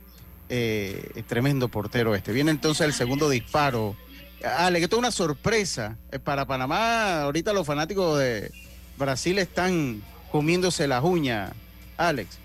Eh, 0.49 1.23
tremendo 1.27 1.67
portero 1.67 2.15
este. 2.15 2.31
Viene 2.31 2.51
entonces 2.51 2.85
el 2.85 2.93
segundo 2.93 3.29
disparo. 3.29 3.95
Ale, 4.43 4.79
que 4.79 4.85
esto 4.85 4.97
es 4.97 4.99
una 4.99 5.11
sorpresa 5.11 5.97
eh, 6.11 6.19
para 6.19 6.45
Panamá. 6.45 7.21
Ahorita 7.23 7.53
los 7.53 7.65
fanáticos 7.65 8.19
de 8.19 8.51
Brasil 8.97 9.39
están 9.39 10.01
comiéndose 10.31 10.87
las 10.87 11.03
uñas. 11.03 11.53
Alex. 11.97 12.37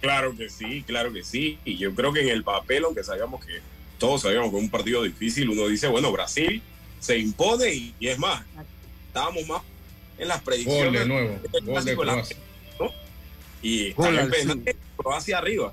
Claro 0.00 0.36
que 0.36 0.48
sí, 0.48 0.82
claro 0.86 1.12
que 1.12 1.22
sí. 1.22 1.58
Y 1.64 1.76
yo 1.76 1.94
creo 1.94 2.12
que 2.12 2.22
en 2.22 2.28
el 2.28 2.44
papel, 2.44 2.84
aunque 2.84 3.04
sabíamos 3.04 3.44
que 3.44 3.60
todos 3.98 4.22
sabíamos 4.22 4.50
que 4.50 4.56
es 4.56 4.62
un 4.62 4.70
partido 4.70 5.02
difícil, 5.02 5.50
uno 5.50 5.68
dice, 5.68 5.88
bueno, 5.88 6.10
Brasil 6.12 6.62
se 7.00 7.18
impone 7.18 7.72
y, 7.72 7.94
y 8.00 8.08
es 8.08 8.18
más, 8.18 8.42
estábamos 9.08 9.46
más 9.46 9.62
en 10.20 10.28
las 10.28 10.40
predicciones. 10.42 10.84
Gol 10.84 10.92
de 10.92 11.06
nuevo. 11.06 11.38
Gol 11.64 11.84
de 11.84 11.96
Croacia. 11.96 12.36
Y 13.62 13.92
pendiente, 13.92 14.76
Croacia 14.96 15.38
arriba. 15.38 15.72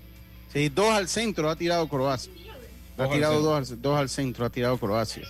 Sí, 0.51 0.69
dos 0.69 0.89
al 0.89 1.07
centro 1.07 1.49
ha 1.49 1.55
tirado 1.55 1.87
Croacia. 1.87 2.31
Ha 2.97 3.09
tirado 3.09 3.41
dos 3.41 3.71
al, 3.71 3.81
dos 3.81 3.97
al 3.99 4.09
centro, 4.09 4.45
ha 4.45 4.49
tirado 4.49 4.77
Croacia. 4.77 5.23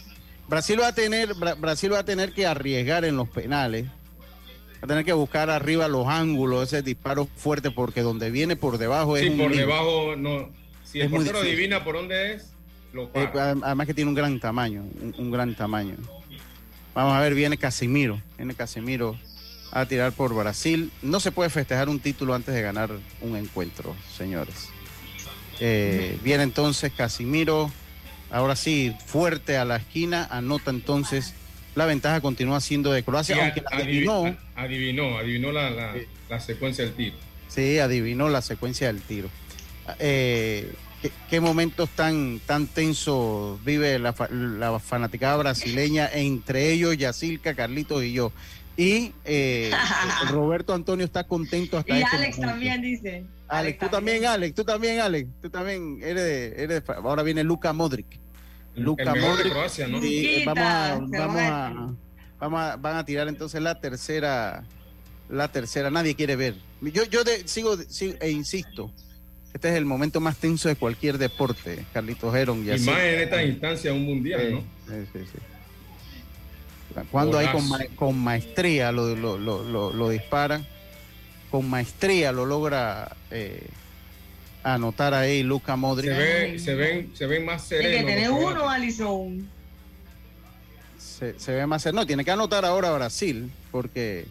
Brasil 0.48 0.80
va 0.80 0.88
a 0.88 0.96
tener, 0.96 1.36
Bra- 1.36 1.60
Brasil 1.60 1.92
va 1.92 2.00
a 2.00 2.06
tener 2.06 2.34
que 2.34 2.46
arriesgar 2.46 3.04
en 3.06 3.18
los 3.18 3.28
penales. 3.30 3.86
Va 3.86 4.84
a 4.84 4.88
tener 4.88 5.04
que 5.06 5.14
buscar 5.14 5.50
arriba 5.50 5.88
los 5.88 6.08
ángulos, 6.08 6.64
ese 6.72 6.82
disparo 6.82 7.28
fuerte, 7.36 7.72
porque 7.72 8.02
donde 8.02 8.30
viene 8.32 8.56
por 8.56 8.78
debajo 8.78 9.18
es 9.18 9.24
Sí, 9.24 9.30
un 9.30 9.38
por 9.40 9.56
debajo 9.56 10.16
no. 10.16 10.50
Si 10.84 11.00
Es 11.00 11.06
el 11.06 11.12
portero 11.12 11.40
adivina 11.40 11.84
por 11.84 11.96
dónde 11.96 12.34
es, 12.36 12.54
lo 12.94 13.04
Eh, 13.14 13.28
para. 13.34 13.52
además 13.52 13.88
que 13.88 13.94
tiene 13.94 14.10
un 14.10 14.16
gran 14.16 14.40
tamaño, 14.40 14.84
un, 15.02 15.14
un 15.18 15.32
gran 15.32 15.54
tamaño. 15.56 15.96
Vamos 16.98 17.14
a 17.16 17.20
ver, 17.20 17.36
viene 17.36 17.58
Casimiro, 17.60 18.20
viene 18.38 18.56
Casimiro 18.56 19.16
a 19.72 19.86
tirar 19.86 20.14
por 20.14 20.34
Brasil. 20.34 20.92
No 21.04 21.20
se 21.20 21.32
puede 21.32 21.52
festejar 21.52 21.90
un 21.90 22.00
título 22.00 22.34
antes 22.34 22.56
de 22.56 22.62
ganar 22.64 22.90
un 23.22 23.36
encuentro, 23.36 23.96
señores. 24.18 24.70
Eh, 25.60 26.18
viene 26.24 26.42
entonces 26.42 26.92
Casimiro, 26.92 27.72
ahora 28.32 28.56
sí, 28.56 28.96
fuerte 29.06 29.58
a 29.58 29.66
la 29.66 29.76
esquina, 29.76 30.28
anota 30.32 30.72
entonces. 30.72 31.36
La 31.76 31.86
ventaja 31.86 32.20
continúa 32.20 32.60
siendo 32.62 32.92
de 32.92 33.04
Croacia, 33.04 33.36
Sí, 33.36 33.42
aunque 33.42 33.62
la 33.62 33.78
adivinó, 33.78 34.36
adivinó, 34.56 35.18
adivinó 35.20 35.52
la, 35.52 35.70
la, 35.70 35.94
la 36.28 36.40
secuencia 36.40 36.84
del 36.84 36.96
tiro. 36.96 37.16
sí, 37.48 37.78
adivinó 37.78 38.28
la 38.28 38.42
secuencia 38.42 38.88
del 38.88 39.04
tiro. 39.04 39.30
Eh, 40.00 40.74
¿qué, 41.02 41.12
qué 41.30 41.40
momentos 41.40 41.90
tan, 41.90 42.40
tan 42.46 42.68
tensos 42.68 43.64
vive 43.64 44.00
la, 44.00 44.14
fa- 44.14 44.30
la 44.30 44.80
fanaticada 44.80 45.38
brasileña, 45.38 46.10
entre 46.12 46.72
ellos 46.72 46.98
Yacilca, 46.98 47.54
Carlitos 47.54 48.04
y 48.04 48.14
yo? 48.14 48.32
Y 48.76 49.14
eh, 49.26 49.72
Roberto 50.30 50.74
Antonio 50.74 51.06
está 51.06 51.24
contento 51.26 51.78
hasta 51.78 51.98
Y 51.98 52.02
este 52.04 52.16
Alex 52.16 52.38
momento. 52.38 52.52
también 52.54 52.82
dice. 52.82 53.24
Alex, 53.48 53.80
tú 53.80 53.88
también, 53.90 54.26
Alex, 54.26 54.56
tú 54.56 54.64
también, 54.66 55.00
Alex, 55.00 55.30
tú 55.42 55.50
también 55.50 56.00
eres 56.04 56.24
de, 56.24 56.64
eres 56.64 56.86
de- 56.86 56.94
ahora 56.94 57.24
viene 57.24 57.44
Luca 57.44 57.74
Modric. 57.74 58.06
Luca 58.76 59.16
Modric. 59.16 59.52
Croacia, 59.52 59.88
¿no? 59.88 60.00
Sí, 60.02 60.44
vamos 60.46 60.64
a, 60.64 61.00
vamos 61.02 61.42
a, 61.42 61.94
vamos 62.40 62.60
a- 62.62 62.76
van 62.76 62.98
a 62.98 63.06
tirar 63.06 63.28
entonces 63.28 63.60
la 63.62 63.80
tercera, 63.80 64.64
la 65.30 65.48
tercera, 65.48 65.90
nadie 65.90 66.14
quiere 66.14 66.36
ver. 66.36 66.56
Yo, 66.82 67.04
yo 67.06 67.24
de- 67.24 67.48
sigo, 67.48 67.76
sigo 67.90 68.14
e 68.20 68.30
insisto, 68.30 68.92
Este 69.54 69.70
es 69.70 69.76
el 69.76 69.86
momento 69.86 70.20
más 70.20 70.38
tenso 70.38 70.70
de 70.70 70.76
cualquier 70.76 71.18
deporte, 71.18 71.86
Carlitos 71.94 72.36
Heron. 72.36 72.64
Y, 72.64 72.70
más 72.80 73.00
en 73.00 73.22
esta 73.22 73.44
instancia, 73.44 73.94
un 73.94 74.06
mundial, 74.06 74.52
¿no? 74.52 74.60
Sí, 74.88 75.10
sí, 75.14 75.20
sí. 75.32 75.40
Cuando 77.12 77.38
hay 77.38 77.48
con, 77.48 77.64
con 77.96 78.20
maestría 78.20 78.92
lo, 78.92 79.16
lo, 79.16 79.38
lo, 79.38 79.94
lo, 79.94 80.10
disparan, 80.10 80.66
con 81.52 81.70
maestría 81.70 82.32
lo 82.32 82.46
logra 82.46 83.16
eh, 83.30 83.68
anotar 84.64 85.14
ahí 85.14 85.44
Luca 85.44 85.76
Modric. 85.76 86.12
Se, 86.12 86.18
ve, 86.18 86.60
se, 86.60 86.76
ven, 86.76 87.12
se 87.14 87.28
ven 87.28 87.46
más 87.46 87.64
serenos. 87.64 88.00
que 88.00 88.06
tener 88.06 88.32
uno, 88.32 88.70
Alison. 88.70 89.48
Se, 90.98 91.40
se, 91.40 91.52
ve 91.54 91.66
más 91.68 91.84
sereno. 91.84 92.02
No, 92.02 92.08
tiene 92.08 92.26
que 92.26 92.32
anotar 92.32 92.66
ahora 92.66 92.92
Brasil, 92.92 93.52
porque 93.72 94.26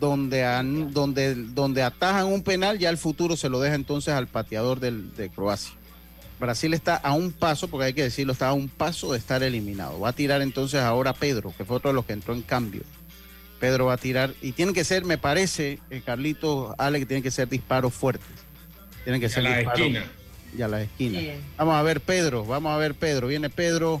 donde, 0.00 0.44
han, 0.44 0.92
donde, 0.92 1.34
donde 1.34 1.82
atajan 1.82 2.26
un 2.26 2.42
penal, 2.42 2.78
ya 2.78 2.90
el 2.90 2.98
futuro 2.98 3.36
se 3.36 3.48
lo 3.48 3.60
deja 3.60 3.74
entonces 3.74 4.14
al 4.14 4.26
pateador 4.26 4.80
del, 4.80 5.14
de 5.14 5.30
Croacia. 5.30 5.72
Brasil 6.38 6.72
está 6.72 6.96
a 6.96 7.14
un 7.14 7.32
paso, 7.32 7.68
porque 7.68 7.86
hay 7.86 7.94
que 7.94 8.04
decirlo, 8.04 8.32
está 8.32 8.48
a 8.48 8.52
un 8.52 8.68
paso 8.68 9.12
de 9.12 9.18
estar 9.18 9.42
eliminado. 9.42 9.98
Va 10.00 10.10
a 10.10 10.12
tirar 10.12 10.40
entonces 10.40 10.80
ahora 10.80 11.12
Pedro, 11.12 11.52
que 11.56 11.64
fue 11.64 11.76
otro 11.76 11.90
de 11.90 11.94
los 11.94 12.04
que 12.04 12.12
entró 12.12 12.32
en 12.32 12.42
cambio. 12.42 12.82
Pedro 13.58 13.86
va 13.86 13.94
a 13.94 13.96
tirar, 13.96 14.34
y 14.40 14.52
tienen 14.52 14.72
que 14.72 14.84
ser, 14.84 15.04
me 15.04 15.18
parece, 15.18 15.80
eh, 15.90 16.00
Carlitos, 16.04 16.74
Ale, 16.78 17.00
que 17.00 17.06
tienen 17.06 17.24
que 17.24 17.32
ser 17.32 17.48
disparos 17.48 17.92
fuertes. 17.92 18.28
Tienen 19.02 19.20
que 19.20 19.28
ser 19.28 19.46
a 19.46 19.50
la 19.50 19.56
disparos. 19.56 19.80
esquina. 19.80 20.04
Y 20.56 20.62
a 20.62 20.68
la 20.68 20.82
esquina. 20.82 21.20
Vamos 21.56 21.74
a 21.74 21.82
ver 21.82 22.00
Pedro, 22.00 22.44
vamos 22.44 22.72
a 22.72 22.76
ver 22.76 22.94
Pedro. 22.94 23.26
Viene 23.26 23.50
Pedro, 23.50 24.00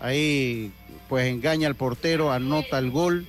ahí 0.00 0.70
pues 1.08 1.26
engaña 1.28 1.66
al 1.66 1.74
portero, 1.74 2.30
anota 2.30 2.78
el 2.78 2.90
gol. 2.90 3.26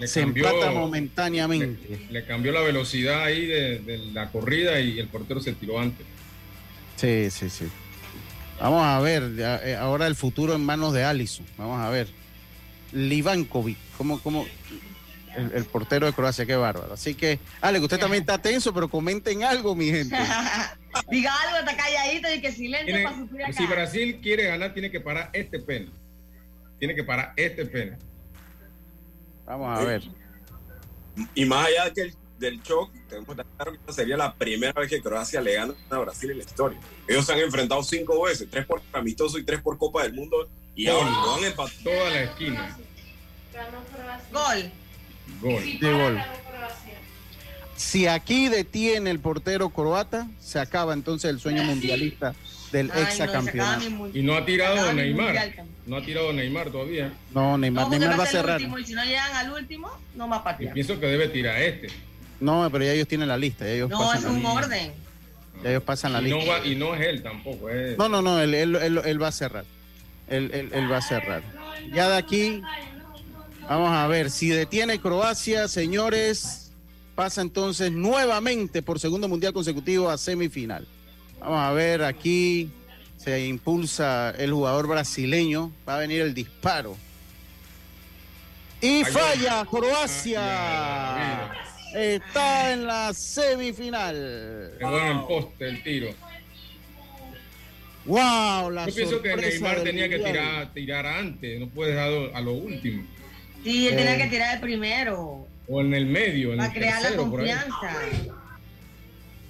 Le 0.00 0.06
se 0.08 0.20
cambió- 0.22 0.48
empata 0.48 0.70
momentáneamente. 0.72 2.06
Le 2.10 2.24
cambió 2.26 2.52
la 2.52 2.60
velocidad 2.60 3.22
ahí 3.24 3.46
de, 3.46 3.78
de 3.80 3.98
la 4.12 4.30
corrida 4.30 4.80
y 4.80 4.98
el 4.98 5.08
portero 5.08 5.40
se 5.40 5.52
tiró 5.52 5.78
antes. 5.78 6.06
Sí, 6.96 7.30
sí, 7.30 7.48
sí. 7.50 7.66
Vamos 8.60 8.82
a 8.84 9.00
ver, 9.00 9.22
eh, 9.38 9.76
ahora 9.78 10.06
el 10.06 10.14
futuro 10.16 10.54
en 10.54 10.64
manos 10.64 10.92
de 10.92 11.04
Allison. 11.04 11.46
Vamos 11.56 11.80
a 11.80 11.88
ver. 11.90 12.08
Livankovic, 12.92 13.78
¿cómo, 13.96 14.20
cómo? 14.20 14.46
El, 15.36 15.52
el 15.54 15.64
portero 15.64 16.06
de 16.06 16.12
Croacia, 16.12 16.44
qué 16.44 16.56
bárbaro. 16.56 16.92
Así 16.92 17.14
que, 17.14 17.38
Ale, 17.60 17.78
que 17.78 17.84
usted 17.84 17.98
también 18.00 18.22
está 18.22 18.38
tenso, 18.38 18.74
pero 18.74 18.88
comenten 18.88 19.44
algo, 19.44 19.76
mi 19.76 19.86
gente. 19.90 20.16
Diga 21.10 21.32
algo, 21.42 21.58
está 21.58 21.76
calladito 21.76 22.34
y 22.34 22.40
que 22.40 22.50
silencio 22.50 22.86
Tiene- 22.86 23.04
para 23.04 23.16
sufrir 23.16 23.42
acá. 23.44 23.52
si 23.52 23.66
Brasil 23.66 24.18
quiere 24.20 24.44
ganar, 24.48 24.72
tiene 24.74 24.90
que 24.90 25.00
parar 25.00 25.30
este 25.32 25.60
pena. 25.60 25.90
Tiene 26.80 26.94
que 26.96 27.04
parar 27.04 27.32
este 27.36 27.64
pena. 27.66 27.96
Vamos 29.50 29.78
a 29.78 29.82
ver. 29.84 30.02
Y 31.34 31.44
más 31.44 31.66
allá 31.66 31.92
que 31.92 32.02
el- 32.02 32.14
del 32.38 32.62
shock, 32.62 32.90
tenemos 33.08 33.26
que 33.26 33.32
estar 33.32 33.46
claro 33.56 33.72
que 33.72 33.78
esta 33.78 33.92
sería 33.92 34.16
la 34.16 34.32
primera 34.32 34.72
vez 34.72 34.88
que 34.88 35.02
Croacia 35.02 35.40
le 35.42 35.54
gana 35.54 35.74
a 35.90 35.98
Brasil 35.98 36.30
en 36.30 36.38
la 36.38 36.44
historia. 36.44 36.78
Ellos 37.08 37.26
se 37.26 37.32
han 37.32 37.40
enfrentado 37.40 37.82
cinco 37.82 38.22
veces, 38.22 38.48
tres 38.48 38.64
por 38.64 38.80
amistoso 38.92 39.36
y 39.38 39.44
tres 39.44 39.60
por 39.60 39.76
Copa 39.76 40.04
del 40.04 40.14
Mundo, 40.14 40.48
y 40.76 40.86
ahora 40.86 41.10
lo 41.10 41.34
han 41.34 41.44
empatado. 41.44 41.78
Toda 41.82 42.10
la 42.10 42.22
esquina. 42.22 42.78
Gol. 44.32 44.70
Gol. 45.42 45.78
De 45.80 45.92
gol. 45.92 46.18
Si 47.76 48.06
aquí 48.06 48.48
detiene 48.48 49.10
el 49.10 49.18
portero 49.20 49.70
croata, 49.70 50.28
se 50.38 50.60
acaba 50.60 50.94
entonces 50.94 51.28
el 51.30 51.40
sueño 51.40 51.64
mundialista 51.64 52.34
del 52.72 52.90
Ay, 52.92 53.02
exacampeonato. 53.02 53.84
Y 54.14 54.22
no 54.22 54.34
ha 54.34 54.44
tirado 54.44 54.92
Neymar. 54.92 55.52
No 55.86 55.96
ha 55.96 56.02
tirado 56.04 56.32
Neymar 56.32 56.70
todavía. 56.70 57.12
No, 57.34 57.58
Neymar, 57.58 57.84
No, 57.84 57.90
Neymar 57.90 58.18
va 58.18 58.24
a 58.24 58.26
cerrar. 58.26 58.56
último, 58.60 58.78
y 58.78 58.84
si 58.84 58.92
no 58.94 59.04
llegan 59.04 59.34
al 59.36 59.52
último, 59.52 59.90
no 60.14 60.28
va 60.28 60.36
a 60.36 60.40
Y 60.40 60.42
patear. 60.44 60.74
pienso 60.74 61.00
que 61.00 61.06
debe 61.06 61.28
tirar 61.28 61.60
este. 61.60 61.88
No, 62.38 62.68
pero 62.70 62.84
ya 62.84 62.92
ellos 62.92 63.08
tienen 63.08 63.28
la 63.28 63.36
lista. 63.36 63.64
Ya 63.64 63.72
ellos 63.72 63.90
No, 63.90 63.98
pasan 63.98 64.16
es 64.18 64.22
la 64.24 64.30
un 64.30 64.36
lista. 64.36 64.52
orden. 64.52 64.92
Ya 65.62 65.70
ellos 65.70 65.82
pasan 65.82 66.12
la 66.12 66.22
Y 66.22 66.30
no, 66.30 66.36
lista. 66.36 66.52
va- 66.58 66.66
y 66.66 66.74
no 66.76 66.94
es 66.94 67.00
él 67.06 67.22
tampoco. 67.22 67.68
Es, 67.68 67.98
No, 67.98 68.08
no, 68.08 68.22
no, 68.22 68.40
él, 68.40 68.54
él- 68.54 68.76
él- 68.76 69.00
él 69.04 69.22
va 69.22 69.28
a 69.28 69.32
cerrar. 69.32 69.64
Él, 70.28 70.50
él- 70.54 70.70
él 70.72 70.90
va 70.90 70.98
a 70.98 71.02
cerrar. 71.02 71.42
Ya 71.92 72.08
de 72.08 72.16
aquí, 72.16 72.62
vamos 73.68 73.90
a 73.90 74.06
ver, 74.06 74.30
si 74.30 74.48
detiene 74.48 75.00
Croacia, 75.00 75.66
señores, 75.68 76.70
pasa 77.16 77.42
entonces 77.42 77.90
nuevamente 77.92 78.80
por 78.80 78.98
segundo 79.00 79.28
mundial 79.28 79.52
consecutivo 79.52 80.08
a 80.08 80.16
semifinal. 80.16 80.86
Vamos 81.40 81.58
a 81.60 81.72
ver, 81.72 82.02
aquí 82.04 82.70
se 83.16 83.46
impulsa 83.46 84.30
el 84.38 84.52
jugador 84.52 84.86
brasileño, 84.86 85.72
va 85.88 85.96
a 85.96 85.98
venir 85.98 86.20
el 86.22 86.34
disparo. 86.34 86.96
Y 88.80 89.04
falla 89.04 89.64
Croacia. 89.70 91.50
Está 91.94 92.72
en 92.72 92.86
la 92.86 93.12
semifinal. 93.12 94.72
Quedó 94.78 95.00
en 95.00 95.06
el 95.06 95.20
poste 95.24 95.68
el 95.68 95.82
tiro. 95.82 96.08
Wow, 98.06 98.70
la 98.70 98.86
Yo 98.86 98.94
pienso 98.94 99.20
que 99.20 99.36
Neymar 99.36 99.82
tenía 99.82 100.08
que 100.08 100.18
tirar, 100.18 100.72
tirar 100.72 101.06
antes, 101.06 101.60
no 101.60 101.68
puede 101.68 101.92
dejar 101.92 102.34
a 102.34 102.40
lo 102.40 102.52
último. 102.52 103.04
Sí, 103.62 103.88
él 103.88 103.96
tenía 103.96 104.14
Eh. 104.16 104.18
que 104.22 104.26
tirar 104.28 104.54
el 104.54 104.60
primero. 104.60 105.46
O 105.68 105.80
en 105.82 105.92
el 105.94 106.06
medio, 106.06 106.52
en 106.52 106.58
Para 106.58 106.72
el 106.72 106.78
crear 106.78 107.02
la 107.02 107.08
tercero, 107.10 107.30
confianza. 107.30 107.90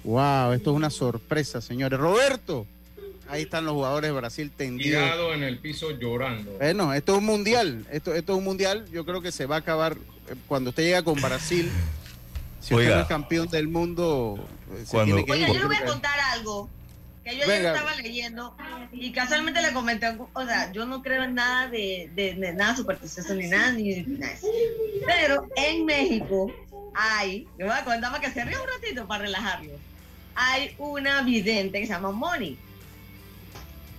Wow, 0.03 0.53
esto 0.53 0.71
es 0.71 0.75
una 0.75 0.89
sorpresa, 0.89 1.61
señores. 1.61 1.99
Roberto, 1.99 2.65
ahí 3.29 3.43
están 3.43 3.65
los 3.65 3.73
jugadores 3.75 4.09
de 4.09 4.15
Brasil 4.17 4.51
tendidos. 4.55 5.03
Tirado 5.03 5.33
en 5.33 5.43
el 5.43 5.59
piso 5.59 5.91
llorando. 5.91 6.51
Bueno, 6.53 6.93
esto 6.93 7.13
es 7.13 7.17
un 7.19 7.25
mundial. 7.25 7.85
Esto, 7.91 8.13
esto 8.15 8.33
es 8.33 8.37
un 8.39 8.43
mundial. 8.43 8.85
Yo 8.91 9.05
creo 9.05 9.21
que 9.21 9.31
se 9.31 9.45
va 9.45 9.57
a 9.57 9.59
acabar 9.59 9.93
eh, 10.29 10.35
cuando 10.47 10.69
usted 10.71 10.83
llega 10.83 11.03
con 11.03 11.21
Brasil. 11.21 11.69
Si 12.59 12.73
usted 12.75 12.93
no 12.95 13.01
es 13.01 13.07
campeón 13.07 13.47
del 13.49 13.67
mundo, 13.67 14.43
eh, 14.73 14.83
se 14.85 14.91
Cuando- 14.91 15.15
tiene 15.15 15.25
que 15.25 15.31
Oiga, 15.33 15.47
ir. 15.49 15.53
yo 15.55 15.59
le 15.61 15.65
voy 15.65 15.75
a 15.75 15.85
contar 15.85 16.19
algo. 16.33 16.69
Que 17.23 17.37
yo 17.37 17.43
ayer 17.43 17.65
estaba 17.67 17.95
leyendo 17.97 18.55
y 18.91 19.11
casualmente 19.11 19.61
le 19.61 19.71
comenté, 19.73 20.07
o 20.33 20.43
sea, 20.43 20.71
yo 20.71 20.87
no 20.87 21.03
creo 21.03 21.21
en 21.23 21.35
nada 21.35 21.67
de, 21.67 22.09
de- 22.15 22.33
de 22.33 22.53
nada 22.53 22.75
supersticioso 22.75 23.35
ni 23.35 23.47
nada, 23.47 23.71
ni 23.73 23.83
ni 24.01 24.17
nada. 24.17 24.33
Pero 25.05 25.47
en 25.55 25.85
México 25.85 26.51
hay, 26.95 27.47
le 27.59 27.65
voy 27.65 27.73
a 27.75 27.83
contar 27.85 28.11
para 28.11 28.23
que 28.23 28.31
se 28.31 28.43
ría 28.43 28.59
un 28.59 28.67
ratito 28.67 29.07
para 29.07 29.21
relajarlo. 29.25 29.71
Hay 30.35 30.75
una 30.77 31.21
vidente 31.21 31.79
que 31.79 31.87
se 31.87 31.93
llama 31.93 32.11
Moni. 32.11 32.57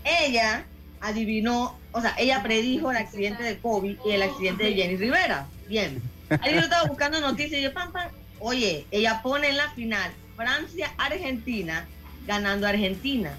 Ella 0.05 0.65
adivinó, 1.01 1.79
o 1.93 2.01
sea, 2.01 2.15
ella 2.19 2.43
predijo 2.43 2.91
el 2.91 2.97
accidente 2.97 3.43
de 3.43 3.59
Kobe 3.59 3.97
y 4.05 4.11
el 4.11 4.23
accidente 4.23 4.65
de 4.65 4.75
Jenny 4.75 4.97
Rivera. 4.97 5.47
Bien. 5.69 6.03
Ahí 6.41 6.55
yo 6.55 6.61
estaba 6.61 6.85
buscando 6.89 7.21
noticias 7.21 7.61
y 7.61 7.63
yo, 7.63 7.73
pam, 7.73 7.93
pam. 7.93 8.09
Oye, 8.41 8.87
ella 8.91 9.21
pone 9.23 9.49
en 9.49 9.57
la 9.57 9.71
final 9.71 10.11
Francia-Argentina 10.37 11.87
ganando 12.27 12.67
Argentina. 12.67 13.33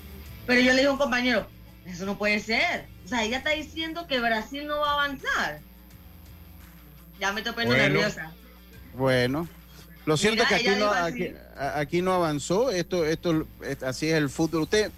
Pero 0.46 0.62
yo 0.62 0.72
le 0.72 0.78
dije 0.78 0.88
a 0.88 0.92
un 0.92 0.98
compañero, 0.98 1.48
eso 1.86 2.06
no 2.06 2.18
puede 2.18 2.40
ser. 2.40 2.86
O 3.06 3.08
sea, 3.08 3.24
ella 3.24 3.38
está 3.38 3.52
diciendo 3.52 4.08
que 4.08 4.20
Brasil 4.20 4.68
no 4.68 4.80
va 4.80 4.92
a 4.92 4.94
avanzar. 4.94 5.60
Ya 7.20 7.32
me 7.32 7.42
estoy 7.42 7.54
poniendo 7.54 7.76
Bueno. 7.76 7.94
nerviosa. 7.94 8.32
Bueno, 8.94 9.48
lo 10.06 10.18
cierto 10.18 10.44
Mira, 10.44 10.58
es 10.58 10.64
que 10.64 10.70
aquí 10.70 10.80
no, 10.80 10.92
aquí, 10.92 11.34
aquí 11.58 12.02
no 12.02 12.14
avanzó. 12.14 12.70
Esto, 12.72 13.06
esto, 13.06 13.46
es- 13.64 13.84
así 13.84 14.08
es 14.08 14.16
el 14.16 14.30
fútbol. 14.30 14.64
Usted, 14.64 14.92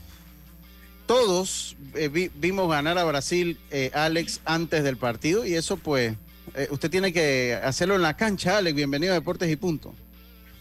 todos 1.08 1.76
eh, 1.94 2.08
vi- 2.08 2.32
vimos 2.36 2.70
ganar 2.70 2.98
a 2.98 3.04
Brasil, 3.04 3.60
eh, 3.72 3.92
Alex, 3.94 4.42
antes 4.46 4.84
del 4.84 4.98
partido 4.98 5.46
y 5.46 5.54
eso, 5.56 5.78
pues, 5.78 6.16
eh, 6.56 6.68
usted 6.72 6.90
tiene 6.90 7.14
que 7.14 7.54
hacerlo 7.64 7.96
en 7.96 8.02
la 8.02 8.18
cancha, 8.18 8.58
Alex. 8.58 8.76
Bienvenido 8.76 9.12
a 9.14 9.16
Deportes 9.16 9.50
y 9.52 9.56
Punto. 9.56 9.94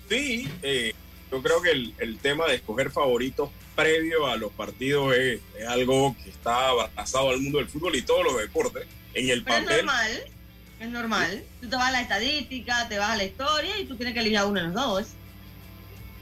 Sí, 0.09 0.49
eh, 0.62 0.92
yo 1.32 1.42
creo 1.42 1.62
que 1.62 1.70
el, 1.70 1.95
el 1.99 2.18
tema 2.18 2.47
de 2.47 2.57
escoger 2.57 2.90
favoritos 2.90 3.49
previo 3.74 4.26
a 4.26 4.36
los 4.36 4.53
partidos 4.53 5.14
es, 5.16 5.40
es 5.59 5.66
algo 5.66 6.14
que 6.22 6.30
está 6.30 6.68
abrazado 6.68 7.30
al 7.30 7.40
mundo 7.40 7.59
del 7.59 7.68
fútbol 7.68 7.97
y 7.97 8.03
todos 8.03 8.22
los 8.24 8.36
deportes. 8.38 8.86
En 9.14 9.30
el 9.30 9.42
Pero 9.45 9.57
es 9.57 9.62
papel, 9.64 9.76
normal, 9.86 10.11
es 10.80 10.88
normal. 10.90 11.45
Tú 11.62 11.68
te 11.70 11.76
vas 11.76 11.88
a 11.88 11.92
la 11.92 12.01
estadística, 12.03 12.88
te 12.88 12.99
vas 12.99 13.11
a 13.12 13.16
la 13.16 13.24
historia 13.24 13.78
y 13.80 13.86
tú 13.86 13.97
tienes 13.97 14.12
que 14.12 14.20
elegir 14.20 14.38
a 14.38 14.47
uno 14.47 14.61
de 14.61 14.66
los 14.66 14.74
dos. 14.74 15.07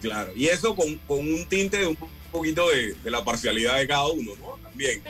Claro. 0.02 0.32
Y 0.36 0.48
eso 0.48 0.76
con, 0.76 0.96
con 1.06 1.20
un 1.20 1.46
tinte 1.46 1.78
de 1.78 1.86
un 1.86 1.96
poquito 2.30 2.68
de, 2.68 2.94
de 2.94 3.10
la 3.10 3.24
parcialidad 3.24 3.78
de 3.78 3.86
cada 3.86 4.06
uno, 4.08 4.32
¿no? 4.40 4.58
También. 4.62 5.02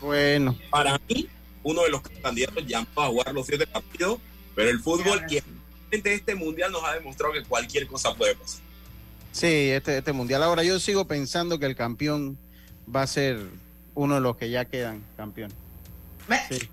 Bueno. 0.00 0.58
Para 0.70 0.98
mí, 1.08 1.28
uno 1.62 1.82
de 1.82 1.90
los 1.90 2.02
candidatos 2.22 2.66
ya 2.66 2.86
va 2.96 3.06
a 3.06 3.08
jugar 3.08 3.34
los 3.34 3.46
siete 3.46 3.66
partidos, 3.66 4.18
pero 4.54 4.70
el 4.70 4.80
fútbol 4.80 5.22
y 5.28 5.36
especialmente 5.36 6.14
este 6.14 6.34
mundial 6.34 6.72
nos 6.72 6.84
ha 6.84 6.94
demostrado 6.94 7.32
que 7.32 7.42
cualquier 7.42 7.86
cosa 7.86 8.14
puede 8.14 8.34
pasar. 8.34 8.62
Sí, 9.32 9.70
este, 9.70 9.98
este 9.98 10.12
mundial. 10.12 10.42
Ahora 10.42 10.62
yo 10.62 10.78
sigo 10.78 11.06
pensando 11.06 11.58
que 11.58 11.66
el 11.66 11.74
campeón 11.74 12.38
va 12.94 13.02
a 13.02 13.06
ser 13.06 13.38
uno 13.94 14.14
de 14.16 14.20
los 14.20 14.36
que 14.36 14.50
ya 14.50 14.64
quedan 14.64 15.02
campeón. 15.16 15.52
Sí, 16.48 16.56
sí. 16.58 16.68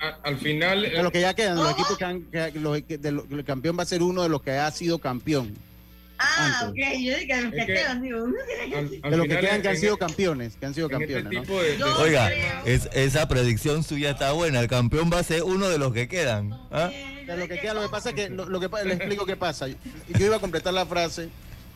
A- 0.00 0.18
al 0.24 0.38
final. 0.38 0.82
De 0.82 1.02
los 1.02 1.12
que 1.12 1.20
ya 1.20 1.34
quedan, 1.34 1.56
los 1.56 1.70
equipos 1.72 1.96
que 1.98 2.04
han, 2.04 2.22
que- 2.30 2.52
los 2.60 2.86
de 2.86 3.12
lo- 3.12 3.26
el 3.30 3.44
campeón 3.44 3.76
va 3.78 3.82
a 3.82 3.86
ser 3.86 4.02
uno 4.02 4.22
de 4.22 4.28
los 4.28 4.42
que 4.42 4.52
ha 4.52 4.70
sido 4.70 4.98
campeón. 4.98 5.54
Ah, 6.20 6.62
Antes. 6.64 6.70
ok, 6.70 6.76
yo 7.00 7.14
dije 7.14 7.26
que 7.28 7.42
los 7.42 7.52
que 7.52 7.58
Es 7.60 7.66
que- 7.66 7.74
quedan, 7.74 8.02
digo, 8.02 8.26
de 8.26 9.16
los 9.16 9.26
que 9.28 9.38
quedan 9.38 9.62
que 9.62 9.68
han 9.68 9.76
sido 9.76 9.96
campeones, 9.98 10.56
que 10.56 10.66
han 10.66 10.74
sido 10.74 10.86
este 10.88 10.98
campeones. 10.98 11.32
¿no? 11.32 11.40
tipo 11.42 11.62
de- 11.62 11.76
de- 11.76 11.84
Oiga, 11.84 12.32
es- 12.64 12.88
esa 12.92 13.28
predicción 13.28 13.84
suya 13.84 14.10
está 14.10 14.32
buena. 14.32 14.58
El 14.60 14.66
campeón 14.68 15.10
va 15.12 15.20
a 15.20 15.22
ser 15.22 15.44
uno 15.44 15.68
de 15.68 15.78
los 15.78 15.92
que 15.92 16.08
quedan. 16.08 16.58
¿ah? 16.72 16.90
De 17.26 17.36
lo 17.36 17.46
que 17.46 17.60
queda, 17.60 17.74
lo 17.74 17.82
que 17.82 17.88
pasa 17.88 18.08
es 18.08 18.14
que 18.16 18.30
lo, 18.30 18.48
lo 18.48 18.58
que 18.58 18.68
pa- 18.68 18.82
le 18.82 18.94
explico 18.94 19.26
qué 19.26 19.36
pasa. 19.36 19.68
Yo 19.68 19.76
iba 20.26 20.36
a 20.36 20.40
completar 20.40 20.72
la 20.74 20.86
frase 20.86 21.28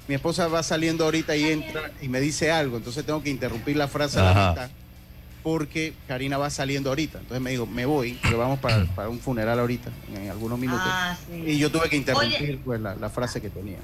mi 0.08 0.16
esposa 0.16 0.48
va 0.48 0.64
saliendo 0.64 1.04
ahorita 1.04 1.36
y 1.36 1.44
entra 1.44 1.92
y 2.00 2.08
me 2.08 2.20
dice 2.20 2.50
algo, 2.50 2.78
entonces 2.78 3.06
tengo 3.06 3.22
que 3.22 3.30
interrumpir 3.30 3.76
la 3.76 3.86
frase 3.86 4.18
a 4.18 4.22
la 4.24 4.50
mitad 4.50 4.70
porque 5.42 5.92
Karina 6.08 6.38
va 6.38 6.50
saliendo 6.50 6.90
ahorita. 6.90 7.18
Entonces 7.18 7.40
me 7.42 7.50
dijo, 7.50 7.66
me 7.66 7.84
voy, 7.86 8.14
que 8.14 8.34
vamos 8.34 8.58
para, 8.60 8.84
para 8.94 9.08
un 9.08 9.18
funeral 9.18 9.58
ahorita, 9.58 9.90
en 10.14 10.30
algunos 10.30 10.58
minutos. 10.58 10.84
Ah, 10.86 11.16
sí. 11.28 11.42
Y 11.52 11.58
yo 11.58 11.70
tuve 11.70 11.88
que 11.88 11.96
interrumpir 11.96 12.40
Oye. 12.40 12.60
pues, 12.64 12.80
la, 12.80 12.94
la 12.94 13.10
frase 13.10 13.40
que 13.40 13.50
tenía. 13.50 13.78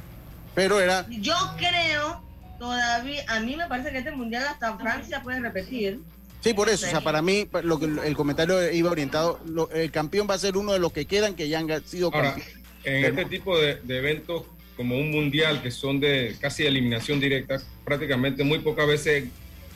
Pero 0.55 0.81
era, 0.81 1.07
Yo 1.09 1.35
creo, 1.57 2.23
todavía, 2.59 3.23
a 3.29 3.41
mí 3.41 3.57
me 3.57 3.67
parece 3.67 3.91
que 3.91 3.99
este 3.99 4.11
mundial 4.13 4.45
hasta 4.49 4.77
Francia 4.79 5.23
puede 5.23 5.41
repetir. 5.41 6.01
sí, 6.41 6.55
por 6.55 6.69
eso, 6.69 6.87
o 6.87 6.91
sea, 6.91 7.01
para 7.01 7.23
mí 7.23 7.49
lo 7.63 7.79
que 7.79 7.87
el 7.87 8.17
comentario 8.17 8.71
iba 8.73 8.91
orientado, 8.91 9.41
lo- 9.47 9.71
el 9.71 9.91
campeón 9.91 10.27
va 10.31 10.35
a 10.35 10.39
ser 10.39 10.57
uno 10.57 10.73
de 10.73 10.79
los 10.79 10.93
que 10.93 11.05
quedan 11.07 11.35
que 11.35 11.49
ya 11.49 11.59
han 11.59 11.69
sido 11.87 12.11
Ahora, 12.15 12.35
campeones. 12.35 12.55
en 12.85 13.05
este 13.05 13.25
tipo 13.27 13.59
de, 13.59 13.77
de 13.77 13.99
eventos 13.99 14.45
como 14.77 14.97
un 14.97 15.11
mundial 15.11 15.61
que 15.63 15.73
son 15.73 15.99
de 15.99 16.37
casi 16.41 16.65
eliminación 16.65 17.19
directa, 17.21 17.61
prácticamente 17.85 18.45
muy 18.45 18.61
pocas 18.61 18.87
veces 18.87 19.25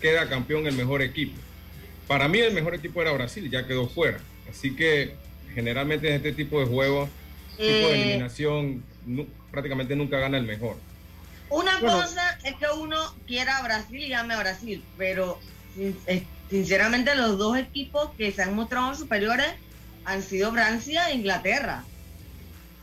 queda 0.01 0.28
campeón 0.28 0.66
el 0.66 0.74
mejor 0.74 1.03
equipo. 1.03 1.37
Para 2.12 2.28
mí 2.28 2.40
el 2.40 2.52
mejor 2.52 2.74
equipo 2.74 3.00
era 3.00 3.10
Brasil, 3.12 3.50
ya 3.50 3.66
quedó 3.66 3.88
fuera. 3.88 4.18
Así 4.50 4.76
que 4.76 5.14
generalmente 5.54 6.08
en 6.10 6.16
este 6.16 6.32
tipo 6.34 6.60
de 6.60 6.66
juegos, 6.66 7.08
tipo 7.52 7.62
de 7.88 7.94
Eh, 7.94 8.02
eliminación, 8.02 8.84
prácticamente 9.50 9.96
nunca 9.96 10.18
gana 10.18 10.36
el 10.36 10.44
mejor. 10.44 10.76
Una 11.48 11.78
Bueno. 11.80 12.02
cosa 12.02 12.38
es 12.44 12.54
que 12.56 12.66
uno 12.78 12.98
quiera 13.26 13.56
a 13.56 13.62
Brasil 13.62 13.98
y 13.98 14.08
llame 14.10 14.34
a 14.34 14.40
Brasil, 14.40 14.84
pero 14.98 15.40
eh, 16.06 16.26
sinceramente 16.50 17.14
los 17.14 17.38
dos 17.38 17.56
equipos 17.56 18.10
que 18.18 18.30
se 18.30 18.42
han 18.42 18.54
mostrado 18.54 18.94
superiores 18.94 19.46
han 20.04 20.22
sido 20.22 20.52
Francia 20.52 21.08
e 21.08 21.14
Inglaterra. 21.14 21.82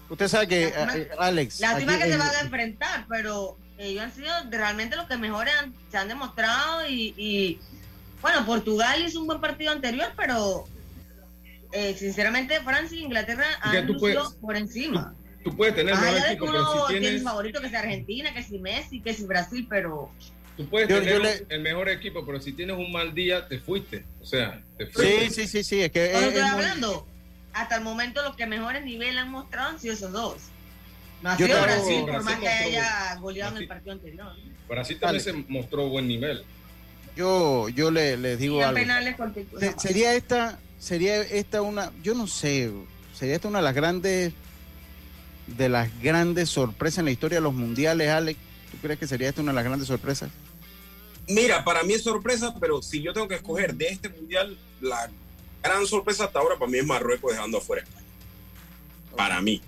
Usted 0.09 0.27
sabe 0.27 0.47
que, 0.47 0.71
Lástima- 0.71 0.97
eh, 0.97 1.09
Alex, 1.19 1.59
Lástima 1.59 1.99
que 1.99 2.05
se 2.05 2.17
van 2.17 2.35
a 2.35 2.39
enfrentar, 2.41 3.05
pero 3.07 3.59
ellos 3.77 4.05
han 4.05 4.11
sido 4.11 4.33
realmente 4.49 4.95
los 4.95 5.05
que 5.07 5.17
mejores 5.17 5.53
han- 5.61 5.75
se 5.91 5.97
han 5.99 6.07
demostrado 6.07 6.89
y, 6.89 7.13
y, 7.15 7.59
bueno, 8.21 8.45
Portugal 8.45 9.01
hizo 9.05 9.19
un 9.21 9.27
buen 9.27 9.39
partido 9.41 9.71
anterior, 9.71 10.11
pero 10.17 10.65
eh, 11.71 11.95
sinceramente 11.97 12.59
Francia 12.61 12.97
e 12.97 13.01
Inglaterra 13.01 13.45
han 13.61 13.85
tú 13.87 13.97
puedes- 13.97 14.33
por 14.41 14.55
encima. 14.57 15.13
Tú 15.43 15.55
puedes 15.55 15.73
tener 15.75 15.93
el 15.93 15.99
Más 15.99 16.03
mejor 16.03 16.17
allá 16.17 16.29
de 16.29 16.37
que 16.37 16.43
equipo, 16.43 16.51
pero 16.51 16.71
uno 16.73 16.81
si 16.81 16.87
tiene 16.93 17.05
tienes, 17.07 17.23
favorito 17.23 17.61
que 17.61 17.69
sea 17.69 17.79
Argentina, 17.79 18.33
que 18.33 18.43
si 18.43 18.59
Messi, 18.59 18.99
que 19.01 19.13
si 19.13 19.23
Brasil, 19.23 19.65
pero 19.69 20.11
tú 20.57 20.67
puedes 20.67 20.89
Yo- 20.89 20.99
tener 20.99 21.13
yo 21.13 21.17
un- 21.19 21.23
le- 21.25 21.45
el 21.49 21.61
mejor 21.61 21.87
equipo, 21.89 22.25
pero 22.25 22.41
si 22.41 22.51
tienes 22.51 22.75
un 22.77 22.91
mal 22.91 23.13
día, 23.13 23.47
te 23.47 23.57
fuiste. 23.59 24.03
O 24.21 24.25
sea, 24.25 24.61
te 24.77 24.87
Sí, 24.87 24.91
fuiste. 24.91 25.29
sí, 25.29 25.47
sí, 25.47 25.63
sí, 25.63 25.81
es 25.81 25.91
que 25.91 26.05
es- 26.11 26.13
estoy 26.21 26.27
es 26.35 26.41
muy- 26.41 26.49
hablando, 26.51 27.07
hasta 27.53 27.75
el 27.77 27.83
momento 27.83 28.21
los 28.21 28.35
que 28.35 28.45
mejores 28.47 28.83
niveles 28.83 29.15
han 29.17 29.31
mostrado 29.31 29.69
han 29.69 29.79
sido 29.79 29.93
esos 29.93 30.11
dos. 30.11 30.35
No 31.21 31.29
ha 31.29 31.37
sido 31.37 31.61
Brasil, 31.61 32.01
por 32.05 32.23
más 32.23 32.39
que 32.39 32.47
haya 32.47 33.15
goleado 33.15 33.55
en 33.55 33.61
el 33.61 33.67
partido 33.67 33.93
anterior. 33.93 34.33
Brasil 34.67 34.97
también 34.99 35.23
se 35.23 35.33
mostró 35.33 35.87
buen 35.87 36.07
nivel. 36.07 36.43
Yo, 37.15 37.69
yo 37.69 37.91
le, 37.91 38.17
les 38.17 38.39
digo 38.39 38.63
algo. 38.63 38.75
penales 38.75 39.15
sería 39.77 40.15
esta, 40.15 40.59
sería 40.79 41.21
esta 41.21 41.61
una, 41.61 41.91
yo 42.03 42.13
no 42.13 42.27
sé, 42.27 42.71
sería 43.13 43.35
esta 43.35 43.47
una 43.47 43.59
de 43.59 43.63
las 43.63 43.75
grandes, 43.75 44.33
de 45.47 45.69
las 45.69 45.89
grandes 46.01 46.49
sorpresas 46.49 46.99
en 46.99 47.05
la 47.05 47.11
historia 47.11 47.37
de 47.37 47.43
los 47.43 47.53
mundiales, 47.53 48.09
Alex. 48.09 48.39
¿Tú 48.71 48.77
crees 48.77 48.99
que 48.99 49.07
sería 49.07 49.29
esta 49.29 49.41
una 49.41 49.51
de 49.51 49.55
las 49.55 49.65
grandes 49.65 49.87
sorpresas? 49.87 50.29
Mira, 51.27 51.63
para 51.63 51.83
mí 51.83 51.93
es 51.93 52.03
sorpresa, 52.03 52.55
pero 52.59 52.81
si 52.81 53.01
yo 53.01 53.13
tengo 53.13 53.27
que 53.27 53.35
escoger 53.35 53.75
de 53.75 53.87
este 53.89 54.09
mundial, 54.09 54.57
la 54.81 55.09
gran 55.61 55.85
sorpresa 55.85 56.25
hasta 56.25 56.39
ahora 56.39 56.57
para 56.57 56.71
mí 56.71 56.79
es 56.79 56.85
Marruecos 56.85 57.31
dejando 57.31 57.59
afuera 57.59 57.83
España. 57.83 58.05
Para 59.15 59.41
mí, 59.41 59.61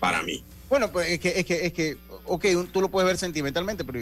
para 0.00 0.22
mí. 0.22 0.42
Bueno, 0.70 0.90
pues 0.90 1.10
es 1.10 1.20
que, 1.20 1.38
es 1.40 1.44
que, 1.44 1.66
es 1.66 1.72
que, 1.72 1.98
ok, 2.24 2.46
tú 2.72 2.80
lo 2.80 2.88
puedes 2.88 3.06
ver 3.06 3.18
sentimentalmente, 3.18 3.84
pero 3.84 4.00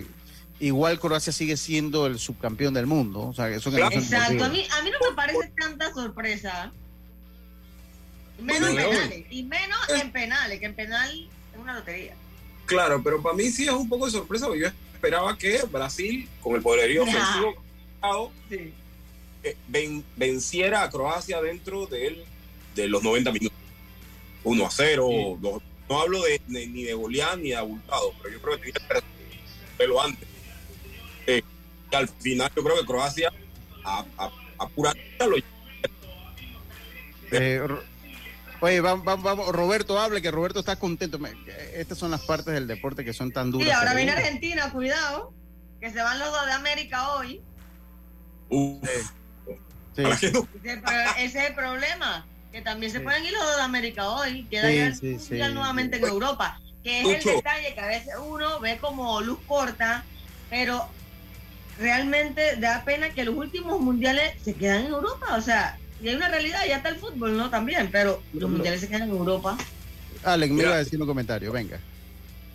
igual 0.61 1.01
Croacia 1.01 1.33
sigue 1.33 1.57
siendo 1.57 2.07
el 2.07 2.19
subcampeón 2.19 2.75
del 2.75 2.87
mundo. 2.87 3.23
O 3.23 3.35
sea, 3.35 3.49
eso 3.49 3.71
que 3.71 3.79
no 3.79 3.91
Exacto, 3.91 4.45
a 4.45 4.49
mí, 4.49 4.67
a 4.71 4.83
mí 4.83 4.91
no 4.91 5.11
me 5.11 5.17
parece 5.17 5.53
tanta 5.59 5.93
sorpresa. 5.93 6.73
Menos 8.41 8.71
en 8.71 8.77
penales. 8.77 9.25
Y 9.31 9.43
menos 9.43 9.79
en 9.91 10.13
penales, 10.13 10.61
que 10.61 10.67
en 10.67 10.75
penal 10.75 11.29
es 11.53 11.59
una 11.59 11.75
lotería. 11.75 12.15
Claro, 12.67 13.03
pero 13.03 13.21
para 13.23 13.35
mí 13.35 13.51
sí 13.51 13.65
es 13.65 13.71
un 13.71 13.89
poco 13.89 14.07
de 14.07 14.13
sorpresa, 14.13 14.47
porque 14.47 14.61
yo 14.63 14.69
esperaba 14.95 15.37
que 15.37 15.63
Brasil, 15.71 16.29
con 16.41 16.55
el 16.55 16.63
poderío 16.63 17.03
ofensivo, 17.03 17.55
Sí. 18.49 18.73
eh, 19.43 19.57
ven- 19.69 20.05
venciera 20.17 20.83
a 20.83 20.91
Croacia 20.91 21.41
dentro 21.43 21.87
del- 21.87 22.25
de 22.75 22.89
los 22.89 23.03
90 23.03 23.33
minutos. 23.33 23.59
1 24.45 24.67
a 24.67 24.71
0, 24.71 25.37
dos- 25.41 25.63
no 25.89 26.01
hablo 26.01 26.23
de, 26.23 26.41
de- 26.47 26.67
ni 26.67 26.85
de 26.85 26.95
golear 26.95 27.37
ni 27.37 27.51
de 27.51 27.57
abultado, 27.57 28.15
pero 28.23 28.35
yo 28.35 28.41
creo 28.43 28.61
que 28.61 28.73
tenía 28.73 28.89
que 28.89 29.03
hacerlo 29.75 30.03
antes. 30.03 30.29
Eh, 31.27 31.43
y 31.91 31.95
al 31.97 32.09
final 32.09 32.51
yo 32.55 32.63
creo 32.63 32.79
que 32.81 32.87
Croacia 32.87 33.33
a, 33.85 34.05
a, 34.19 34.31
a 34.59 34.69
pura 34.69 34.93
lo 35.21 35.37
Eh, 37.33 37.61
Oye, 38.63 38.81
vamos, 38.83 39.05
vamos, 39.07 39.25
vamos, 39.25 39.49
Roberto, 39.55 39.99
hable, 39.99 40.21
que 40.21 40.31
Roberto 40.31 40.61
está 40.61 40.77
contento. 40.77 41.19
Me- 41.19 41.33
Estas 41.75 41.97
son 41.97 42.11
las 42.11 42.21
partes 42.23 42.53
del 42.53 42.67
deporte 42.67 43.05
que 43.07 43.15
son 43.15 43.33
tan 43.33 43.51
duras. 43.51 43.67
Y 43.67 43.71
ahora 43.71 43.95
viene 43.95 44.13
Argentina, 44.13 44.71
cuidado, 44.71 45.33
que 45.81 45.91
se 45.91 46.03
van 46.03 46.19
los 46.19 46.31
dos 46.31 46.45
de 46.45 46.53
América 46.53 47.15
hoy. 47.15 47.41
Uf, 48.51 48.87
Sí. 49.97 50.03
que 50.63 50.77
no- 50.77 50.91
Ese, 51.17 51.25
es 51.25 51.35
el 51.49 51.55
problema, 51.55 52.27
que 52.53 52.61
también 52.61 52.93
se 52.93 52.99
Sí. 52.99 53.05
pueden 53.05 53.25
ir 53.25 53.33
los 53.33 53.43
dos 53.43 53.57
de 53.57 53.63
América 53.63 54.11
hoy. 54.11 54.45
Queda 54.51 54.69
Sí, 54.69 54.77
ya 54.77 54.87
el 54.89 54.95
sí, 54.97 55.19
sí. 55.19 55.35
nuevamente 55.39 55.97
en 55.97 56.05
Europa, 56.05 56.61
que 56.85 57.01
es 57.01 57.25
el 57.27 57.37
detalle 57.37 57.73
que 57.75 57.81
a 57.81 57.87
veces 57.87 58.13
uno 58.23 58.61
ve 58.61 58.77
como 58.79 59.23
luz 59.23 59.39
corta, 59.47 60.05
pero 60.51 60.87
realmente 61.81 62.57
da 62.57 62.85
pena 62.85 63.11
que 63.11 63.25
los 63.25 63.35
últimos 63.35 63.81
mundiales 63.81 64.35
se 64.43 64.55
quedan 64.55 64.87
en 64.87 64.93
Europa. 64.93 65.37
O 65.37 65.41
sea, 65.41 65.79
y 66.03 66.09
hay 66.09 66.15
una 66.15 66.29
realidad, 66.29 66.61
ya 66.69 66.77
está 66.77 66.91
el 66.91 66.97
fútbol, 66.97 67.37
¿no? 67.37 67.51
También, 67.51 67.89
pero 67.91 68.23
los 68.33 68.51
mundiales 68.51 68.81
se 68.81 68.89
quedan 68.89 69.03
en 69.03 69.11
Europa. 69.11 69.57
Alex, 70.23 70.53
me 70.53 70.63
iba 70.63 70.75
a 70.75 70.79
decir 70.79 71.01
un 71.01 71.07
comentario, 71.07 71.51
venga. 71.51 71.81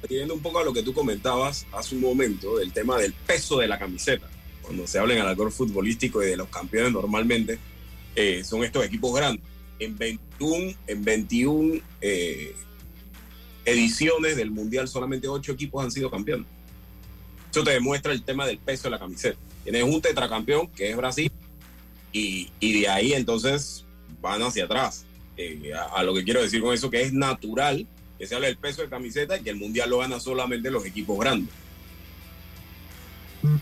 Yendo 0.08 0.36
un 0.36 0.42
poco 0.42 0.60
a 0.60 0.64
lo 0.64 0.72
que 0.72 0.84
tú 0.84 0.94
comentabas 0.94 1.66
hace 1.72 1.96
un 1.96 2.02
momento, 2.02 2.58
del 2.58 2.72
tema 2.72 2.98
del 2.98 3.14
peso 3.14 3.58
de 3.58 3.68
la 3.68 3.80
camiseta. 3.80 4.28
Cuando 4.62 4.86
se 4.88 5.00
habla 5.00 5.16
en 5.16 5.22
el 5.22 5.28
alcohol 5.28 5.52
futbolístico 5.52 6.24
y 6.24 6.28
de 6.28 6.38
los 6.38 6.48
campeones 6.50 6.92
normalmente, 6.92 7.58
eh, 8.16 8.44
son 8.44 8.64
estos 8.64 8.86
equipos 8.86 9.16
grandes. 9.16 9.44
En 9.80 9.98
21, 9.98 10.76
en 10.88 11.04
21 11.04 11.82
eh, 12.02 12.56
ediciones 13.66 14.38
del 14.38 14.52
Mundial, 14.52 14.88
solamente 14.88 15.28
8 15.28 15.52
equipos 15.52 15.84
han 15.84 15.92
sido 15.92 16.10
campeones. 16.12 16.48
Eso 17.56 17.64
te 17.64 17.72
demuestra 17.72 18.12
el 18.12 18.22
tema 18.22 18.46
del 18.46 18.58
peso 18.58 18.84
de 18.84 18.90
la 18.90 19.00
camiseta. 19.00 19.38
Tienes 19.64 19.84
un 19.84 20.02
tetracampeón, 20.02 20.68
que 20.68 20.90
es 20.90 20.98
Brasil, 20.98 21.32
y, 22.12 22.50
y 22.60 22.82
de 22.82 22.90
ahí 22.90 23.14
entonces 23.14 23.86
van 24.20 24.42
hacia 24.42 24.66
atrás. 24.66 25.06
Eh, 25.38 25.72
a, 25.74 26.00
a 26.00 26.04
lo 26.04 26.14
que 26.14 26.26
quiero 26.26 26.42
decir 26.42 26.62
con 26.62 26.74
eso, 26.74 26.90
que 26.90 27.02
es 27.02 27.14
natural 27.14 27.88
que 28.20 28.28
se 28.28 28.36
hable 28.36 28.48
del 28.48 28.58
peso 28.58 28.82
de 28.82 28.90
camiseta 28.90 29.38
y 29.38 29.42
que 29.42 29.52
el 29.52 29.56
mundial 29.56 29.90
lo 29.90 30.00
gana 30.00 30.20
solamente 30.20 30.70
los 30.70 30.86
equipos 30.86 31.18
grandes. 31.18 31.54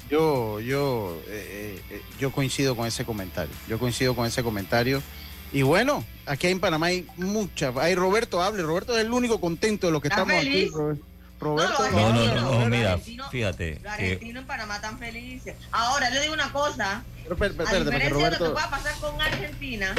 Yo, 0.09 0.59
yo, 0.59 1.15
eh, 1.27 1.79
eh, 1.91 2.01
yo 2.19 2.31
coincido 2.31 2.75
con 2.75 2.87
ese 2.87 3.05
comentario. 3.05 3.53
Yo 3.67 3.77
coincido 3.77 4.15
con 4.15 4.25
ese 4.25 4.41
comentario. 4.41 5.03
Y 5.51 5.61
bueno, 5.61 6.03
aquí 6.25 6.47
en 6.47 6.59
Panamá 6.59 6.87
hay 6.87 7.05
muchas. 7.17 7.77
Hay 7.77 7.93
Roberto, 7.93 8.41
hable. 8.41 8.63
Roberto 8.63 8.97
es 8.97 9.05
el 9.05 9.11
único 9.11 9.39
contento 9.39 9.85
de 9.85 9.93
los 9.93 10.01
que 10.01 10.07
¿Está 10.07 10.23
estamos 10.23 10.43
feliz? 10.43 10.71
aquí. 10.73 10.99
Roberto, 11.43 11.89
No, 11.91 11.91
No, 11.91 12.13
no, 12.13 12.35
no, 12.35 12.59
no, 12.61 12.65
mira, 12.67 12.97
fíjate 12.97 13.79
Los 13.83 13.83
que 13.83 13.89
argentinos 13.89 14.41
en 14.41 14.47
Panamá 14.47 14.75
están 14.75 14.97
felices. 14.99 15.55
Ahora, 15.71 16.09
le 16.09 16.21
digo 16.21 16.33
una 16.33 16.51
cosa. 16.51 17.03
Pero, 17.23 17.35
espérate, 17.35 17.61
A 17.61 17.63
espérate, 17.63 17.83
porque 17.85 17.95
diferencia 17.95 18.07
de 18.07 18.09
lo 18.09 18.37
que 18.37 18.37
Roberto, 18.37 18.53
pueda 18.53 18.69
pasar 18.69 18.95
con 18.99 19.21
Argentina, 19.21 19.95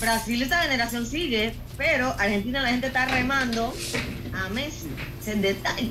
Brasil 0.00 0.42
esta 0.42 0.62
generación 0.62 1.06
sigue, 1.06 1.54
pero 1.76 2.14
Argentina 2.18 2.60
la 2.62 2.68
gente 2.68 2.86
está 2.88 3.06
remando 3.06 3.74
a 4.34 4.48
Messi. 4.50 4.88
Es 5.20 5.28
el 5.28 5.42
detalle. 5.42 5.90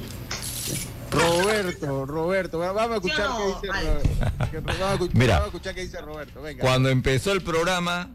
Roberto, 1.11 2.05
Roberto, 2.05 2.59
va- 2.59 2.71
vamos 2.73 2.91
a 2.91 2.95
escuchar 2.95 3.27
Yo 3.27 3.37
qué 3.37 3.43
no, 3.43 3.47
dice. 3.47 3.67
Roberto. 3.67 4.09
Vamos 4.19 4.81
a 4.81 4.93
escuchar, 4.93 5.15
Mira. 5.17 5.33
vamos 5.39 5.43
a 5.45 5.47
escuchar 5.47 5.75
qué 5.75 5.81
dice 5.81 6.01
Roberto. 6.01 6.41
Venga. 6.41 6.61
cuando 6.61 6.89
empezó 6.89 7.31
el 7.31 7.41
programa, 7.41 8.09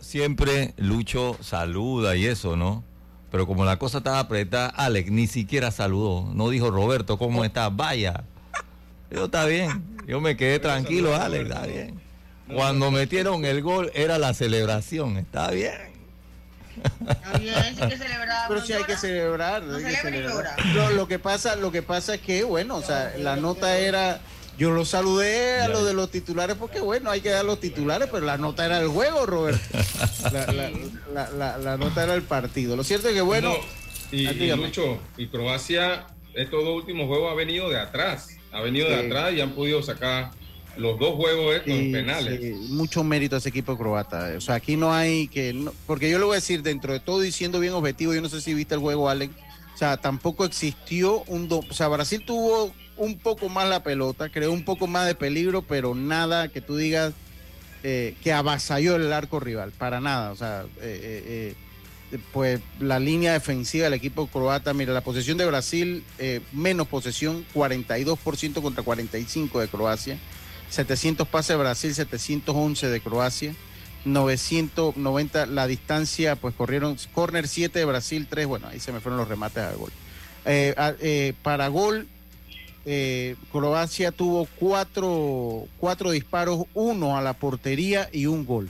siempre 0.00 0.74
Lucho 0.76 1.36
saluda 1.40 2.16
y 2.16 2.26
eso, 2.26 2.56
¿no? 2.56 2.84
Pero 3.30 3.46
como 3.46 3.64
la 3.64 3.78
cosa 3.78 3.98
estaba 3.98 4.20
apretada, 4.20 4.68
Alex 4.68 5.10
ni 5.10 5.26
siquiera 5.26 5.70
saludó. 5.70 6.30
No 6.34 6.48
dijo 6.48 6.70
Roberto, 6.70 7.18
¿cómo 7.18 7.44
estás? 7.44 7.74
Vaya. 7.74 8.24
Yo 9.10 9.26
está 9.26 9.44
bien. 9.44 9.96
Yo 10.06 10.20
me 10.20 10.36
quedé 10.36 10.58
tranquilo, 10.58 11.14
Alex, 11.14 11.44
está 11.50 11.66
bien. 11.66 12.00
Cuando 12.54 12.90
metieron 12.90 13.44
el 13.44 13.62
gol 13.62 13.90
era 13.94 14.18
la 14.18 14.32
celebración, 14.32 15.18
está 15.18 15.50
bien. 15.50 15.88
Está 17.08 17.38
bien, 17.38 17.54
sí 17.76 17.82
hay 17.82 17.88
que 17.88 17.98
celebrar. 17.98 18.48
Pero 18.48 18.60
¿no 18.60 18.66
sí 18.66 18.72
hay 18.72 18.84
que 18.84 18.96
celebrar. 18.96 19.62
No 19.62 19.76
hay 19.76 19.84
que 19.84 19.96
celebra 19.96 20.18
y 20.18 20.22
celebrar. 20.22 20.56
llora. 20.56 20.74
Lo, 20.74 20.90
lo 20.92 21.08
que 21.08 21.18
pasa, 21.18 21.56
lo 21.56 21.72
que 21.72 21.82
pasa 21.82 22.14
es 22.14 22.20
que, 22.20 22.44
bueno, 22.44 22.76
o 22.76 22.82
sea, 22.82 23.12
la 23.18 23.36
nota 23.36 23.76
era, 23.78 24.20
yo 24.58 24.70
lo 24.72 24.84
saludé 24.84 25.60
a 25.60 25.66
Ya. 25.66 25.68
lo 25.68 25.84
de 25.84 25.94
los 25.94 26.10
titulares 26.10 26.56
porque, 26.58 26.80
bueno, 26.80 27.10
hay 27.10 27.20
que 27.20 27.30
dar 27.30 27.44
los 27.44 27.60
titulares, 27.60 28.08
pero 28.12 28.26
la 28.26 28.36
nota 28.36 28.66
era 28.66 28.80
el 28.80 28.88
juego, 28.88 29.24
Roberto. 29.24 29.60
La, 30.32 30.46
la- 30.52 30.70
la- 31.14 31.30
la- 31.30 31.58
la 31.58 31.76
nota 31.76 32.02
era 32.04 32.14
el 32.14 32.22
partido. 32.22 32.76
Lo 32.76 32.84
cierto 32.84 33.08
es 33.08 33.14
que, 33.14 33.20
bueno, 33.20 33.50
No, 33.50 33.56
y, 34.18 34.26
ah, 34.26 34.32
y. 34.32 34.50
Lucho, 34.56 34.98
y 35.16 35.28
Croacia 35.28 36.06
estos 36.34 36.62
dos 36.64 36.76
últimos 36.76 37.06
juegos 37.06 37.30
ha 37.32 37.34
venido 37.34 37.70
de 37.70 37.78
atrás, 37.78 38.28
ha 38.52 38.60
venido 38.60 38.88
de 38.88 38.96
atrás 39.06 39.32
y 39.32 39.40
han 39.40 39.52
podido 39.52 39.82
sacar 39.82 40.30
los 40.76 40.98
dos 40.98 41.14
juegos 41.16 41.56
estos 41.56 41.72
en 41.72 41.84
Sí, 41.86 41.92
penales. 41.92 42.40
sí, 42.40 42.50
mucho 42.72 43.02
mérito 43.02 43.34
a 43.36 43.38
ese 43.38 43.48
equipo 43.48 43.76
croata. 43.76 44.34
O 44.36 44.40
sea, 44.40 44.56
aquí 44.56 44.76
no 44.76 44.92
hay 44.92 45.28
que. 45.28 45.52
no- 45.52 45.72
porque 45.86 46.10
yo 46.10 46.18
le 46.18 46.24
voy 46.24 46.32
a 46.34 46.36
decir, 46.36 46.62
dentro 46.62 46.92
de 46.92 47.00
todo 47.00 47.24
y 47.24 47.32
siendo 47.32 47.58
bien 47.60 47.72
objetivo, 47.74 48.14
yo 48.14 48.20
no 48.20 48.28
sé 48.28 48.40
si 48.40 48.54
viste 48.54 48.74
el 48.74 48.80
juego, 48.80 49.08
Alex. 49.08 49.34
O 49.74 49.78
sea, 49.78 49.96
tampoco 49.96 50.44
existió 50.44 51.22
un. 51.28 51.48
do- 51.48 51.64
o 51.68 51.72
sea, 51.74 51.88
Brasil 51.88 52.22
tuvo 52.24 52.72
un 52.98 53.18
poco 53.18 53.48
más 53.48 53.68
la 53.68 53.82
pelota, 53.82 54.28
creó 54.28 54.52
un 54.52 54.64
poco 54.64 54.86
más 54.86 55.06
de 55.06 55.14
peligro, 55.14 55.62
pero 55.62 55.94
nada 55.94 56.48
que 56.48 56.60
tú 56.60 56.76
digas 56.76 57.14
eh, 57.84 58.16
que 58.24 58.32
avasalló 58.32 58.96
el 58.96 59.12
arco 59.12 59.38
rival. 59.38 59.70
Para 59.70 60.00
nada. 60.00 60.32
O 60.32 60.36
sea, 60.36 60.64
eh, 60.80 61.54
eh, 62.10 62.18
pues 62.32 62.60
la 62.80 62.98
línea 62.98 63.32
defensiva 63.34 63.84
del 63.84 63.94
equipo 63.94 64.26
croata, 64.26 64.74
mira, 64.74 64.92
la 64.92 65.02
posesión 65.02 65.38
de 65.38 65.46
Brasil, 65.46 66.02
menos 66.52 66.88
posesión, 66.88 67.44
42% 67.54 68.62
contra 68.62 68.82
45% 68.82 69.60
de 69.60 69.68
Croacia. 69.68 70.18
700 70.70 71.28
pases 71.28 71.50
de 71.50 71.56
Brasil, 71.56 71.94
711 71.94 72.88
de 72.88 73.00
Croacia, 73.00 73.54
990 74.04 75.46
la 75.46 75.66
distancia, 75.66 76.36
pues 76.36 76.54
corrieron 76.54 76.96
corner 77.14 77.48
7 77.48 77.78
de 77.78 77.84
Brasil, 77.86 78.26
3, 78.28 78.46
bueno, 78.46 78.68
ahí 78.68 78.78
se 78.78 78.92
me 78.92 79.00
fueron 79.00 79.18
los 79.18 79.28
remates 79.28 79.64
al 79.64 79.76
gol. 79.76 79.92
Para 81.42 81.68
gol, 81.68 82.06
eh, 82.84 83.36
Croacia 83.52 84.12
tuvo 84.12 84.46
cuatro, 84.58 85.66
cuatro 85.78 86.10
disparos, 86.10 86.64
uno 86.74 87.16
a 87.16 87.22
la 87.22 87.34
portería 87.34 88.08
y 88.12 88.26
un 88.26 88.46
gol. 88.46 88.68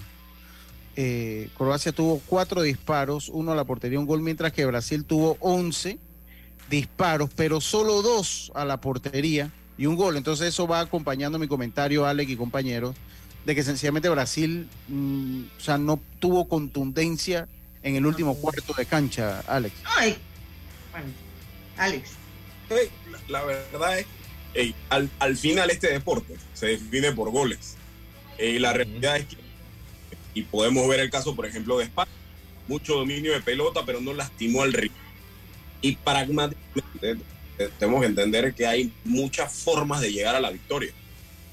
Eh, 0.97 1.49
Croacia 1.57 1.93
tuvo 1.93 2.21
cuatro 2.27 2.63
disparos, 2.63 3.29
uno 3.29 3.53
a 3.53 3.55
la 3.55 3.65
portería, 3.65 4.01
un 4.01 4.07
gol, 4.07 4.21
mientras 4.21 4.53
que 4.53 4.67
Brasil 4.67 5.05
tuvo 5.05 5.37
11 5.41 5.99
disparos, 6.69 7.31
pero 7.37 7.61
solo 7.61 8.03
dos 8.03 8.51
a 8.55 8.65
la 8.65 8.81
portería 8.81 9.53
y 9.77 9.87
un 9.87 9.95
gol. 9.95 10.17
Entonces 10.17 10.49
eso 10.49 10.67
va 10.67 10.81
acompañando 10.81 11.39
mi 11.39 11.47
comentario, 11.47 12.05
Alex 12.05 12.33
y 12.33 12.37
compañeros, 12.37 12.97
de 13.47 13.55
que 13.55 13.63
sencillamente 13.63 14.09
Brasil 14.09 14.69
mm, 14.89 15.43
o 15.57 15.61
sea, 15.61 15.79
no 15.79 16.01
tuvo 16.19 16.49
contundencia 16.49 17.47
en 17.83 17.95
el 17.95 18.05
último 18.05 18.35
cuarto 18.35 18.75
de 18.77 18.85
cancha, 18.85 19.41
Alex. 19.47 19.75
Ay, 19.97 20.17
bueno, 20.91 21.07
Alex. 21.77 22.18
La, 23.29 23.45
verdad 23.45 23.99
es, 23.99 24.07
ey, 24.55 24.75
al, 24.91 25.11
al 25.19 25.37
final 25.37 25.71
este 25.71 25.93
deporte 25.93 26.35
se 26.55 26.67
define 26.67 27.13
por 27.13 27.31
goles. 27.31 27.77
Y 28.39 28.59
la 28.59 28.73
realidad 28.73 29.17
es 29.17 29.27
que, 29.27 29.37
y 30.35 30.43
podemos 30.43 30.87
ver 30.89 31.01
el 31.01 31.11
caso, 31.11 31.35
por 31.35 31.47
ejemplo, 31.47 31.79
de 31.79 31.85
España, 31.85 32.11
mucho 32.69 32.95
dominio 32.95 33.33
de 33.33 33.41
pelota, 33.41 33.83
pero 33.85 34.01
no 34.01 34.13
lastimó 34.15 34.63
al 34.63 34.73
rival. 34.73 34.97
Y 35.81 35.97
pragmáticamente 35.97 37.25
eh, 37.59 37.71
tenemos 37.79 38.01
que 38.01 38.07
entender 38.07 38.55
que 38.55 38.67
hay 38.67 38.93
muchas 39.05 39.53
formas 39.53 40.01
de 40.01 40.13
llegar 40.13 40.37
a 40.37 40.41
la 40.41 40.51
victoria. 40.51 40.93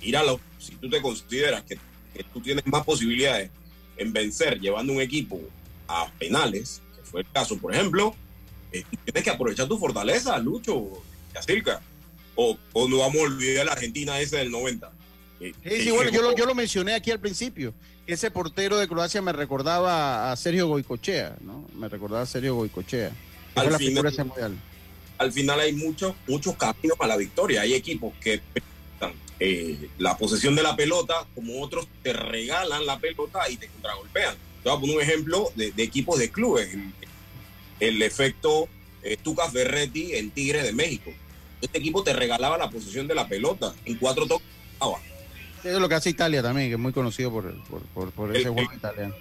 Ir 0.02 0.18
a 0.18 0.24
los, 0.24 0.40
si 0.60 0.76
tú 0.76 0.90
te 0.90 1.02
consideras 1.02 1.64
que, 1.64 1.78
que 2.14 2.24
tú 2.24 2.42
tienes 2.42 2.66
más 2.68 2.84
posibilidades 2.84 3.50
en 3.98 4.14
vencer 4.14 4.60
llevando 4.60 4.94
un 4.94 5.02
equipo 5.02 5.40
a 5.88 6.12
penales, 6.20 6.82
que 6.96 7.04
fue 7.04 7.22
el 7.22 7.32
caso, 7.32 7.58
por 7.58 7.74
ejemplo, 7.74 8.16
eh, 8.72 8.84
tienes 9.06 9.24
que 9.24 9.30
aprovechar 9.30 9.68
tu 9.68 9.78
fortaleza, 9.78 10.38
Lucho, 10.40 10.90
Yacirca. 11.34 11.82
O, 12.36 12.58
o 12.74 12.88
no 12.90 12.98
vamos 13.00 13.16
a 13.18 13.22
olvidar 13.24 13.66
la 13.66 13.72
Argentina 13.74 14.20
ese 14.20 14.38
del 14.38 14.52
90. 14.52 14.92
Eh, 15.40 15.54
Sí, 15.64 15.82
sí, 15.84 15.90
eh, 15.90 15.92
bueno, 15.92 16.12
yo 16.12 16.22
lo, 16.22 16.36
yo 16.36 16.46
lo 16.46 16.54
mencioné 16.56 16.94
aquí 16.94 17.12
al 17.12 17.20
principio. 17.20 17.74
Ese 18.08 18.30
portero 18.30 18.78
de 18.78 18.88
Croacia 18.88 19.22
me 19.22 19.32
recordaba 19.34 20.32
a 20.32 20.36
Sergio 20.36 20.68
Goicochea, 20.68 21.38
¿no? 21.42 21.66
Me 21.76 21.88
recordaba 21.90 22.24
a 22.24 22.26
Sergio 22.26 22.56
Goicochea. 22.56 23.12
Al 23.56 23.72
la 23.72 23.78
final- 23.80 24.06
ese 24.06 24.24
mundial. 24.24 24.56
al 25.18 25.32
final 25.32 25.60
hay 25.62 25.72
muchos 25.74 26.14
muchos 26.28 26.56
caminos 26.58 26.98
a 27.00 27.08
la 27.08 27.16
victoria. 27.18 27.62
Hay 27.62 27.74
equipos 27.74 28.14
que 28.22 28.42
eh, 29.40 29.90
la 29.98 30.18
posesión 30.18 30.56
de 30.56 30.64
la 30.64 30.76
pelota, 30.76 31.26
como 31.36 31.62
otros 31.62 31.88
te 32.04 32.14
regalan 32.14 32.86
la 32.86 33.00
pelota 33.00 33.50
y 33.50 33.58
te 33.58 33.68
contragolpean. 33.68 34.36
Te 34.64 34.70
voy 34.70 34.78
a 34.78 34.82
poner 34.82 34.96
un 34.98 35.02
ejemplo 35.02 35.52
de, 35.56 35.72
de 35.72 35.84
equipos 35.84 36.20
de 36.20 36.30
clubes. 36.32 36.74
El, 36.74 36.94
el 37.80 38.02
efecto 38.02 38.68
eh, 39.04 39.18
Tuca 39.22 39.50
Ferretti 39.50 40.16
en 40.16 40.32
Tigre 40.32 40.64
de 40.64 40.72
México. 40.74 41.12
Este 41.62 41.78
equipo 41.78 42.04
te 42.04 42.14
regalaba 42.14 42.58
la 42.58 42.70
posesión 42.70 43.08
de 43.08 43.16
la 43.16 43.28
pelota 43.28 43.74
en 43.86 43.96
cuatro 43.98 44.26
toques. 44.28 44.48
Ah, 44.80 44.90
Eso 45.64 45.76
es 45.76 45.80
lo 45.80 45.90
que 45.90 45.96
hace 45.96 46.10
Italia 46.10 46.42
también, 46.44 46.68
que 46.70 46.74
es 46.76 46.80
muy 46.80 46.92
conocido 46.94 47.32
por, 47.32 47.54
por, 47.66 47.82
por, 47.88 48.12
por 48.12 48.36
ese 48.36 48.48
El- 48.50 48.54
juego 48.54 48.74
italiano. 48.74 49.16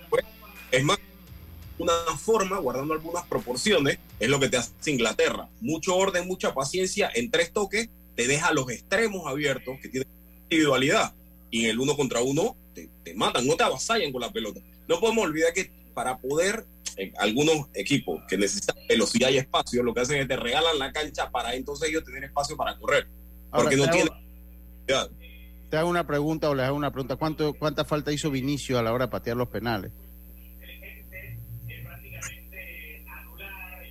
Es 0.71 0.83
más, 0.85 0.99
una 1.79 1.93
forma, 2.19 2.59
guardando 2.59 2.95
algunas 2.95 3.25
proporciones, 3.27 3.99
es 4.21 4.29
lo 4.29 4.39
que 4.41 4.49
te 4.49 4.57
hace 4.57 4.73
Inglaterra. 4.91 5.49
Mucho 5.61 5.97
orden, 5.97 6.27
mucha 6.27 6.55
paciencia 6.55 7.11
en 7.15 7.31
tres 7.31 7.53
toques, 7.53 7.89
te 8.17 8.27
deja 8.27 8.53
los 8.53 8.69
extremos 8.71 9.27
abiertos 9.27 9.79
que 9.81 9.89
tienen 9.89 10.09
individualidad. 10.49 11.13
Y 11.51 11.65
en 11.65 11.71
el 11.71 11.81
uno 11.81 11.97
contra 11.97 12.21
uno 12.21 12.57
te, 12.75 12.89
te 13.05 13.15
matan, 13.15 13.47
no 13.47 13.57
te 13.57 13.65
avasallan 13.65 14.13
con 14.13 14.21
la 14.21 14.33
pelota. 14.33 14.61
No 14.89 15.01
podemos 15.01 15.25
olvidar 15.25 15.53
que 15.53 15.71
para 15.95 16.19
poder, 16.19 16.67
eh, 16.97 17.13
algunos 17.19 17.69
equipos 17.75 18.21
que 18.29 18.37
necesitan 18.37 18.77
velocidad 18.89 19.31
y 19.31 19.39
espacio, 19.39 19.83
lo 19.83 19.95
que 19.95 20.01
hacen 20.01 20.21
es 20.21 20.29
te 20.29 20.37
regalan 20.37 20.79
la 20.79 20.93
cancha 20.93 21.31
para 21.31 21.55
entonces 21.55 21.89
ellos 21.89 22.05
tener 22.05 22.25
espacio 22.25 22.57
para 22.57 22.77
correr. 22.77 23.07
Ahora, 23.51 23.65
Porque 23.71 23.77
no 23.77 23.89
tienen. 23.91 24.13
hago- 24.89 25.11
Te 25.71 25.77
hago 25.79 25.89
una 25.89 26.07
pregunta 26.07 26.51
o 26.51 26.55
les 26.55 26.67
hago 26.67 26.77
una 26.77 26.91
pregunta. 26.93 27.17
¿Cuánto, 27.17 27.55
¿Cuánta 27.55 27.85
falta 27.85 28.13
hizo 28.13 28.31
Vinicio 28.31 28.79
a 28.79 28.83
la 28.83 28.93
hora 28.93 29.07
de 29.07 29.11
patear 29.13 29.37
los 29.37 29.49
penales? 29.49 29.91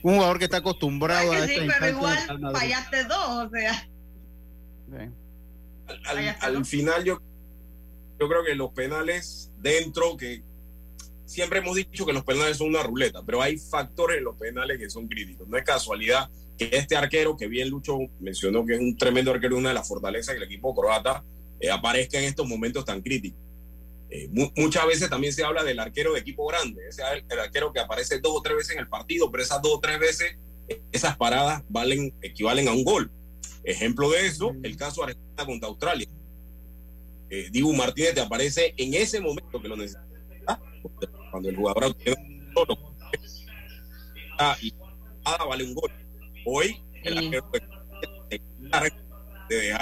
Un 0.03 0.15
jugador 0.15 0.37
que 0.37 0.45
está 0.45 0.57
acostumbrado 0.57 1.31
Ay, 1.31 1.41
a 1.41 1.47
sí, 1.47 1.53
esta 1.53 1.75
pero 1.79 1.97
igual 1.97 2.17
fallaste 2.53 3.03
dos, 3.05 3.47
o 3.47 3.49
sea. 3.49 3.87
Al, 6.05 6.35
al 6.41 6.65
final 6.65 7.03
yo, 7.05 7.19
yo 8.19 8.27
creo 8.27 8.43
que 8.43 8.53
los 8.55 8.71
penales 8.73 9.49
dentro 9.59 10.17
que 10.17 10.43
siempre 11.33 11.59
hemos 11.59 11.75
dicho 11.75 12.05
que 12.05 12.13
los 12.13 12.23
penales 12.23 12.57
son 12.57 12.67
una 12.69 12.83
ruleta, 12.83 13.21
pero 13.25 13.41
hay 13.41 13.57
factores 13.57 14.19
en 14.19 14.23
los 14.23 14.37
penales 14.37 14.77
que 14.77 14.89
son 14.89 15.07
críticos. 15.07 15.47
No 15.47 15.57
es 15.57 15.63
casualidad 15.63 16.29
que 16.57 16.69
este 16.71 16.95
arquero, 16.95 17.35
que 17.35 17.47
bien 17.47 17.69
Lucho 17.69 17.97
mencionó 18.19 18.65
que 18.65 18.73
es 18.73 18.79
un 18.79 18.95
tremendo 18.95 19.31
arquero, 19.31 19.57
una 19.57 19.69
de 19.69 19.75
las 19.75 19.87
fortalezas 19.87 20.35
del 20.35 20.43
equipo 20.43 20.75
croata, 20.75 21.23
eh, 21.59 21.71
aparezca 21.71 22.19
en 22.19 22.25
estos 22.25 22.47
momentos 22.47 22.85
tan 22.85 23.01
críticos. 23.01 23.39
Eh, 24.09 24.29
mu- 24.31 24.51
muchas 24.55 24.85
veces 24.85 25.09
también 25.09 25.33
se 25.33 25.43
habla 25.43 25.63
del 25.63 25.79
arquero 25.79 26.13
de 26.13 26.19
equipo 26.19 26.45
grande, 26.45 26.87
ese 26.87 27.01
el, 27.13 27.25
el 27.27 27.39
arquero 27.39 27.73
que 27.73 27.79
aparece 27.79 28.19
dos 28.19 28.33
o 28.35 28.41
tres 28.41 28.55
veces 28.57 28.73
en 28.73 28.79
el 28.79 28.87
partido, 28.87 29.31
pero 29.31 29.41
esas 29.43 29.61
dos 29.61 29.73
o 29.73 29.79
tres 29.79 29.99
veces, 29.99 30.37
eh, 30.67 30.81
esas 30.91 31.17
paradas 31.17 31.63
valen, 31.69 32.13
equivalen 32.21 32.67
a 32.67 32.73
un 32.73 32.83
gol. 32.83 33.11
Ejemplo 33.63 34.11
de 34.11 34.27
eso, 34.27 34.53
el 34.61 34.77
caso 34.77 35.03
Argentina 35.03 35.45
contra 35.45 35.67
Australia. 35.69 36.07
Eh, 37.29 37.49
Dibu 37.51 37.73
Martínez 37.73 38.13
te 38.13 38.21
aparece 38.21 38.75
en 38.77 38.93
ese 38.93 39.19
momento 39.19 39.59
que 39.59 39.67
lo 39.67 39.75
necesita, 39.75 40.61
cuando 41.33 41.49
el 41.49 41.55
jugador 41.55 41.91
tiene 41.95 42.51
solo. 42.53 42.77
Ah, 44.37 44.55
y 44.61 44.71
nada 45.25 45.45
vale 45.45 45.63
un 45.63 45.73
gol. 45.73 45.91
Hoy, 46.45 46.79
el 47.03 47.41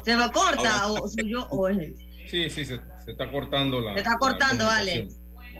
Se 0.05 0.15
me 0.15 0.31
corta, 0.31 0.87
o 0.87 1.09
soy 1.09 1.29
yo, 1.29 1.45
o 1.49 1.67
es 1.67 1.77
él. 1.77 1.95
Sí, 2.29 2.49
sí, 2.49 2.63
se, 2.63 2.79
se 3.03 3.11
está 3.11 3.29
cortando 3.29 3.81
la. 3.81 3.95
Se 3.95 3.99
está 3.99 4.17
cortando, 4.17 4.63
la 4.63 4.69
vale. 4.69 5.09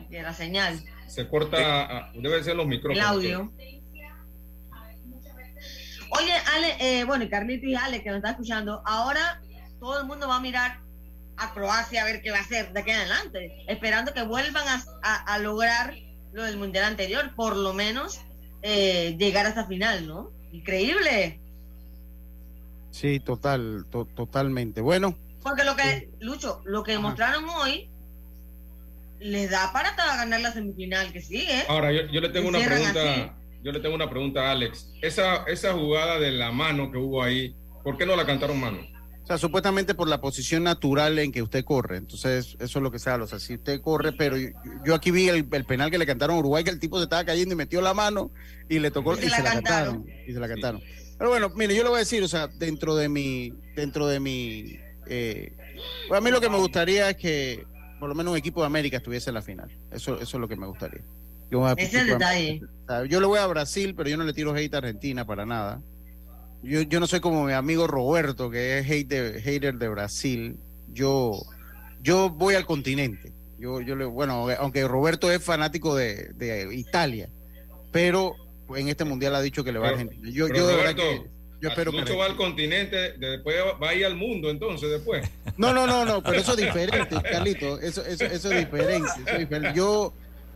la 0.10 0.34
señal, 0.34 0.82
Se 1.08 1.28
corta, 1.28 1.58
ah, 1.60 2.12
debe 2.14 2.42
ser 2.42 2.56
los 2.56 2.64
el 2.64 2.70
micrófonos. 2.70 3.06
audio. 3.06 3.52
Oye, 6.14 6.34
Ale, 6.56 6.76
eh, 6.80 7.04
bueno, 7.04 7.26
y 7.26 7.30
Carlito 7.30 7.66
y 7.66 7.76
Ale, 7.76 8.02
que 8.02 8.10
nos 8.10 8.18
está 8.20 8.32
escuchando, 8.32 8.82
ahora 8.86 9.42
todo 9.78 10.00
el 10.00 10.08
mundo 10.08 10.30
va 10.30 10.38
a 10.38 10.42
mirar 10.42 10.80
a 11.44 11.54
Croacia 11.54 12.02
a 12.02 12.06
ver 12.06 12.22
qué 12.22 12.32
va 12.32 12.38
a 12.38 12.42
hacer 12.42 12.72
de 12.74 12.80
aquí 12.80 12.92
en 12.92 12.98
adelante, 12.98 13.64
esperando 13.68 14.14
que 14.14 14.24
vuelvan 14.24 14.68
a, 14.68 14.84
a- 15.04 15.34
a 15.34 15.38
lograr 15.40 15.96
lo 16.34 16.44
del 16.44 16.58
mundial 16.58 16.86
anterior, 16.86 17.34
por 17.36 17.56
lo 17.58 17.74
menos 17.74 18.22
eh, 18.62 19.16
llegar 19.18 19.46
hasta 19.46 19.66
final, 19.68 20.08
¿no? 20.08 20.30
Increíble. 20.52 21.40
Sí, 22.92 23.20
total, 23.20 23.86
to- 23.90 24.06
totalmente. 24.06 24.82
Bueno, 24.82 25.18
Porque 25.42 25.64
lo 25.64 25.76
que, 25.76 26.10
Lucho, 26.20 26.62
lo 26.66 26.84
que 26.84 26.92
demostraron 26.94 27.48
hoy 27.50 27.88
les 29.20 29.50
da 29.52 29.72
para 29.72 29.96
ganar 29.96 30.42
la 30.42 30.52
semifinal 30.52 31.12
que 31.12 31.22
sigue. 31.22 31.64
Ahora, 31.68 31.92
yo, 31.92 32.02
yo 32.12 32.22
le 32.22 32.30
tengo 32.30 32.50
una 32.50 32.60
pregunta. 32.60 33.36
Yo 33.64 33.72
le 33.72 33.80
tengo 33.80 33.94
una 33.96 34.10
pregunta 34.10 34.48
a 34.48 34.52
Alex. 34.54 34.92
Esa, 35.04 35.44
esa 35.44 35.74
jugada 35.74 36.20
de 36.20 36.32
la 36.32 36.52
mano 36.52 36.92
que 36.92 36.98
hubo 36.98 37.22
ahí, 37.22 37.56
¿por 37.84 37.96
qué 37.98 38.06
no 38.08 38.16
la 38.16 38.26
cantaron 38.26 38.60
mano? 38.60 38.80
Sea, 39.32 39.38
supuestamente 39.38 39.94
por 39.94 40.08
la 40.08 40.22
posición 40.22 40.64
natural 40.64 41.18
en 41.20 41.32
que 41.32 41.42
usted 41.42 41.64
corre. 41.64 41.98
Entonces, 41.98 42.56
eso 42.60 42.80
es 42.80 42.84
lo 42.84 42.92
que 42.92 43.00
se 43.00 43.10
habla. 43.10 43.26
O 43.26 43.28
sea, 43.28 43.40
si 43.40 43.56
usted 43.56 43.82
corre, 43.82 44.12
pero 44.12 44.38
yo, 44.38 44.50
yo 44.86 44.96
aquí 44.96 45.12
vi 45.12 45.30
el, 45.30 45.48
el 45.52 45.66
penal 45.66 45.90
que 45.92 45.98
le 45.98 46.06
cantaron 46.06 46.36
a 46.36 46.40
Uruguay, 46.40 46.64
que 46.64 46.70
el 46.70 46.80
tipo 46.80 46.98
se 46.98 47.04
estaba 47.04 47.24
cayendo 47.24 47.54
y 47.54 47.58
metió 47.58 47.82
la 47.82 47.94
mano 47.94 48.32
y 48.70 48.80
le 48.80 48.92
tocó 48.92 49.16
Y 49.16 49.20
y 49.20 49.22
se 49.24 49.30
la 49.30 49.44
cantaron. 49.44 50.04
cantaron. 50.04 50.06
Y 50.28 50.34
se 50.34 50.40
la 50.40 50.48
cantaron. 50.48 50.82
Pero 51.18 51.30
bueno, 51.30 51.50
mire, 51.56 51.76
yo 51.76 51.84
le 51.84 51.90
voy 51.90 51.98
a 51.98 52.00
decir, 52.00 52.24
o 52.24 52.28
sea, 52.28 52.48
dentro 52.48 52.96
de 52.96 53.08
mi, 53.08 53.54
dentro 53.76 54.08
de 54.08 54.20
mi, 54.20 54.80
eh, 55.06 55.54
pues 56.08 56.18
a 56.18 56.22
mí 56.22 56.32
lo 56.32 56.42
que 56.42 56.50
me 56.50 56.58
gustaría 56.58 57.10
es 57.12 57.18
que 57.18 57.66
por 58.00 58.10
lo 58.10 58.16
menos 58.16 58.32
un 58.32 58.38
equipo 58.38 58.62
de 58.62 58.66
América 58.66 58.98
estuviese 58.98 59.30
en 59.30 59.36
la 59.36 59.44
final. 59.44 59.70
Eso, 59.92 60.16
eso 60.20 60.38
es 60.38 60.42
lo 60.42 60.48
que 60.48 60.56
me 60.56 60.66
gustaría. 60.66 61.02
Yo, 61.52 61.68
es 61.78 61.94
el 61.94 62.08
detalle. 62.08 62.62
yo 63.08 63.20
le 63.20 63.28
voy 63.28 63.38
a 63.38 63.46
Brasil, 63.46 63.94
pero 63.96 64.10
yo 64.10 64.18
no 64.18 64.24
le 64.24 64.34
tiro 64.34 64.56
hate 64.56 64.74
a 64.74 64.78
Argentina 64.80 65.26
para 65.26 65.46
nada. 65.46 65.82
Yo, 66.64 66.82
yo 66.82 67.00
no 67.00 67.08
soy 67.08 67.20
como 67.20 67.46
mi 67.46 67.54
amigo 67.54 67.88
Roberto, 67.88 68.50
que 68.50 68.80
es 68.80 68.86
hater, 68.86 69.42
hater 69.42 69.76
de 69.76 69.88
Brasil. 69.88 70.58
Yo, 70.94 71.40
yo 72.02 72.30
voy 72.30 72.56
al 72.56 72.66
continente. 72.66 73.34
Yo, 73.58 73.82
yo 73.82 73.96
le, 73.96 74.06
bueno, 74.06 74.48
aunque 74.60 74.88
Roberto 74.88 75.32
es 75.32 75.44
fanático 75.44 75.96
de, 75.96 76.32
de 76.34 76.74
Italia, 76.76 77.30
pero 77.92 78.36
en 78.76 78.88
este 78.88 79.04
mundial 79.04 79.36
ha 79.36 79.42
dicho 79.42 79.64
que 79.64 79.72
le 79.72 79.80
va 79.80 79.88
a 79.88 79.92
Argentina. 79.92 80.30
Yo, 80.32 80.48
Pero 80.48 80.58
yo 80.58 80.68
de 80.68 80.76
verdad 80.76 80.96
que 80.96 81.22
yo 81.62 81.70
espero 81.70 81.92
que 81.92 82.00
Lucho 82.00 82.18
va 82.18 82.26
al 82.26 82.36
continente, 82.36 83.14
después 83.20 83.56
va 83.82 83.90
a 83.90 83.94
ir 83.94 84.04
al 84.04 84.16
mundo 84.16 84.50
entonces 84.50 84.90
después. 84.90 85.30
No, 85.58 85.72
no, 85.74 85.86
no, 85.86 86.06
no, 86.06 86.24
pero 86.24 86.40
eso 86.40 86.54
es 86.54 86.58
diferente, 86.66 87.16
Carlito. 87.22 87.80
Eso, 87.80 88.04
eso, 88.04 88.26
eso 88.26 88.52
es 88.52 88.60
diferente. 88.66 89.08
eso 89.22 89.30
es 89.34 89.40
diferente. 89.40 89.78
Yo, 89.78 90.12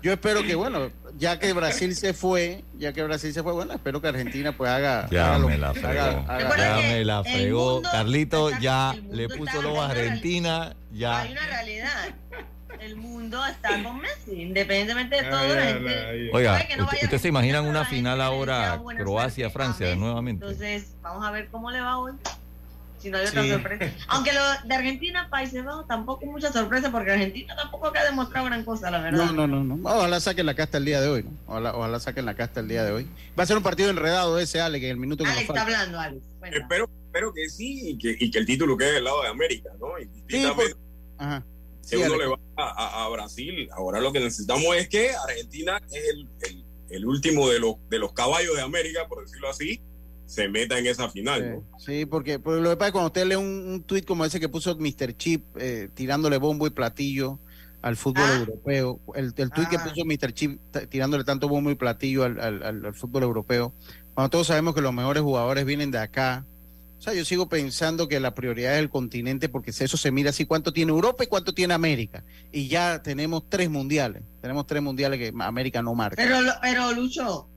yo 0.05 0.13
espero 0.13 0.43
que, 0.43 0.53
bueno, 0.53 0.91
ya 1.17 1.39
que 1.39 1.51
Brasil 1.53 1.95
se 1.95 2.13
fue, 2.13 2.63
ya 2.77 2.93
que 2.93 3.01
Brasil 3.01 3.33
se 3.33 3.41
fue, 3.41 3.53
bueno, 3.53 3.73
espero 3.73 3.99
que 3.99 4.07
Argentina 4.07 4.55
pues 4.55 4.69
haga. 4.69 5.07
Ya 5.09 5.29
haga 5.29 5.39
lo- 5.39 5.47
me 5.49 5.57
la 5.57 5.73
fregó. 5.73 5.89
haga- 6.27 6.57
Ya 6.57 6.75
me 6.77 7.03
la 7.03 7.19
el 7.21 7.25
fregó. 7.25 7.73
mundo- 7.73 7.89
Carlito 7.91 8.51
ya 8.59 8.95
le 9.11 9.27
puso 9.29 9.63
lobo 9.63 9.81
a 9.81 9.89
Argentina. 9.89 10.75
Hay 10.91 10.99
Ya. 10.99 11.27
una 11.31 11.45
realidad. 11.47 12.15
El 12.79 12.97
mundo 12.97 13.43
está 13.47 13.81
con 13.81 13.97
Messi, 13.99 14.41
independientemente 14.43 15.15
de 15.15 15.23
todo. 15.23 15.39
Ay, 15.39 15.49
la 15.55 15.61
gente 15.63 16.05
ay. 16.07 16.29
Oiga, 16.33 16.63
no 16.77 16.83
¿usted, 16.83 17.17
se 17.17 17.27
imagina 17.29 17.61
una 17.61 17.85
final 17.85 18.21
ahora 18.21 18.79
Croacia-Francia 18.97 19.95
nuevamente? 19.95 20.45
Entonces, 20.45 20.93
vamos 21.01 21.25
a 21.25 21.31
ver 21.31 21.47
cómo 21.49 21.71
le 21.71 21.81
va 21.81 21.97
hoy. 21.97 22.11
Si 23.05 23.11
no 23.11 23.19
hay 23.19 23.27
otra 23.27 23.43
Sí. 23.43 23.49
sorpresa. 23.51 23.93
Aunque 24.07 24.33
lo 24.33 24.41
de 24.67 24.73
Argentina, 24.73 25.27
Países 25.29 25.63
Bajos, 25.63 25.87
tampoco 25.87 26.25
mucha 26.25 26.51
sorpresa, 26.51 26.91
porque 26.91 27.11
Argentina 27.11 27.55
tampoco 27.55 27.91
ha 27.95 28.03
demostrado 28.03 28.47
gran 28.47 28.63
cosa, 28.65 28.89
la 28.89 28.99
verdad. 28.99 29.25
No, 29.27 29.31
no, 29.31 29.45
no, 29.47 29.63
no. 29.63 29.87
Ojalá 29.87 30.19
saquen 30.19 30.47
la 30.47 30.55
casta 30.55 30.79
el 30.79 30.85
día 30.85 30.99
de 31.01 31.07
hoy, 31.07 31.21
¿no? 31.23 31.29
Ojalá, 31.45 31.75
ojalá 31.75 31.99
saquen 31.99 32.25
la 32.25 32.33
casta 32.33 32.61
el 32.61 32.67
día 32.67 32.83
de 32.83 32.91
hoy. 32.93 33.07
Va 33.37 33.43
a 33.43 33.45
ser 33.45 33.57
un 33.57 33.61
partido 33.61 33.91
enredado 33.91 34.39
ese, 34.39 34.59
Ale, 34.59 34.79
que 34.79 34.87
en 34.87 34.93
el 34.93 34.97
minuto 34.97 35.23
que 35.23 35.29
nos 35.29 35.37
Alex 35.37 35.49
está 35.49 35.61
falta. 35.61 35.77
hablando, 35.81 35.99
Alex. 35.99 36.23
Cuenta. 36.39 36.57
Espero, 36.57 36.89
espero 37.05 37.31
que 37.31 37.47
sí 37.47 37.89
y 37.91 37.97
que, 37.99 38.15
y 38.19 38.31
que 38.31 38.39
el 38.39 38.47
título 38.47 38.75
quede 38.75 38.93
del 38.93 39.03
lado 39.03 39.21
de 39.21 39.27
América, 39.27 39.69
¿no? 39.79 39.89
Sí, 39.99 40.03
Indistintamente 40.03 40.73
por- 40.75 41.25
Ajá. 41.27 41.43
que 41.83 41.87
Sí, 41.87 41.95
uno 41.97 42.17
le 42.17 42.25
va 42.25 42.35
a, 42.57 42.63
a- 42.63 43.05
a 43.05 43.09
Brasil. 43.09 43.69
Ahora 43.73 43.99
lo 44.01 44.11
que 44.11 44.19
necesitamos 44.19 44.75
es 44.75 44.89
que 44.89 45.11
Argentina 45.15 45.79
es 45.91 46.03
el, 46.09 46.27
el- 46.41 46.65
el 46.89 47.05
último 47.05 47.49
de 47.49 47.59
los, 47.59 47.75
de 47.89 47.99
los 47.99 48.13
caballos 48.13 48.55
de 48.55 48.63
América, 48.63 49.07
por 49.07 49.23
decirlo 49.23 49.47
así, 49.49 49.79
se 50.25 50.47
meta 50.49 50.77
en 50.79 50.87
esa 50.87 51.09
final, 51.09 51.55
¿no? 51.55 51.79
Sí, 51.79 52.05
porque, 52.05 52.39
porque 52.39 52.61
lo 52.61 52.69
que 52.71 52.77
pasa 52.77 52.87
es 52.87 52.89
que 52.89 52.93
cuando 52.93 53.07
usted 53.07 53.25
lee 53.27 53.35
un, 53.35 53.45
un 53.67 53.83
tuit 53.83 54.05
como 54.05 54.25
ese 54.25 54.39
que 54.39 54.49
puso 54.49 54.75
Mr. 54.75 55.15
Chip 55.17 55.43
eh, 55.57 55.89
tirándole 55.93 56.37
bombo 56.37 56.65
y 56.67 56.71
platillo 56.71 57.39
al 57.81 57.95
fútbol 57.95 58.23
Ah. 58.27 58.37
europeo, 58.39 58.99
el, 59.15 59.33
el 59.37 59.51
tuit 59.51 59.69
que 59.69 59.77
Ah. 59.77 59.83
puso 59.83 60.03
Mr. 60.05 60.33
Chip 60.33 60.59
tirándole 60.89 61.23
tanto 61.23 61.47
bombo 61.47 61.69
y 61.69 61.75
platillo 61.75 62.23
al, 62.23 62.39
al- 62.39 62.63
al- 62.63 62.85
al 62.85 62.93
fútbol 62.95 63.23
europeo, 63.23 63.73
cuando 64.15 64.29
todos 64.31 64.47
sabemos 64.47 64.73
que 64.73 64.81
los 64.81 64.93
mejores 64.93 65.21
jugadores 65.23 65.65
vienen 65.65 65.91
de 65.91 65.99
acá. 65.99 66.45
O 66.97 67.01
sea, 67.05 67.13
yo 67.13 67.25
sigo 67.25 67.47
pensando 67.49 68.07
que 68.07 68.19
la 68.19 68.33
prioridad 68.33 68.73
es 68.75 68.79
el 68.79 68.89
continente 68.89 69.47
porque 69.49 69.69
eso 69.71 69.97
se 69.97 70.11
mira 70.11 70.31
así, 70.31 70.45
cuánto 70.45 70.73
tiene 70.73 70.91
Europa 70.91 71.23
y 71.23 71.27
cuánto 71.27 71.53
tiene 71.53 71.73
América. 71.75 72.23
Y 72.51 72.67
ya 72.69 73.03
tenemos 73.03 73.43
tres 73.47 73.69
mundiales, 73.69 74.23
tenemos 74.41 74.65
tres 74.65 74.81
mundiales 74.81 75.19
que 75.19 75.31
América 75.39 75.83
no 75.83 75.93
marca. 75.93 76.15
Pero, 76.15 76.41
lo- 76.41 76.53
pero 76.61 76.93
Lucho, 76.93 77.47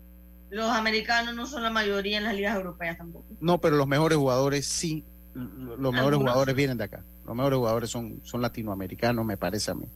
los 0.50 0.68
americanos 0.70 1.34
no 1.34 1.46
son 1.46 1.62
la 1.62 1.70
mayoría 1.70 2.18
en 2.18 2.24
las 2.24 2.34
ligas 2.34 2.56
europeas 2.56 2.96
tampoco. 2.98 3.26
No, 3.40 3.60
pero 3.60 3.76
los 3.76 3.86
mejores 3.86 4.16
jugadores 4.18 4.66
sí, 4.66 5.04
los 5.34 5.78
mejores 5.78 5.98
Algunos. 5.98 6.18
jugadores 6.20 6.54
vienen 6.56 6.78
de 6.78 6.84
acá. 6.84 7.04
Los 7.26 7.36
mejores 7.36 7.58
jugadores 7.58 7.90
son, 7.90 8.20
son 8.24 8.40
latinoamericanos, 8.42 9.24
me 9.24 9.36
parece 9.36 9.70
a 9.70 9.74
mí. 9.74 9.86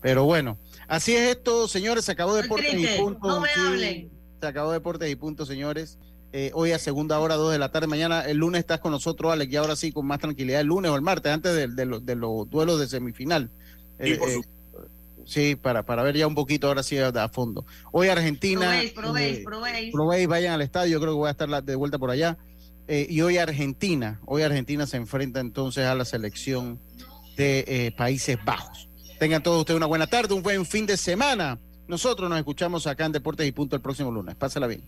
Pero 0.00 0.24
bueno, 0.24 0.58
así 0.88 1.14
es 1.14 1.28
esto, 1.30 1.68
señores. 1.68 2.04
Se 2.04 2.12
acabó 2.12 2.34
Deportes 2.34 2.74
y 2.74 2.98
Punto. 2.98 3.28
no 3.28 3.40
me 3.40 3.48
Sí, 3.48 3.60
hablen. 3.60 4.10
Se 4.40 4.46
acabó 4.46 4.72
Deportes 4.72 5.10
y 5.10 5.16
Punto, 5.16 5.44
señores. 5.44 5.98
Eh, 6.32 6.50
hoy 6.54 6.72
a 6.72 6.78
segunda 6.78 7.18
hora, 7.20 7.36
dos 7.36 7.52
de 7.52 7.58
la 7.58 7.70
tarde. 7.70 7.86
Mañana, 7.86 8.22
el 8.22 8.36
lunes 8.38 8.60
estás 8.60 8.80
con 8.80 8.92
nosotros, 8.92 9.32
Alex, 9.32 9.52
y 9.52 9.56
ahora 9.56 9.76
sí, 9.76 9.92
con 9.92 10.06
más 10.06 10.18
tranquilidad. 10.18 10.60
El 10.60 10.66
lunes 10.68 10.90
o 10.90 10.96
el 10.96 11.02
martes, 11.02 11.32
antes 11.32 11.54
de, 11.54 11.68
de 11.68 11.84
los- 11.86 12.04
de 12.04 12.14
los 12.16 12.48
duelos 12.48 12.78
de 12.80 12.86
semifinal. 12.88 13.50
Sí, 14.00 14.12
Eh, 14.12 14.16
por 14.16 14.28
eh, 14.28 14.34
su- 14.34 14.44
sí, 15.28 15.54
para, 15.54 15.84
para 15.84 16.02
ver 16.02 16.16
ya 16.16 16.26
un 16.26 16.34
poquito 16.34 16.66
ahora 16.68 16.82
sí 16.82 16.98
a, 16.98 17.08
a 17.08 17.28
fondo. 17.28 17.64
Hoy 17.92 18.08
Argentina. 18.08 18.60
Probéis, 18.66 18.90
probéis, 18.92 19.38
eh, 19.38 19.42
probéis. 19.44 19.92
probéis, 19.92 20.26
vayan 20.28 20.54
al 20.54 20.62
estadio, 20.62 20.92
yo 20.94 21.00
creo 21.00 21.12
que 21.12 21.18
voy 21.18 21.28
a 21.28 21.32
estar 21.32 21.48
la- 21.48 21.60
de 21.60 21.76
vuelta 21.76 21.98
por 21.98 22.10
allá. 22.10 22.36
Eh, 22.88 23.06
y 23.10 23.20
hoy 23.20 23.36
Argentina, 23.36 24.18
hoy 24.24 24.42
Argentina 24.42 24.86
se 24.86 24.96
enfrenta 24.96 25.40
entonces 25.40 25.84
a 25.86 25.94
la 25.94 26.06
selección 26.06 26.80
de 27.36 27.64
eh, 27.68 27.92
Países 27.96 28.38
Bajos. 28.44 28.88
Tengan 29.18 29.42
todos 29.42 29.60
ustedes 29.60 29.76
una 29.76 29.86
buena 29.86 30.06
tarde, 30.06 30.32
un 30.34 30.42
buen 30.42 30.64
fin 30.64 30.86
de 30.86 30.96
semana. 30.96 31.58
Nosotros 31.86 32.28
nos 32.30 32.38
escuchamos 32.38 32.86
acá 32.86 33.04
en 33.04 33.12
Deportes 33.12 33.46
y 33.46 33.52
Punto 33.52 33.76
el 33.76 33.82
próximo 33.82 34.10
lunes. 34.10 34.34
Pásala 34.36 34.66
bien. 34.66 34.82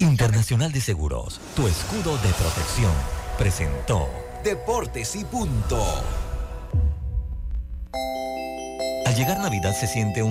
Internacional 0.00 0.72
de 0.72 0.80
Seguros, 0.80 1.40
tu 1.56 1.66
escudo 1.66 2.16
de 2.18 2.28
protección, 2.34 2.92
presentó 3.38 4.08
Deportes 4.44 5.14
y 5.16 5.24
Punto. 5.24 5.82
Al 9.10 9.16
llegar 9.16 9.40
Navidad 9.40 9.74
se 9.74 9.88
siente 9.88 10.22
un 10.22 10.28